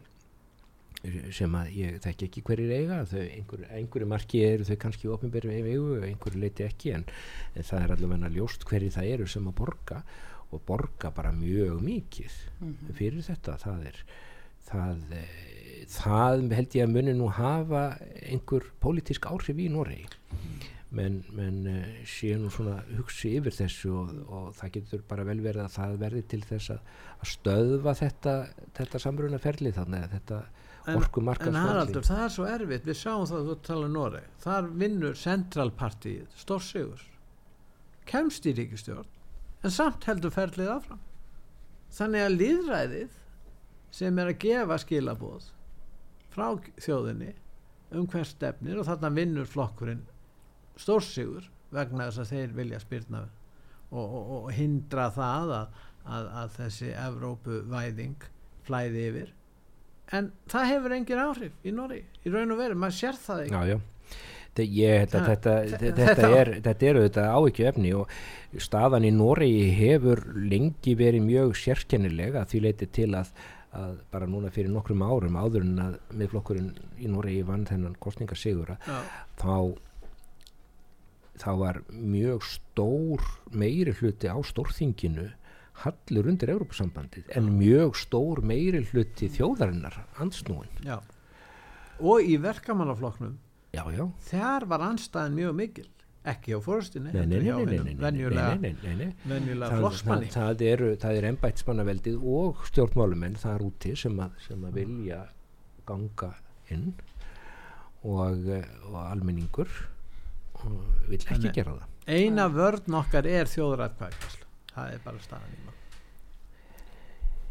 sem 1.34 1.54
að 1.56 1.70
ég 1.78 2.00
þekki 2.04 2.28
ekki 2.28 2.44
hverjir 2.50 2.74
eiga. 2.76 3.02
Þau 3.08 3.22
einhverju, 3.24 3.68
einhverju 3.80 4.10
marki 4.12 4.42
eru 4.46 4.68
þau 4.68 4.80
kannski 4.84 5.12
ofinbæri 5.12 5.60
eigu, 5.62 6.00
einhverju 6.08 6.42
leiti 6.42 6.66
ekki 6.68 6.96
en, 6.98 7.06
en 7.56 7.68
það 7.70 7.86
er 7.86 7.94
allavega 7.96 8.34
ljóst 8.36 8.66
hverjir 8.68 8.96
það 8.98 9.14
eru 9.16 9.30
sem 9.32 9.48
að 9.48 9.60
borga 9.62 10.02
og 10.50 10.64
borga 10.66 11.12
bara 11.14 11.32
mjög 11.36 11.80
mikið 11.86 12.40
fyrir 12.98 13.22
þetta. 13.26 13.58
Það 13.62 13.86
er 13.92 14.02
það, 14.70 15.06
eh, 15.16 15.86
það 15.94 16.50
held 16.58 16.76
ég 16.78 16.88
að 16.88 16.96
muni 16.96 17.16
nú 17.18 17.30
hafa 17.34 17.86
einhver 18.26 18.68
pólitísk 18.84 19.30
áhrif 19.30 19.60
í 19.60 19.70
Noregi. 19.72 20.10
Menn, 20.90 21.20
menn 21.38 21.68
uh, 21.70 21.90
sé 22.10 22.32
nú 22.34 22.48
svona 22.50 22.80
hugsi 22.98 23.36
yfir 23.38 23.54
þessu 23.54 23.92
og, 23.94 24.08
og 24.26 24.46
það 24.58 24.72
getur 24.74 25.04
bara 25.06 25.22
vel 25.28 25.38
verið 25.46 25.68
að 25.68 25.76
það 25.76 25.92
verði 26.02 26.22
til 26.32 26.40
þess 26.50 26.72
að, 26.74 26.96
að 27.14 27.30
stöðva 27.30 27.94
þetta, 28.00 28.34
þetta 28.80 29.02
samruna 29.04 29.38
ferli 29.44 29.70
þannig 29.76 30.08
að 30.08 30.16
þetta 30.16 30.40
en, 30.90 31.02
orku 31.02 31.24
en 31.24 31.60
Haraldur, 31.60 32.06
það 32.06 32.24
er 32.24 32.34
svo 32.34 32.48
erfitt. 32.50 32.88
Við 32.88 32.98
sáum 33.00 33.28
það 33.30 33.40
að 33.40 33.50
þú 33.50 33.56
tala 33.68 33.92
Noreg. 33.94 34.28
Þar 34.44 34.70
vinnur 34.82 35.18
centralpartíð 35.20 36.26
stórsigur 36.40 37.06
kemst 38.10 38.48
í 38.50 38.56
ríkistjórn 38.58 39.10
en 39.64 39.74
samt 39.74 40.08
heldur 40.10 40.34
ferlið 40.34 40.72
áfram. 40.74 41.02
Þannig 41.94 42.26
að 42.26 42.38
líðræðið 42.38 43.18
sem 44.00 44.22
er 44.22 44.32
að 44.32 44.42
gefa 44.44 44.78
skilabóð 44.84 45.50
frá 46.34 46.48
þjóðinni 46.82 47.34
um 47.98 48.06
hvern 48.10 48.28
stefnir 48.30 48.80
og 48.80 48.88
þarna 48.88 49.14
vinnur 49.16 49.50
flokkurinn 49.50 50.06
stórsigur 50.80 51.48
vegna 51.74 52.10
þess 52.10 52.24
að 52.24 52.34
þeir 52.34 52.56
vilja 52.58 52.82
spyrna 52.84 53.24
og, 53.90 54.04
og, 54.04 54.30
og 54.38 54.52
hindra 54.54 55.10
það 55.14 55.56
að, 55.58 55.80
að, 56.06 56.30
að 56.42 56.54
þessi 56.58 56.92
Evrópu 56.94 57.62
væðing 57.70 58.30
flæði 58.68 59.06
yfir 59.10 59.34
en 60.12 60.32
það 60.50 60.70
hefur 60.74 60.96
engin 60.96 61.20
áhrif 61.24 61.52
í 61.66 61.72
Nóri 61.76 62.02
í 62.26 62.32
raun 62.34 62.52
og 62.56 62.58
veru, 62.64 62.76
maður 62.76 62.98
sér 63.00 63.18
það 63.26 63.42
ekki 63.46 63.54
já, 63.56 63.64
já. 63.76 63.80
Þe- 64.60 64.66
Ég 64.76 65.04
að 65.06 65.12
Það- 65.14 65.28
þetta, 65.30 65.52
þe- 65.54 65.78
þetta, 65.80 66.06
þetta- 66.10 66.30
er, 66.40 66.50
þetta 66.66 66.88
er 66.90 66.98
auðvitað 67.00 67.28
áhyggju 67.38 67.68
efni 67.70 67.92
og 67.96 68.10
staðan 68.66 69.06
í 69.08 69.12
Noregi 69.14 69.68
hefur 69.78 70.24
lengi 70.36 70.96
verið 71.00 71.24
mjög 71.28 71.54
sérkennilega 71.56 72.42
því 72.50 72.62
leiti 72.66 72.88
til 72.92 73.12
að, 73.16 73.30
að 73.78 74.00
bara 74.12 74.26
núna 74.28 74.50
fyrir 74.52 74.74
nokkrum 74.74 75.06
árum 75.06 75.38
áður 75.40 75.62
en 75.68 75.78
að 75.86 76.00
miðflokkurinn 76.18 76.74
í 77.00 77.08
Noregi 77.08 77.46
vann 77.46 77.64
þennan 77.70 77.96
kostningarsigur 78.02 78.74
að 78.74 78.90
Já. 78.90 79.00
þá 79.38 79.78
þá 81.40 81.52
var 81.62 81.78
mjög 81.94 82.44
stór 82.44 83.22
meiri 83.56 83.94
hluti 83.96 84.28
á 84.28 84.36
stórþinginu 84.44 85.30
hallur 85.84 86.28
undir 86.32 86.52
Európusambandið 86.54 87.30
en 87.40 87.52
mjög 87.60 87.96
stór 88.00 88.42
meiri 88.46 88.82
hluti 88.92 89.30
þjóðarinnar 89.36 89.96
ansnúin 90.24 90.70
Já. 90.86 90.98
og 92.00 92.24
í 92.26 92.36
verkamannaflokknum 92.42 93.38
já, 93.76 93.84
já, 93.94 94.06
þar 94.32 94.66
var 94.72 94.84
anstæðin 94.90 95.36
mjög 95.40 95.56
mikil. 95.60 95.88
Ekki 96.30 96.52
á 96.52 96.60
nei, 98.60 98.74
venjulega, 99.24 99.78
flokksmanni. 99.80 100.28
það, 100.34 100.50
það 100.50 100.64
eru 100.68 100.90
það 101.00 101.20
er 101.20 101.28
embættismannaveldið 101.30 102.26
og 102.34 102.66
stjórnmálumenn 102.70 103.38
þar 103.40 103.64
úti 103.70 103.94
sem 103.98 104.20
að, 104.20 104.36
sem 104.44 104.66
að 104.68 104.76
vilja 104.82 105.22
ganga 105.88 106.34
inn 106.76 106.92
og, 108.04 108.44
eh, 108.52 108.68
og 108.90 109.00
almenningur 109.06 109.72
og 110.60 110.76
vill 111.08 111.22
ekki 111.24 111.38
Þannig- 111.40 111.56
gera 111.56 111.78
það. 111.80 111.88
eina 112.20 112.50
vörn 112.52 113.00
okkar 113.00 113.26
er 113.26 113.46
þjóðrætkvæðkvæslu 113.56 114.49
það 114.80 114.96
er 114.96 115.06
bara 115.06 115.28
staðan 115.28 115.54
í 115.54 115.62
maður 115.68 115.80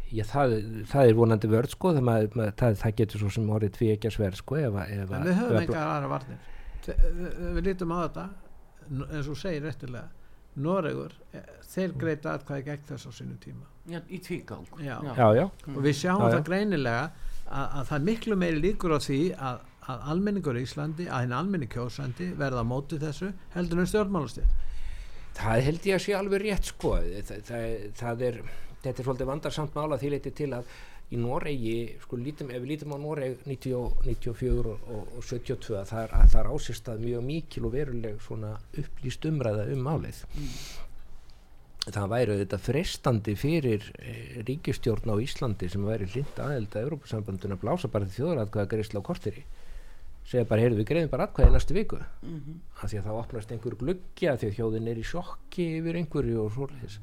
Já, 0.09 0.23
það, 0.25 0.53
það 0.89 1.07
er 1.07 1.17
vonandi 1.19 1.49
vörð 1.51 1.73
sko 1.75 1.91
það, 1.93 2.05
maður, 2.07 2.29
maður, 2.39 2.53
það, 2.57 2.77
það 2.81 2.93
getur 2.99 3.21
svo 3.21 3.33
sem 3.35 3.49
orðið 3.53 3.73
tví 3.75 3.89
ekki 3.93 4.09
að 4.09 4.15
sverð 4.15 4.39
sko 4.39 4.55
ef, 4.57 4.77
ef, 4.81 5.11
en 5.13 5.27
við 5.27 5.35
höfum 5.37 5.57
engar 5.59 5.81
aðra 5.83 6.09
varnir. 6.15 6.39
Við, 6.87 7.35
við 7.57 7.67
lítum 7.67 7.93
á 7.93 7.97
þetta 7.99 8.23
eins 9.19 9.29
og 9.29 9.37
segir 9.37 9.67
réttilega 9.67 10.07
Noregur, 10.59 11.13
eh, 11.37 11.51
þeir 11.69 11.93
greita 12.01 12.31
atkvæði 12.33 12.65
gegn 12.65 12.87
þess 12.87 13.05
á 13.05 13.11
sínu 13.19 13.35
tíma. 13.43 13.67
Já, 13.87 13.99
í 14.09 14.17
tvígang. 14.25 14.65
Já. 14.81 14.95
Já, 15.05 15.27
já, 15.37 15.43
og 15.45 15.77
við 15.85 15.93
sjáum 15.99 16.23
Já, 16.25 16.25
já. 16.25 16.33
það 16.33 16.47
greinilega 16.49 17.03
að, 17.05 17.67
að 17.67 17.83
það 17.91 17.93
er 17.99 18.07
miklu 18.07 18.39
meiri 18.41 18.63
líkur 18.63 18.95
á 18.97 18.99
því 19.05 19.19
að, 19.37 19.61
að 19.93 20.07
almenningur 20.15 20.57
í 20.57 20.65
Íslandi, 20.65 21.05
að 21.05 21.27
hinn 21.27 21.37
almenni 21.37 21.69
kjósandi 21.69 22.31
verða 22.41 22.65
á 22.65 22.71
móti 22.71 22.99
þessu 22.99 23.29
heldur 23.53 23.83
en 23.83 23.91
stjórnmálastið 23.93 24.49
það 25.39 25.65
held 25.69 25.89
ég 25.89 25.97
að 25.97 26.05
sé 26.05 26.15
alveg 26.17 26.43
rétt 26.43 26.71
sko. 26.73 26.95
Það, 26.99 27.43
það, 27.49 27.67
það 27.99 28.25
er 28.29 28.41
þetta 28.83 28.95
er 29.01 29.07
svolítið 29.07 29.29
vandarsamt 29.29 29.75
mála 29.75 29.99
því 29.99 30.13
leiti 30.15 30.33
til 30.35 30.53
að 30.55 30.71
í 31.09 31.17
Noregi, 31.17 31.77
sko 32.03 32.19
lítum, 32.21 32.51
ef 32.53 32.61
við 32.61 32.69
lítum 32.69 32.93
á 32.93 32.97
Noreg 33.01 33.39
90, 33.49 33.73
og- 33.79 34.03
94 34.05 34.69
og, 34.69 34.83
og, 34.93 35.07
og 35.17 35.25
72 35.25 35.79
að 35.79 35.87
það 35.89 36.03
er, 36.03 36.13
að 36.19 36.27
það 36.35 36.41
er 36.43 36.51
ásist 36.53 36.91
að 36.91 37.01
mjög 37.07 37.25
mikil 37.25 37.65
og 37.65 37.73
veruleg 37.73 38.21
svona 38.21 38.51
upplýst 38.77 39.25
umræða 39.25 39.65
um 39.73 39.81
málið. 39.87 40.21
Það 41.89 42.11
væri 42.11 42.35
þetta 42.43 42.59
frestandi 42.61 43.33
fyrir 43.39 43.87
e, 43.97 44.13
ríkistjórn 44.45 45.09
á 45.09 45.15
Íslandi 45.23 45.69
sem 45.71 45.87
væri 45.87 46.05
hlind 46.11 46.37
aðeld 46.43 46.75
að 46.75 46.85
Európa-sambanduna 46.85 47.57
blása 47.57 47.89
bara 47.89 48.05
til 48.05 48.19
þjóðaratkvæða 48.19 48.69
greiðsla 48.75 49.01
á 49.01 49.07
korteri 49.09 49.45
segja 50.29 50.45
bara, 50.45 50.61
heyrðu 50.61 50.81
við 50.83 50.87
greiðum 50.91 51.09
bara 51.13 51.25
atkvæði 51.29 51.53
næstu 51.55 51.73
viku. 51.77 51.99
Mhm. 52.21 52.59
af 52.79 52.87
því 52.87 52.99
að 52.99 53.07
þá 53.09 53.13
opnast 53.19 53.49
einhver 53.51 53.73
gluggja 53.75 54.33
því 54.39 54.47
að 54.47 54.53
þjóðin 54.55 54.85
er 54.87 54.99
í 55.01 55.03
sjokki 55.03 55.63
yfir 55.81 55.97
einhverju 55.99 56.37
og 56.39 56.51
svoleiðis. 56.55 56.93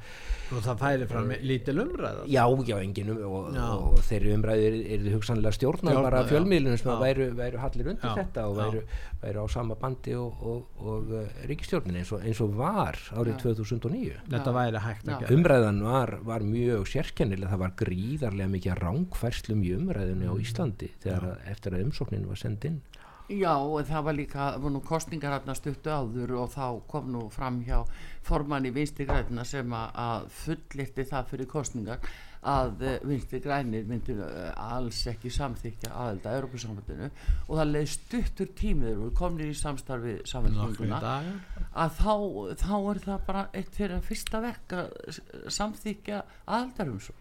Og 0.57 0.63
það 0.65 0.79
færi 0.81 1.09
fram 1.11 1.33
lítil 1.43 1.75
umræða. 1.83 2.23
já, 2.33 2.45
já, 2.65 2.77
engin 2.81 3.11
um 3.11 3.19
og, 3.27 3.51
Já. 3.53 3.67
og 3.77 3.99
þeirri 4.09 4.33
umræðu 4.39 4.65
er, 4.71 4.77
er 4.95 5.05
þið 5.05 5.17
hugsanlega 5.19 5.53
Stjórnað, 5.53 6.01
bara 6.07 6.23
fjölmiðlunum 6.31 6.81
sem 6.81 7.01
væru, 7.03 7.27
væru 7.37 7.59
hallir 7.61 7.91
undir 7.93 8.09
Já, 8.09 8.15
þetta 8.23 8.47
og 8.49 8.57
væru, 8.57 8.83
væru 9.21 9.45
á 9.45 9.47
sama 9.53 9.75
bandi 9.75 10.15
og, 10.17 10.41
og, 10.41 10.65
og 10.81 11.13
uh, 11.13 11.29
ríkistjórnin 11.51 12.01
eins 12.01 12.13
og, 12.17 12.25
eins 12.25 12.41
og 12.41 12.57
var 12.57 12.97
árið 13.13 13.37
2009 13.43 14.17
þetta 14.33 14.57
væri 14.57 14.85
hægt 14.87 15.09
að 15.09 15.21
gera. 15.27 15.37
Umræðan 15.37 15.83
var, 15.85 16.17
var 16.25 16.41
mjög 16.41 16.89
sérkennilega 16.89 17.53
það 17.53 17.65
var 17.67 17.77
gríðarlega 17.85 18.49
mikið 18.57 18.81
rángfærslum 18.81 19.61
í 19.67 19.75
umræðinu 19.77 20.33
á 20.33 20.35
Íslandi 20.41 20.93
þegar 21.05 21.33
að, 21.35 21.37
eftir 21.53 21.77
að 21.77 21.85
umsóknin 21.91 22.29
var 22.31 22.41
send 22.41 22.65
inn 22.65 22.81
Já, 23.27 23.57
og 23.59 23.81
það 23.89 24.05
var 24.07 24.15
líka, 24.15 24.45
það 24.55 24.63
var 24.63 24.73
nú 24.77 24.81
kostningar 24.87 25.33
hérna 25.35 25.55
stuttu 25.59 25.91
áður 25.91 26.37
og 26.45 26.53
þá 26.53 26.67
kom 26.87 27.09
nú 27.11 27.25
fram 27.35 27.59
hjá 27.67 27.81
formanni 28.27 28.71
vinstri 28.75 29.07
græna 29.09 29.43
sem 29.47 29.73
að, 29.75 29.99
að 29.99 30.29
fullirti 30.45 31.07
það 31.11 31.33
fyrir 31.33 31.51
kostningar 31.51 32.11
að 32.47 32.85
vinstri 33.03 33.41
grænir 33.43 33.87
myndi 33.89 34.15
uh, 34.15 34.53
alls 34.55 35.01
ekki 35.11 35.33
samþykja 35.35 35.91
aðelda 35.91 36.37
Európa-sambandinu 36.39 37.09
og 37.09 37.53
það 37.59 37.73
leið 37.73 37.91
stuttur 37.97 38.53
tímiður 38.61 39.05
og 39.09 39.19
komnir 39.19 39.51
í 39.51 39.59
samstarfi 39.59 40.17
dagar. 40.23 41.31
að 41.75 41.99
þá, 41.99 42.15
þá 42.63 42.75
er 42.79 43.05
það 43.09 43.29
bara 43.33 43.47
eitt 43.53 43.75
fyrir 43.75 43.99
að 43.99 44.09
fyrsta 44.13 44.43
verk 44.45 44.79
að 44.79 45.21
samþykja 45.59 46.23
aðeldarumsó 46.47 47.17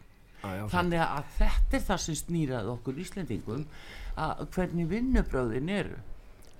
þannig 0.69 1.01
að 1.01 1.29
þetta 1.39 1.77
er 1.79 1.85
það 1.89 2.01
sem 2.03 2.17
snýraði 2.19 2.75
okkur 2.75 2.99
Íslendingum 3.01 3.63
að 4.15 4.45
hvernig 4.55 4.89
vinnubröðin 4.91 5.71
eru. 5.71 6.01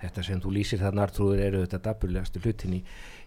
Þetta 0.02 0.24
sem 0.28 0.42
þú 0.44 0.54
lýsir 0.58 0.82
þarna 0.82 1.06
Artrúður 1.06 1.44
eru 1.46 1.62
þetta 1.64 1.82
dapurlegastu 1.88 2.42
hlutin 2.44 2.78
í, 2.78 2.82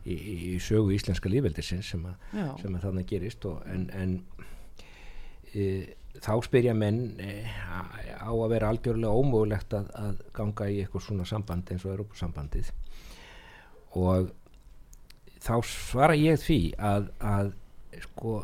í, 0.05 0.17
í 0.53 0.57
sögu 0.63 0.93
íslenska 0.95 1.31
lífveldisins 1.33 1.95
sem, 1.95 2.05
sem 2.33 2.75
að 2.77 2.85
þarna 2.85 3.05
gerist 3.09 3.47
og, 3.49 3.63
en, 3.73 3.87
en 3.97 4.19
e, 5.57 5.65
þá 6.21 6.35
spyrja 6.45 6.75
menn 6.77 7.01
e, 7.25 7.41
á 8.21 8.29
að 8.29 8.51
vera 8.53 8.73
algjörlega 8.73 9.23
ómögulegt 9.23 9.79
að, 9.79 9.89
að 9.97 10.21
ganga 10.37 10.69
í 10.69 10.83
eitthvað 10.83 11.07
svona 11.09 11.27
samband 11.29 11.73
eins 11.73 11.87
og 11.87 11.95
Europasambandið 11.95 12.71
og 13.99 14.31
þá 15.43 15.55
svara 15.65 16.19
ég 16.19 16.41
því 16.43 16.61
að, 16.77 17.09
að 17.25 17.55
sko 18.05 18.35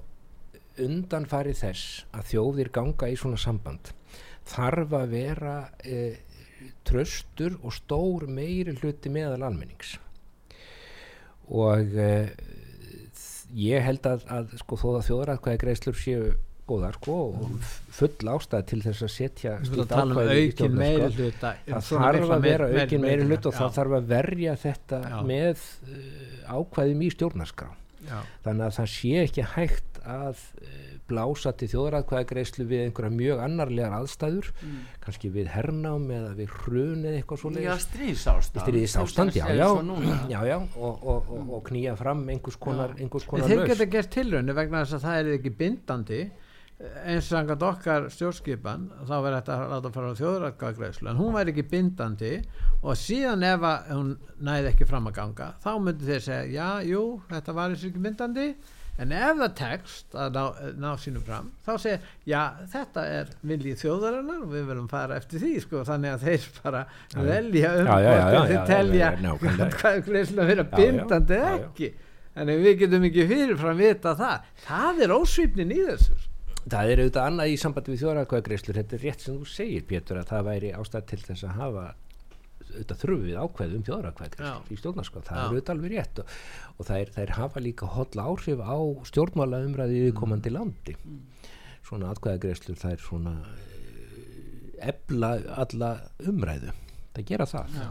undanfari 0.81 1.53
þess 1.55 2.07
að 2.15 2.31
þjóðir 2.33 2.73
ganga 2.75 3.11
í 3.13 3.19
svona 3.19 3.39
samband 3.39 3.93
þarf 4.49 4.93
að 4.99 5.13
vera 5.15 5.57
e, 5.85 6.01
tröstur 6.85 7.57
og 7.65 7.73
stór 7.77 8.27
meiri 8.29 8.75
hluti 8.81 9.13
meðal 9.13 9.43
almennings. 9.49 9.97
Og 11.53 11.95
e, 12.01 12.11
ég 13.55 13.85
held 13.85 14.07
að, 14.09 14.25
að 14.33 14.57
sko 14.63 14.79
þó 14.81 14.89
að 14.99 15.07
þjóðaratkvæði 15.11 15.61
greiðslur 15.65 15.99
séu 16.01 16.33
góðar 16.65 16.97
sko 16.97 17.15
og 17.37 17.59
f- 17.61 17.81
full 17.93 18.31
ástæð 18.33 18.63
til 18.71 18.79
þess 18.87 19.05
að 19.05 19.11
setja 19.13 19.51
um 19.61 20.15
aukin 20.33 20.79
meiri 20.81 21.09
hluta 21.19 21.51
það 21.67 21.89
þarf 21.91 22.31
að 22.39 22.47
vera 22.47 22.69
aukin 22.81 23.03
meiri 23.05 23.27
hlut 23.29 23.49
og 23.51 23.57
það 23.59 23.75
þarf 23.77 23.97
að 23.99 24.07
verja 24.15 24.55
þetta 24.63 25.01
Já. 25.05 25.19
með 25.29 25.67
uh, 25.85 26.55
ákvæðum 26.57 27.03
í 27.05 27.11
stjórnarskrá. 27.13 27.69
Já, 28.09 28.17
þannig 28.47 28.65
að 28.71 28.75
það 28.79 28.89
sé 28.95 29.13
ekki 29.27 29.45
hægt 29.55 29.94
að 30.05 30.41
uh, 30.61 30.95
blása 31.09 31.53
til 31.59 31.69
þjóðaratkvæða 31.73 32.29
greiðslu 32.31 32.67
við 32.69 32.85
einhverja 32.87 33.13
mjög 33.15 33.43
annarlegar 33.45 33.97
aðstæður 33.99 34.51
kannski 35.05 35.31
við 35.35 35.51
hernám 35.53 36.07
eða 36.15 36.31
við 36.39 36.55
hrun 36.63 37.03
eða 37.05 37.19
eitthvað 37.19 37.43
svo 37.43 37.53
Já, 37.65 37.75
stríðsástand. 37.83 38.63
Stríðisástand, 38.65 39.37
já, 39.37 39.45
já, 39.53 39.69
já, 40.31 40.39
já 40.49 40.57
og, 40.57 41.05
og, 41.05 41.29
og, 41.29 41.53
og 41.59 41.63
knýja 41.69 41.97
fram 42.01 42.25
einhvers 42.33 42.57
konar, 42.61 42.97
einhvers 42.99 43.29
konar 43.29 43.51
þeir 43.51 43.69
geta 43.73 43.91
gert 43.93 44.13
tilraunir 44.15 44.57
vegna 44.57 44.83
þess 44.85 44.99
að 44.99 45.07
það 45.09 45.21
er 45.21 45.31
ekki 45.39 45.55
bindandi. 45.61 46.25
Eins 47.07 47.29
og 47.31 47.37
angað 47.39 47.63
okkar 47.69 48.07
stjórnskipan 48.11 48.89
þá 49.07 49.13
verður 49.13 49.37
þetta 49.37 49.57
að 49.57 49.69
láta 49.71 49.91
fara 49.95 50.09
á 50.11 50.19
þjóðrætkvæðagreislu 50.19 51.11
en 51.13 51.21
hún 51.21 51.37
væri 51.37 51.53
ekki 51.55 51.67
bindandi. 51.71 52.33
Og 52.83 52.99
síðan 52.99 53.47
ef 53.47 53.67
að 53.69 53.93
hún 53.93 54.11
næði 54.45 54.73
ekki 54.73 54.89
fram 54.89 55.07
að 55.09 55.15
ganga 55.21 55.53
þá 55.63 55.71
myndi 55.85 56.09
þeir 56.09 56.25
segja 56.27 56.49
já, 56.51 56.89
jú, 56.91 57.05
þetta 57.31 57.55
var 57.57 57.77
þessu 57.77 57.93
ekki 57.93 58.03
bindandi 58.09 58.49
en 59.03 59.13
ef 59.17 59.39
það 59.41 59.55
tekst 59.59 60.17
að 60.25 60.37
ná, 60.37 60.43
ná 60.85 60.89
sínum 61.03 61.25
fram 61.27 61.51
þá 61.67 61.73
segja, 61.83 62.01
já, 62.31 62.43
þetta 62.71 63.05
er 63.11 63.33
viljið 63.51 63.81
þjóðarinnar 63.83 64.43
og 64.45 64.53
við 64.53 64.69
viljum 64.71 64.91
fara 64.93 65.19
eftir 65.19 65.43
því 65.43 65.53
sko, 65.65 65.83
þannig 65.89 66.15
að 66.15 66.27
þeir 66.29 66.47
bara 66.61 66.83
velja 67.17 67.73
um 67.81 67.91
já, 67.91 68.39
þeir 68.53 68.69
telja 68.71 69.11
hvað 69.79 69.99
að 69.99 70.53
vera 70.53 70.65
Já, 70.65 70.69
já, 70.69 70.77
bindandi 70.79 71.41
ekki. 71.49 71.91
En 72.35 72.51
við 72.51 72.79
getum 72.83 73.05
ekki 73.07 73.27
fyrirfram 73.31 73.79
vita 73.79 74.15
það 74.19 74.47
það 74.65 75.03
er 75.05 75.13
ósvipnin 75.15 75.75
í 75.75 75.83
þessu. 75.87 76.17
Það 76.65 76.91
er 76.91 77.03
auðvitað 77.03 77.29
annað 77.29 77.53
í 77.53 77.59
sambandi 77.61 77.93
við 77.93 78.01
þjóðaratkvæða 78.01 78.47
greiðslur 78.49 78.79
þetta 78.81 78.97
er 78.97 79.03
rétt 79.05 79.25
sem 79.27 79.37
þú 79.37 79.51
segir 79.53 79.85
Pétur 79.91 80.19
að 80.23 80.31
það 80.31 80.47
væri 80.49 80.71
ástæð 80.75 81.07
til 81.11 81.19
þess 81.27 81.45
að 81.45 81.59
hafa 81.61 81.85
auðvitað 82.75 83.03
þurfum 83.03 83.25
við 83.25 83.41
ákveð 83.41 83.75
um 83.79 83.85
þjóðaratkvæða 83.89 84.49
Já. 84.49 84.55
í 84.69 84.79
stjórnarskrá, 84.81 85.23
það 85.29 85.39
Já. 85.39 85.43
er 85.43 85.53
auðvitað 85.53 85.75
alveg 85.75 85.95
rétt 85.95 86.23
og, 86.23 86.39
og 86.75 86.89
það 86.89 87.03
er, 87.03 87.13
það 87.17 87.25
er 87.25 87.35
hafa 87.39 87.65
líka 87.65 87.91
holla 87.95 88.27
áhrif 88.31 88.65
á 88.65 88.77
stjórnmála 89.11 89.63
umræði 89.69 90.01
í 90.09 90.15
komandi 90.17 90.55
landi 90.55 90.97
svona 91.85 92.15
atkvæðagreislur 92.15 92.81
það 92.81 92.97
er 92.97 93.05
svona 93.05 93.37
eh, 93.53 94.89
efla 94.91 95.35
alla 95.65 95.93
umræðu 96.25 96.75
það 97.15 97.31
gera 97.31 97.49
það 97.51 97.79
já. 97.79 97.87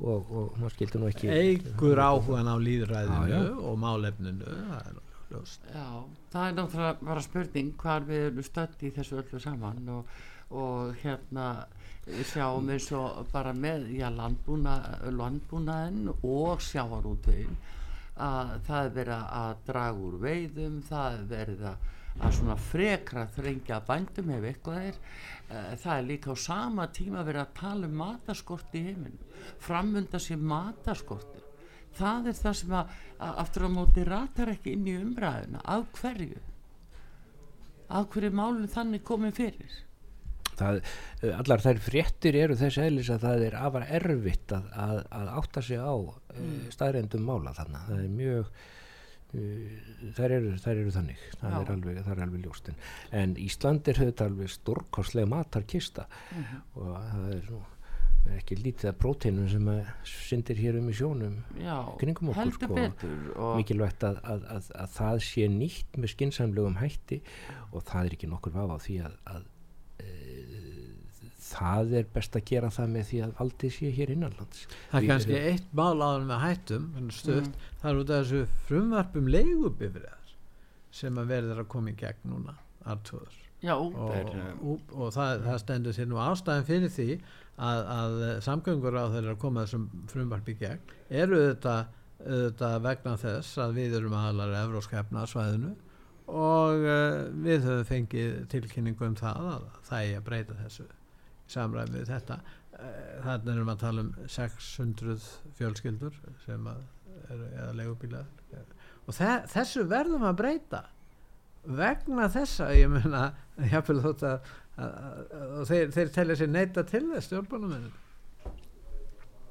Og, 0.00 0.30
og 0.32 0.52
maður 0.56 0.74
skildi 0.78 0.98
nú 1.00 1.08
ekki 1.10 1.28
eigur 1.28 2.00
áhugan 2.00 2.48
á 2.48 2.56
líðræðinu 2.56 3.30
já. 3.34 3.40
og 3.68 3.74
málefninu 3.82 4.46
það 4.48 4.78
er 4.80 5.00
ljóst 5.30 5.66
Já, 5.70 5.86
það 6.32 6.46
er 6.46 6.56
náttúrulega 6.58 7.08
bara 7.10 7.24
spurning 7.24 7.74
hvar 7.80 8.06
við 8.08 8.26
erum 8.30 8.46
stödd 8.46 8.84
í 8.86 8.92
þessu 8.96 9.20
öllu 9.20 9.42
saman 9.42 9.92
og, 9.94 10.14
og 10.50 10.94
hérna 11.02 11.46
sjáum 12.30 12.70
eins 12.72 12.88
og 12.96 13.26
bara 13.32 13.52
með 13.56 13.88
já, 13.96 14.08
landbúna, 14.14 14.76
landbúnaðin 15.14 16.12
og 16.14 16.62
sjávarútvegin 16.64 17.56
að 18.20 18.54
það 18.66 18.84
er 18.84 18.94
verið 18.98 19.26
að 19.40 19.52
draga 19.66 20.06
úr 20.06 20.16
veiðum, 20.20 20.80
það 20.88 21.14
er 21.16 21.26
verið 21.30 21.66
að, 21.70 21.90
að 22.20 22.34
svona 22.38 22.56
frekra 22.60 23.26
þrengja 23.36 23.82
bændum 23.88 24.32
ef 24.36 24.48
eitthvað 24.50 24.88
er. 24.90 24.98
Eh, 25.50 25.70
það 25.80 25.94
er 25.96 26.08
líka 26.08 26.34
á 26.34 26.36
sama 26.36 26.88
tíma 26.92 27.24
verið 27.24 27.44
að 27.46 27.54
tala 27.60 27.88
um 27.88 28.00
mataskorti 28.02 28.82
í 28.82 28.90
heiminu 28.90 29.30
framvönda 29.64 30.20
sér 30.20 30.42
mataskorti 30.42 31.40
það 31.96 32.30
er 32.30 32.38
það 32.38 32.56
sem 32.60 32.74
að, 32.76 32.96
að 33.18 33.38
aftur 33.44 33.66
á 33.66 33.70
móti 33.74 34.06
ratar 34.06 34.52
ekki 34.54 34.74
inn 34.76 34.88
í 34.88 34.96
umræðuna. 35.00 35.62
Af 35.64 35.88
hverju? 35.98 36.42
Af 37.90 38.10
hverju 38.12 38.34
málun 38.36 38.70
þannig 38.70 39.06
komið 39.06 39.38
fyrir 39.40 39.78
það, 40.60 40.82
eh, 41.20 41.38
allar 41.38 41.64
þær 41.64 41.80
fréttir 41.84 42.38
eru 42.44 42.58
þess 42.60 42.82
eðlis 42.82 43.12
að 43.14 43.24
það 43.26 43.46
er 43.48 43.56
afar 43.60 43.86
erfitt 44.00 44.54
að, 44.56 44.68
að, 44.86 45.00
að 45.20 45.32
átta 45.40 45.64
sig 45.64 45.80
á 45.80 45.94
eh, 45.96 46.36
mm. 46.42 46.60
staðrendum 46.76 47.26
mála 47.26 47.56
þannig 47.56 47.88
það 47.88 48.04
er 48.04 48.14
mjög 48.20 48.44
uh, 48.44 49.74
þær, 50.16 50.36
eru, 50.36 50.54
þær 50.60 50.72
eru 50.76 50.94
þannig. 50.94 51.26
Það 51.40 51.58
er, 51.58 51.74
alveg, 51.74 52.00
það 52.06 52.14
er 52.14 52.22
alveg 52.26 52.46
ljóst. 52.46 52.70
En, 53.22 53.36
Ísland 53.40 53.90
er 53.90 54.00
höfðu 54.04 54.24
alveg 54.26 54.54
stórkorslega 54.54 55.30
matarkista. 55.30 56.06
Mm 56.30 56.48
-hmm. 56.48 56.64
og 56.74 56.96
það 57.10 57.28
er 57.34 57.44
nú 57.50 57.60
ekki 58.36 58.56
lítið 58.58 58.90
af 58.90 58.98
próteinum 59.00 59.46
sem 59.48 59.68
syndir 60.04 60.58
hér 60.60 60.76
um 60.80 60.90
í 60.90 60.96
sjónum 60.96 61.38
Já, 61.56 61.76
kringum 62.00 62.32
okkur 62.34 62.52
sko, 62.52 62.82
og 63.40 63.54
mikilvægt 63.56 64.04
að, 64.04 64.20
að, 64.22 64.44
að, 64.56 64.68
að 64.82 64.90
það 64.98 65.22
sé 65.24 65.46
nýtt 65.48 65.96
með 65.96 66.12
skinsamlegum 66.14 66.76
hætti. 66.82 67.22
Og 67.72 67.84
það 67.88 68.10
er 68.10 68.18
ekki 68.18 68.30
nokkur 68.30 68.54
vafa 68.58 68.76
á 68.76 68.84
því 68.84 68.98
að 69.06 69.48
það 71.50 71.94
er 72.00 72.08
best 72.14 72.38
að 72.38 72.46
gera 72.52 72.70
það 72.74 72.94
með 72.94 73.06
því 73.10 73.20
að 73.24 73.34
valdið 73.40 73.74
sé 73.76 73.90
hér 73.96 74.14
innanlands. 74.14 74.64
Það 74.92 75.02
er 75.02 75.10
kannski 75.10 75.36
erum... 75.36 75.50
eitt 75.50 75.76
mál 75.80 76.06
áður 76.06 76.26
með 76.30 76.42
hættum 76.44 76.88
stutt, 77.14 77.50
mm. 77.50 77.68
það 77.82 77.92
er 77.92 78.00
út 78.02 78.14
af 78.14 78.24
þessu 78.24 78.64
frumvarpum 78.68 79.30
leigubifriðar 79.34 80.34
sem 81.00 81.22
að 81.22 81.30
verður 81.36 81.62
að 81.62 81.70
koma 81.70 81.92
í 81.92 81.98
gegn 81.98 82.32
núna 82.32 82.56
aðtöður 82.88 83.38
Já, 83.60 83.74
og, 83.76 83.92
og, 84.64 84.92
og 84.96 85.10
það, 85.12 85.42
það 85.44 85.56
stendur 85.60 85.96
sér 85.96 86.06
nú 86.08 86.20
ástæðin 86.22 86.66
fyrir 86.68 86.92
því 86.94 87.08
að, 87.60 87.80
að 87.92 88.14
samgöngur 88.46 88.96
á 88.96 89.12
þeirra 89.12 89.34
að 89.34 89.42
koma 89.42 89.64
þessum 89.66 89.84
frumvarpi 90.08 90.54
í 90.54 90.60
gegn. 90.62 90.94
Eru 91.22 91.40
þetta, 91.42 91.74
þetta 92.22 92.70
vegna 92.86 93.14
þess 93.20 93.60
að 93.60 93.76
við 93.76 93.98
erum 93.98 94.16
aðalara 94.16 94.62
evróskæfna 94.64 95.26
svæðinu 95.28 95.74
og 96.30 96.86
uh, 96.86 97.26
við 97.44 97.66
höfum 97.66 97.86
fengið 97.90 98.40
tilkynningu 98.54 99.10
um 99.10 99.18
það 99.18 99.52
að 99.52 99.68
það 99.90 100.06
er 100.06 100.16
að 100.20 100.26
breyta 100.30 100.58
þessu 100.62 100.88
samræmi 101.50 101.98
við 101.98 102.10
þetta. 102.14 102.40
Eh, 102.80 103.12
þannig 103.26 103.52
erum 103.54 103.68
við 103.68 103.74
að 103.74 103.84
tala 103.84 104.06
um 104.06 104.12
600 104.38 105.28
fjölskyldur 105.58 106.18
sem 106.46 106.70
að 106.70 106.80
er, 107.28 107.44
eða 107.50 107.72
legubílar 107.78 108.28
og 109.08 109.16
þessu 109.50 109.86
verðum 109.90 110.26
að 110.28 110.36
breyta 110.38 110.82
vegna 111.64 112.28
þessa 112.32 112.70
ég 112.76 112.90
menna 112.92 113.24
jáfnvel 113.72 113.98
þótt 114.04 114.26
að, 114.28 114.52
að, 114.76 114.92
að, 114.92 115.24
að 115.40 115.64
þeir, 115.72 115.90
þeir 115.96 116.12
telja 116.14 116.38
sér 116.40 116.52
neyta 116.54 116.86
til 116.88 117.02
þess 117.10 117.30
stjórnbánum 117.30 117.74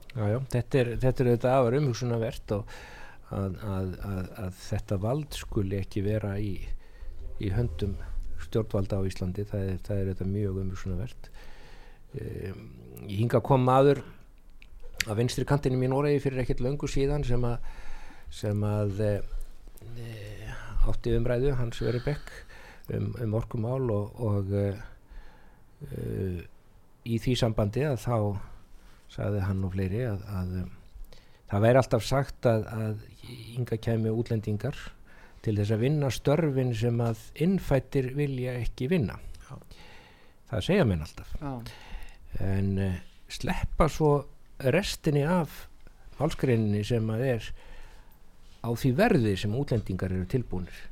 Jájá, 0.09 0.39
þetta 0.49 0.79
er 0.81 0.95
þetta 1.03 1.51
afar 1.53 1.77
umhugsunavert 1.77 2.55
og 2.55 2.71
að 3.29 4.55
þetta 4.57 4.97
vald 5.03 5.35
skuli 5.37 5.77
ekki 5.83 6.01
vera 6.01 6.31
í, 6.41 6.55
í 7.37 7.51
höndum 7.53 7.93
stjórnvalda 8.41 8.97
á 8.97 9.05
Íslandi. 9.05 9.45
Það 9.45 9.67
er, 9.67 9.75
það 9.85 9.99
er 10.01 10.09
þetta 10.09 10.27
mjög 10.31 10.57
umhugsunavert 10.63 11.29
ég 12.17 13.17
hinga 13.19 13.39
að 13.39 13.47
koma 13.49 13.77
aður 13.79 14.01
að 15.07 15.21
vinstri 15.21 15.45
kantinum 15.47 15.83
í 15.85 15.89
Noregi 15.91 16.21
fyrir 16.23 16.43
ekkert 16.43 16.63
löngu 16.63 16.89
síðan 16.89 17.25
sem 17.27 17.43
að 17.47 17.57
sem 18.33 18.63
að 18.65 18.99
e, 19.05 19.15
átti 20.89 21.15
umræðu 21.17 21.55
hans 21.57 21.79
veri 21.81 22.01
bekk 22.05 22.29
um, 22.93 23.09
um 23.23 23.33
orkumál 23.39 23.89
og, 23.93 24.19
og 24.21 24.51
e, 24.59 24.67
í 27.09 27.17
því 27.17 27.35
sambandi 27.39 27.87
að 27.87 28.03
þá 28.03 28.17
sagði 29.09 29.41
hann 29.47 29.65
og 29.65 29.73
fleiri 29.73 30.03
að, 30.05 30.21
að 30.29 30.55
það 31.49 31.65
væri 31.65 31.81
alltaf 31.81 32.05
sagt 32.05 32.49
að, 32.49 32.67
að 32.69 33.03
hinga 33.55 33.79
kemi 33.81 34.13
útlendingar 34.13 34.77
til 35.41 35.55
þess 35.57 35.73
að 35.73 35.85
vinna 35.87 36.09
störfin 36.13 36.73
sem 36.77 37.01
að 37.01 37.21
innfættir 37.41 38.11
vilja 38.17 38.57
ekki 38.59 38.89
vinna. 38.91 39.15
Já. 39.47 39.55
það 40.51 40.65
segja 40.67 40.85
mér 40.85 41.05
alltaf. 41.07 41.31
Já 41.39 41.53
en 42.43 42.69
uh, 42.83 42.99
sleppa 43.31 43.89
svo 43.91 44.13
restinni 44.59 45.23
af 45.25 45.65
málskreininni 46.19 46.83
sem 46.87 47.09
að 47.13 47.25
er 47.29 47.49
á 48.59 48.69
því 48.75 48.91
verði 48.97 49.35
sem 49.39 49.55
útlendingar 49.55 50.11
eru 50.11 50.27
tilbúinir 50.29 50.85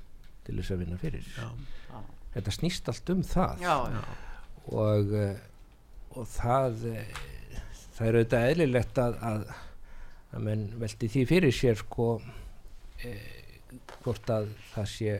til 0.47 0.55
þess 0.55 0.73
að 0.73 0.83
vinna 0.85 0.99
fyrir. 1.01 1.27
Já, 1.35 1.47
já. 1.91 2.01
þetta 2.37 2.55
snýst 2.55 2.91
allt 2.91 3.13
um 3.13 3.23
það. 3.27 3.63
Já, 3.65 3.75
og 4.71 5.15
uh, 5.21 5.31
og 6.17 6.29
það 6.33 6.85
uh, 6.93 7.23
það 7.97 8.07
er 8.07 8.19
auðvitað 8.19 8.51
eðlilegt 8.51 9.01
að, 9.03 9.17
að 9.27 9.49
að 10.35 10.43
menn 10.43 10.67
veldi 10.81 11.09
því 11.11 11.23
fyrir 11.29 11.55
sér 11.55 11.79
sko 11.79 12.11
hvort 14.03 14.31
að 14.33 14.49
það 14.73 14.87
sé 14.91 15.15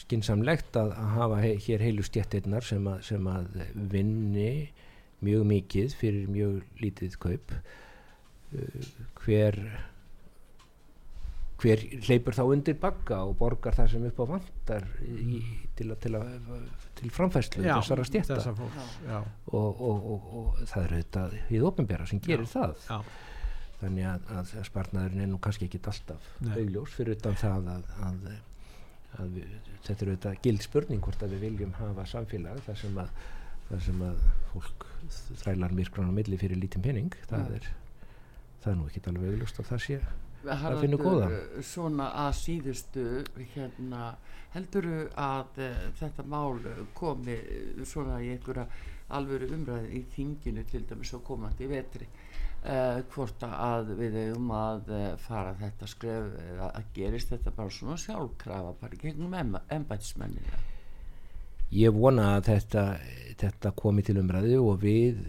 skinsamlegt 0.00 0.76
að, 0.78 0.92
að 0.94 1.14
hafa 1.16 1.40
he 1.42 1.50
hér 1.66 1.84
heilu 1.84 2.04
stjættirnar 2.06 2.66
sem, 2.66 2.86
sem 3.04 3.26
að 3.30 3.58
vinni 3.90 4.70
mjög 5.24 5.46
mikið 5.50 5.94
fyrir 6.00 6.28
mjög 6.32 6.82
lítið 6.82 7.16
kaup. 7.22 7.54
Uh, 8.50 8.90
hver 9.22 9.58
hver 11.60 11.82
hleypur 12.06 12.36
þá 12.36 12.42
undir 12.48 12.76
bagga 12.80 13.20
og 13.28 13.34
borgar 13.40 13.76
það 13.76 13.90
sem 13.94 14.04
upp 14.08 14.20
á 14.22 14.24
vandar 14.30 14.86
í, 15.04 15.40
til, 15.76 15.92
til, 16.02 16.16
til 16.98 17.12
framfæslu 17.14 17.64
já, 17.64 17.74
þessara 17.76 18.06
stjætta 18.08 18.38
og, 18.52 19.50
og, 19.56 19.82
og, 19.84 20.30
og 20.40 20.62
það 20.70 20.84
er 20.84 20.94
auðvitað 20.96 21.36
í 21.40 21.60
ofinbera 21.70 22.06
sem 22.08 22.22
gerir 22.24 22.46
já, 22.46 22.52
það. 22.54 22.86
já. 22.86 23.00
þannig 23.82 24.08
að, 24.12 24.30
að 24.38 24.54
spartnaðurinn 24.70 25.24
er 25.26 25.32
nú 25.32 25.40
kannski 25.42 25.68
ekki 25.68 25.82
alltaf 25.92 26.30
augljós 26.54 26.96
fyrir 26.96 27.18
utan 27.18 27.36
það 27.40 27.70
að, 27.74 27.92
að, 28.08 28.30
að 29.18 29.36
við, 29.36 29.58
þetta 29.88 29.98
er 29.98 30.14
auðvitað 30.14 30.40
gild 30.46 30.66
spurning 30.66 31.04
hvort 31.04 31.26
að 31.26 31.36
við 31.36 31.46
viljum 31.48 31.76
hafa 31.80 32.08
samfélag 32.14 32.64
þar 32.68 32.80
sem 32.84 33.04
að 33.04 33.12
þar 33.70 33.84
sem 33.86 34.00
að 34.02 34.24
fólk 34.52 34.88
þrælar 35.42 35.76
myrkran 35.76 36.10
á 36.10 36.14
milli 36.14 36.38
fyrir 36.40 36.58
lítinn 36.58 36.84
pening 36.84 37.14
það 37.30 37.44
mm. 37.44 37.54
er, 37.58 37.68
það 38.62 38.72
er 38.72 38.78
nú 38.80 38.88
ekki 38.90 39.04
alveg 39.10 39.32
auðlust 39.34 39.62
að 39.62 39.70
það 39.70 39.84
sé 39.86 40.00
að 40.50 40.78
finna 40.80 40.98
góða 41.00 41.28
svona 41.68 42.06
að 42.22 42.30
síðustu 42.38 43.04
hérna, 43.54 44.14
helduru 44.54 45.02
að 45.20 45.60
uh, 45.66 45.82
þetta 46.00 46.24
mál 46.32 46.62
komi 46.96 47.36
svona 47.84 48.20
í 48.24 48.32
einhverja 48.34 48.66
alvöru 49.10 49.50
umræði 49.56 50.00
í 50.00 50.02
þinginu 50.14 50.64
til 50.70 50.84
dæmis 50.88 51.12
og 51.18 51.24
komandi 51.26 51.66
í 51.66 51.70
vetri 51.70 52.08
uh, 52.08 53.02
hvort 53.12 53.44
að 53.46 53.94
við 54.00 54.18
hefum 54.22 54.52
að 54.56 54.92
uh, 54.96 55.06
fara 55.20 55.54
þetta 55.60 55.90
skref 55.90 56.34
að 56.70 56.92
gerist 56.96 57.34
þetta 57.34 57.54
bara 57.56 57.74
svona 57.74 57.98
sjálfkrafa 58.00 58.76
bara 58.80 59.00
gegnum 59.02 59.36
embætismennina 59.36 60.62
ég 61.74 61.94
vona 61.94 62.34
að 62.36 62.50
þetta, 62.50 62.84
þetta 63.40 63.72
komi 63.78 64.04
til 64.06 64.18
umræðu 64.20 64.58
og 64.64 64.80
við 64.82 65.20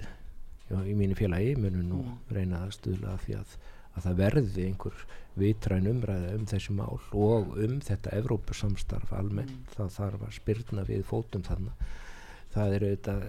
já, 0.71 0.79
í 0.81 0.95
mínu 0.97 1.17
félagi 1.17 1.55
munum 1.59 1.87
nú 1.87 2.01
mm. 2.01 2.17
reyna 2.35 2.63
að 2.65 2.75
stuðla 2.79 3.17
því 3.25 3.37
að, 3.39 3.55
að 3.93 4.07
það 4.07 4.21
verði 4.23 4.67
einhver 4.67 5.03
vitræn 5.41 5.89
umræða 5.91 6.33
um 6.35 6.47
þessi 6.49 6.75
mál 6.75 6.97
og 6.97 7.53
um 7.55 7.77
þetta 7.85 8.15
Evrópusamstarf 8.17 9.13
almennt 9.15 9.53
mm. 9.53 9.73
það 9.77 9.93
þarf 9.97 10.25
að 10.27 10.37
spyrna 10.39 10.87
við 10.87 11.05
fótum 11.07 11.45
þannig 11.47 11.85
það 12.51 12.75
er 12.75 12.87
auðvitað 12.87 13.25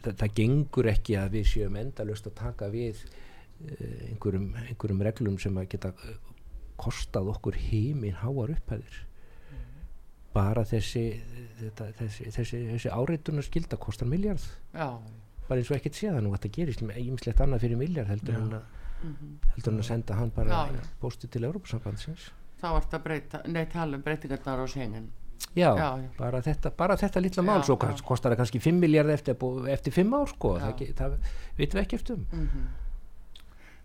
það, 0.00 0.14
það 0.14 0.34
gengur 0.38 0.90
ekki 0.94 1.18
að 1.20 1.36
við 1.36 1.50
séum 1.52 1.78
endalust 1.80 2.30
að 2.30 2.38
taka 2.40 2.70
við 2.72 3.04
uh, 3.04 4.08
einhverjum, 4.08 4.50
einhverjum 4.68 5.06
reglum 5.10 5.38
sem 5.42 5.60
að 5.60 5.70
geta 5.74 5.92
kostað 6.80 7.34
okkur 7.34 7.58
heiminn 7.60 8.16
háar 8.22 8.54
upphæðir 8.54 9.02
bara 10.34 10.64
þessi 10.68 11.04
þetta, 11.60 11.88
þessi, 11.98 12.26
þessi, 12.34 12.60
þessi 12.72 12.92
áreitunar 12.94 13.46
skilda 13.46 13.78
kostar 13.80 14.10
miljard 14.10 14.42
Já. 14.72 14.88
bara 15.48 15.60
eins 15.60 15.70
og 15.70 15.78
ekkert 15.78 15.98
sé 15.98 16.10
það 16.10 16.26
nú 16.26 16.34
að 16.34 16.44
það 16.44 16.56
gerist 16.58 16.84
með 16.86 17.00
ýmislegt 17.04 17.42
annað 17.44 17.64
fyrir 17.66 17.80
miljard 17.80 18.12
heldur 18.12 18.36
hann 18.38 18.52
að, 18.58 18.82
mm 19.02 19.14
-hmm. 19.14 19.32
heldur 19.54 19.72
hann 19.72 19.84
að 19.84 19.88
senda 19.92 20.18
hann 20.20 20.34
bara 20.36 20.66
bósti 21.00 21.28
til 21.28 21.44
Európa-sambandsins 21.44 22.30
þá 22.60 22.68
vart 22.76 22.94
að 22.94 23.02
breyta, 23.02 23.42
nei 23.46 23.66
tala 23.66 23.96
um 23.96 24.02
breytingarnar 24.02 24.64
á 24.64 24.66
sengen 24.68 25.10
Já, 25.54 25.74
já, 25.74 25.98
já. 25.98 26.08
Bara, 26.18 26.40
þetta, 26.40 26.70
bara 26.76 26.96
þetta 26.96 27.20
lilla 27.20 27.42
mál 27.42 27.62
svo 27.64 27.76
kostar 27.76 28.30
það 28.30 28.36
kannski 28.36 28.60
5 28.60 28.78
miljard 28.78 29.08
eftir, 29.10 29.34
eftir 29.72 29.92
5 29.92 30.14
ár 30.14 30.28
sko 30.28 30.58
það, 30.60 30.74
það, 30.78 30.94
það 30.96 31.16
veitum 31.56 31.78
við 31.78 31.82
ekki 31.82 31.96
eftir 31.96 32.14
um 32.14 32.26
mm 32.32 32.46
-hmm. 32.46 32.89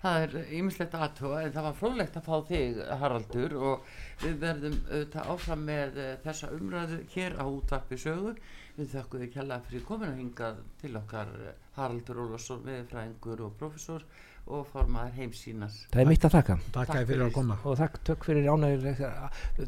Það 0.06 0.24
er 0.26 0.52
ýmislegt 0.60 0.96
aðtóa 1.00 1.40
en 1.46 1.54
það 1.56 1.66
var 1.66 1.78
frólægt 1.80 2.20
að 2.20 2.28
fá 2.28 2.36
þig 2.50 2.82
Haraldur 3.02 3.56
og 3.58 3.88
við 4.22 4.36
verðum 4.44 4.76
auðvitað 4.92 5.32
áfram 5.34 5.66
með 5.70 5.98
uh, 6.04 6.12
þessa 6.26 6.52
umræðu 6.54 7.00
hér 7.16 7.38
á 7.42 7.46
útvarpi 7.50 7.98
sögu 8.04 8.36
við 8.76 8.92
þakkum 8.92 9.24
þið 9.24 9.34
kjalla 9.34 9.58
fyrir 9.66 9.84
komin 9.88 10.12
að 10.12 10.22
hinga 10.22 10.52
til 10.82 10.94
okkar 11.00 11.30
eh, 11.48 11.60
Haraldur 11.78 12.22
Ólafsson 12.26 12.64
viðfræðingur 12.68 13.44
og 13.48 13.54
professor 13.60 14.04
og 14.46 14.68
formaður 14.70 15.16
heimsínas 15.18 15.78
Það 15.90 16.02
er 16.04 16.10
mitt 16.12 16.28
að 16.28 16.36
þakka 16.36 16.58
Takk 16.66 16.76
Takk 16.76 16.92
fyrir 16.92 17.08
að 17.08 17.08
fyrir. 17.16 17.34
koma 17.40 17.58
og 17.64 17.80
þakk 17.80 18.00
tök 18.12 18.28
fyrir 18.28 18.50
ánægir 18.52 19.04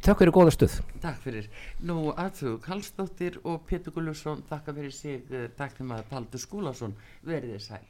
tök 0.05 0.21
fyrir 0.21 0.35
góða 0.35 0.53
stuð 0.53 0.77
Takk 1.01 1.21
fyrir. 1.23 1.49
Nú 1.87 1.97
aðþjóðu 2.13 2.61
Kallstóttir 2.67 3.39
og 3.47 3.63
Pétur 3.69 3.95
Gullursson 3.95 4.43
þakka 4.51 4.77
fyrir 4.77 4.93
sig, 4.93 5.37
takk 5.57 5.79
til 5.79 5.87
maður 5.89 6.11
Paldur 6.11 6.43
Skúlason, 6.43 6.93
verið 7.25 7.55
þið 7.55 7.69
sæl. 7.71 7.85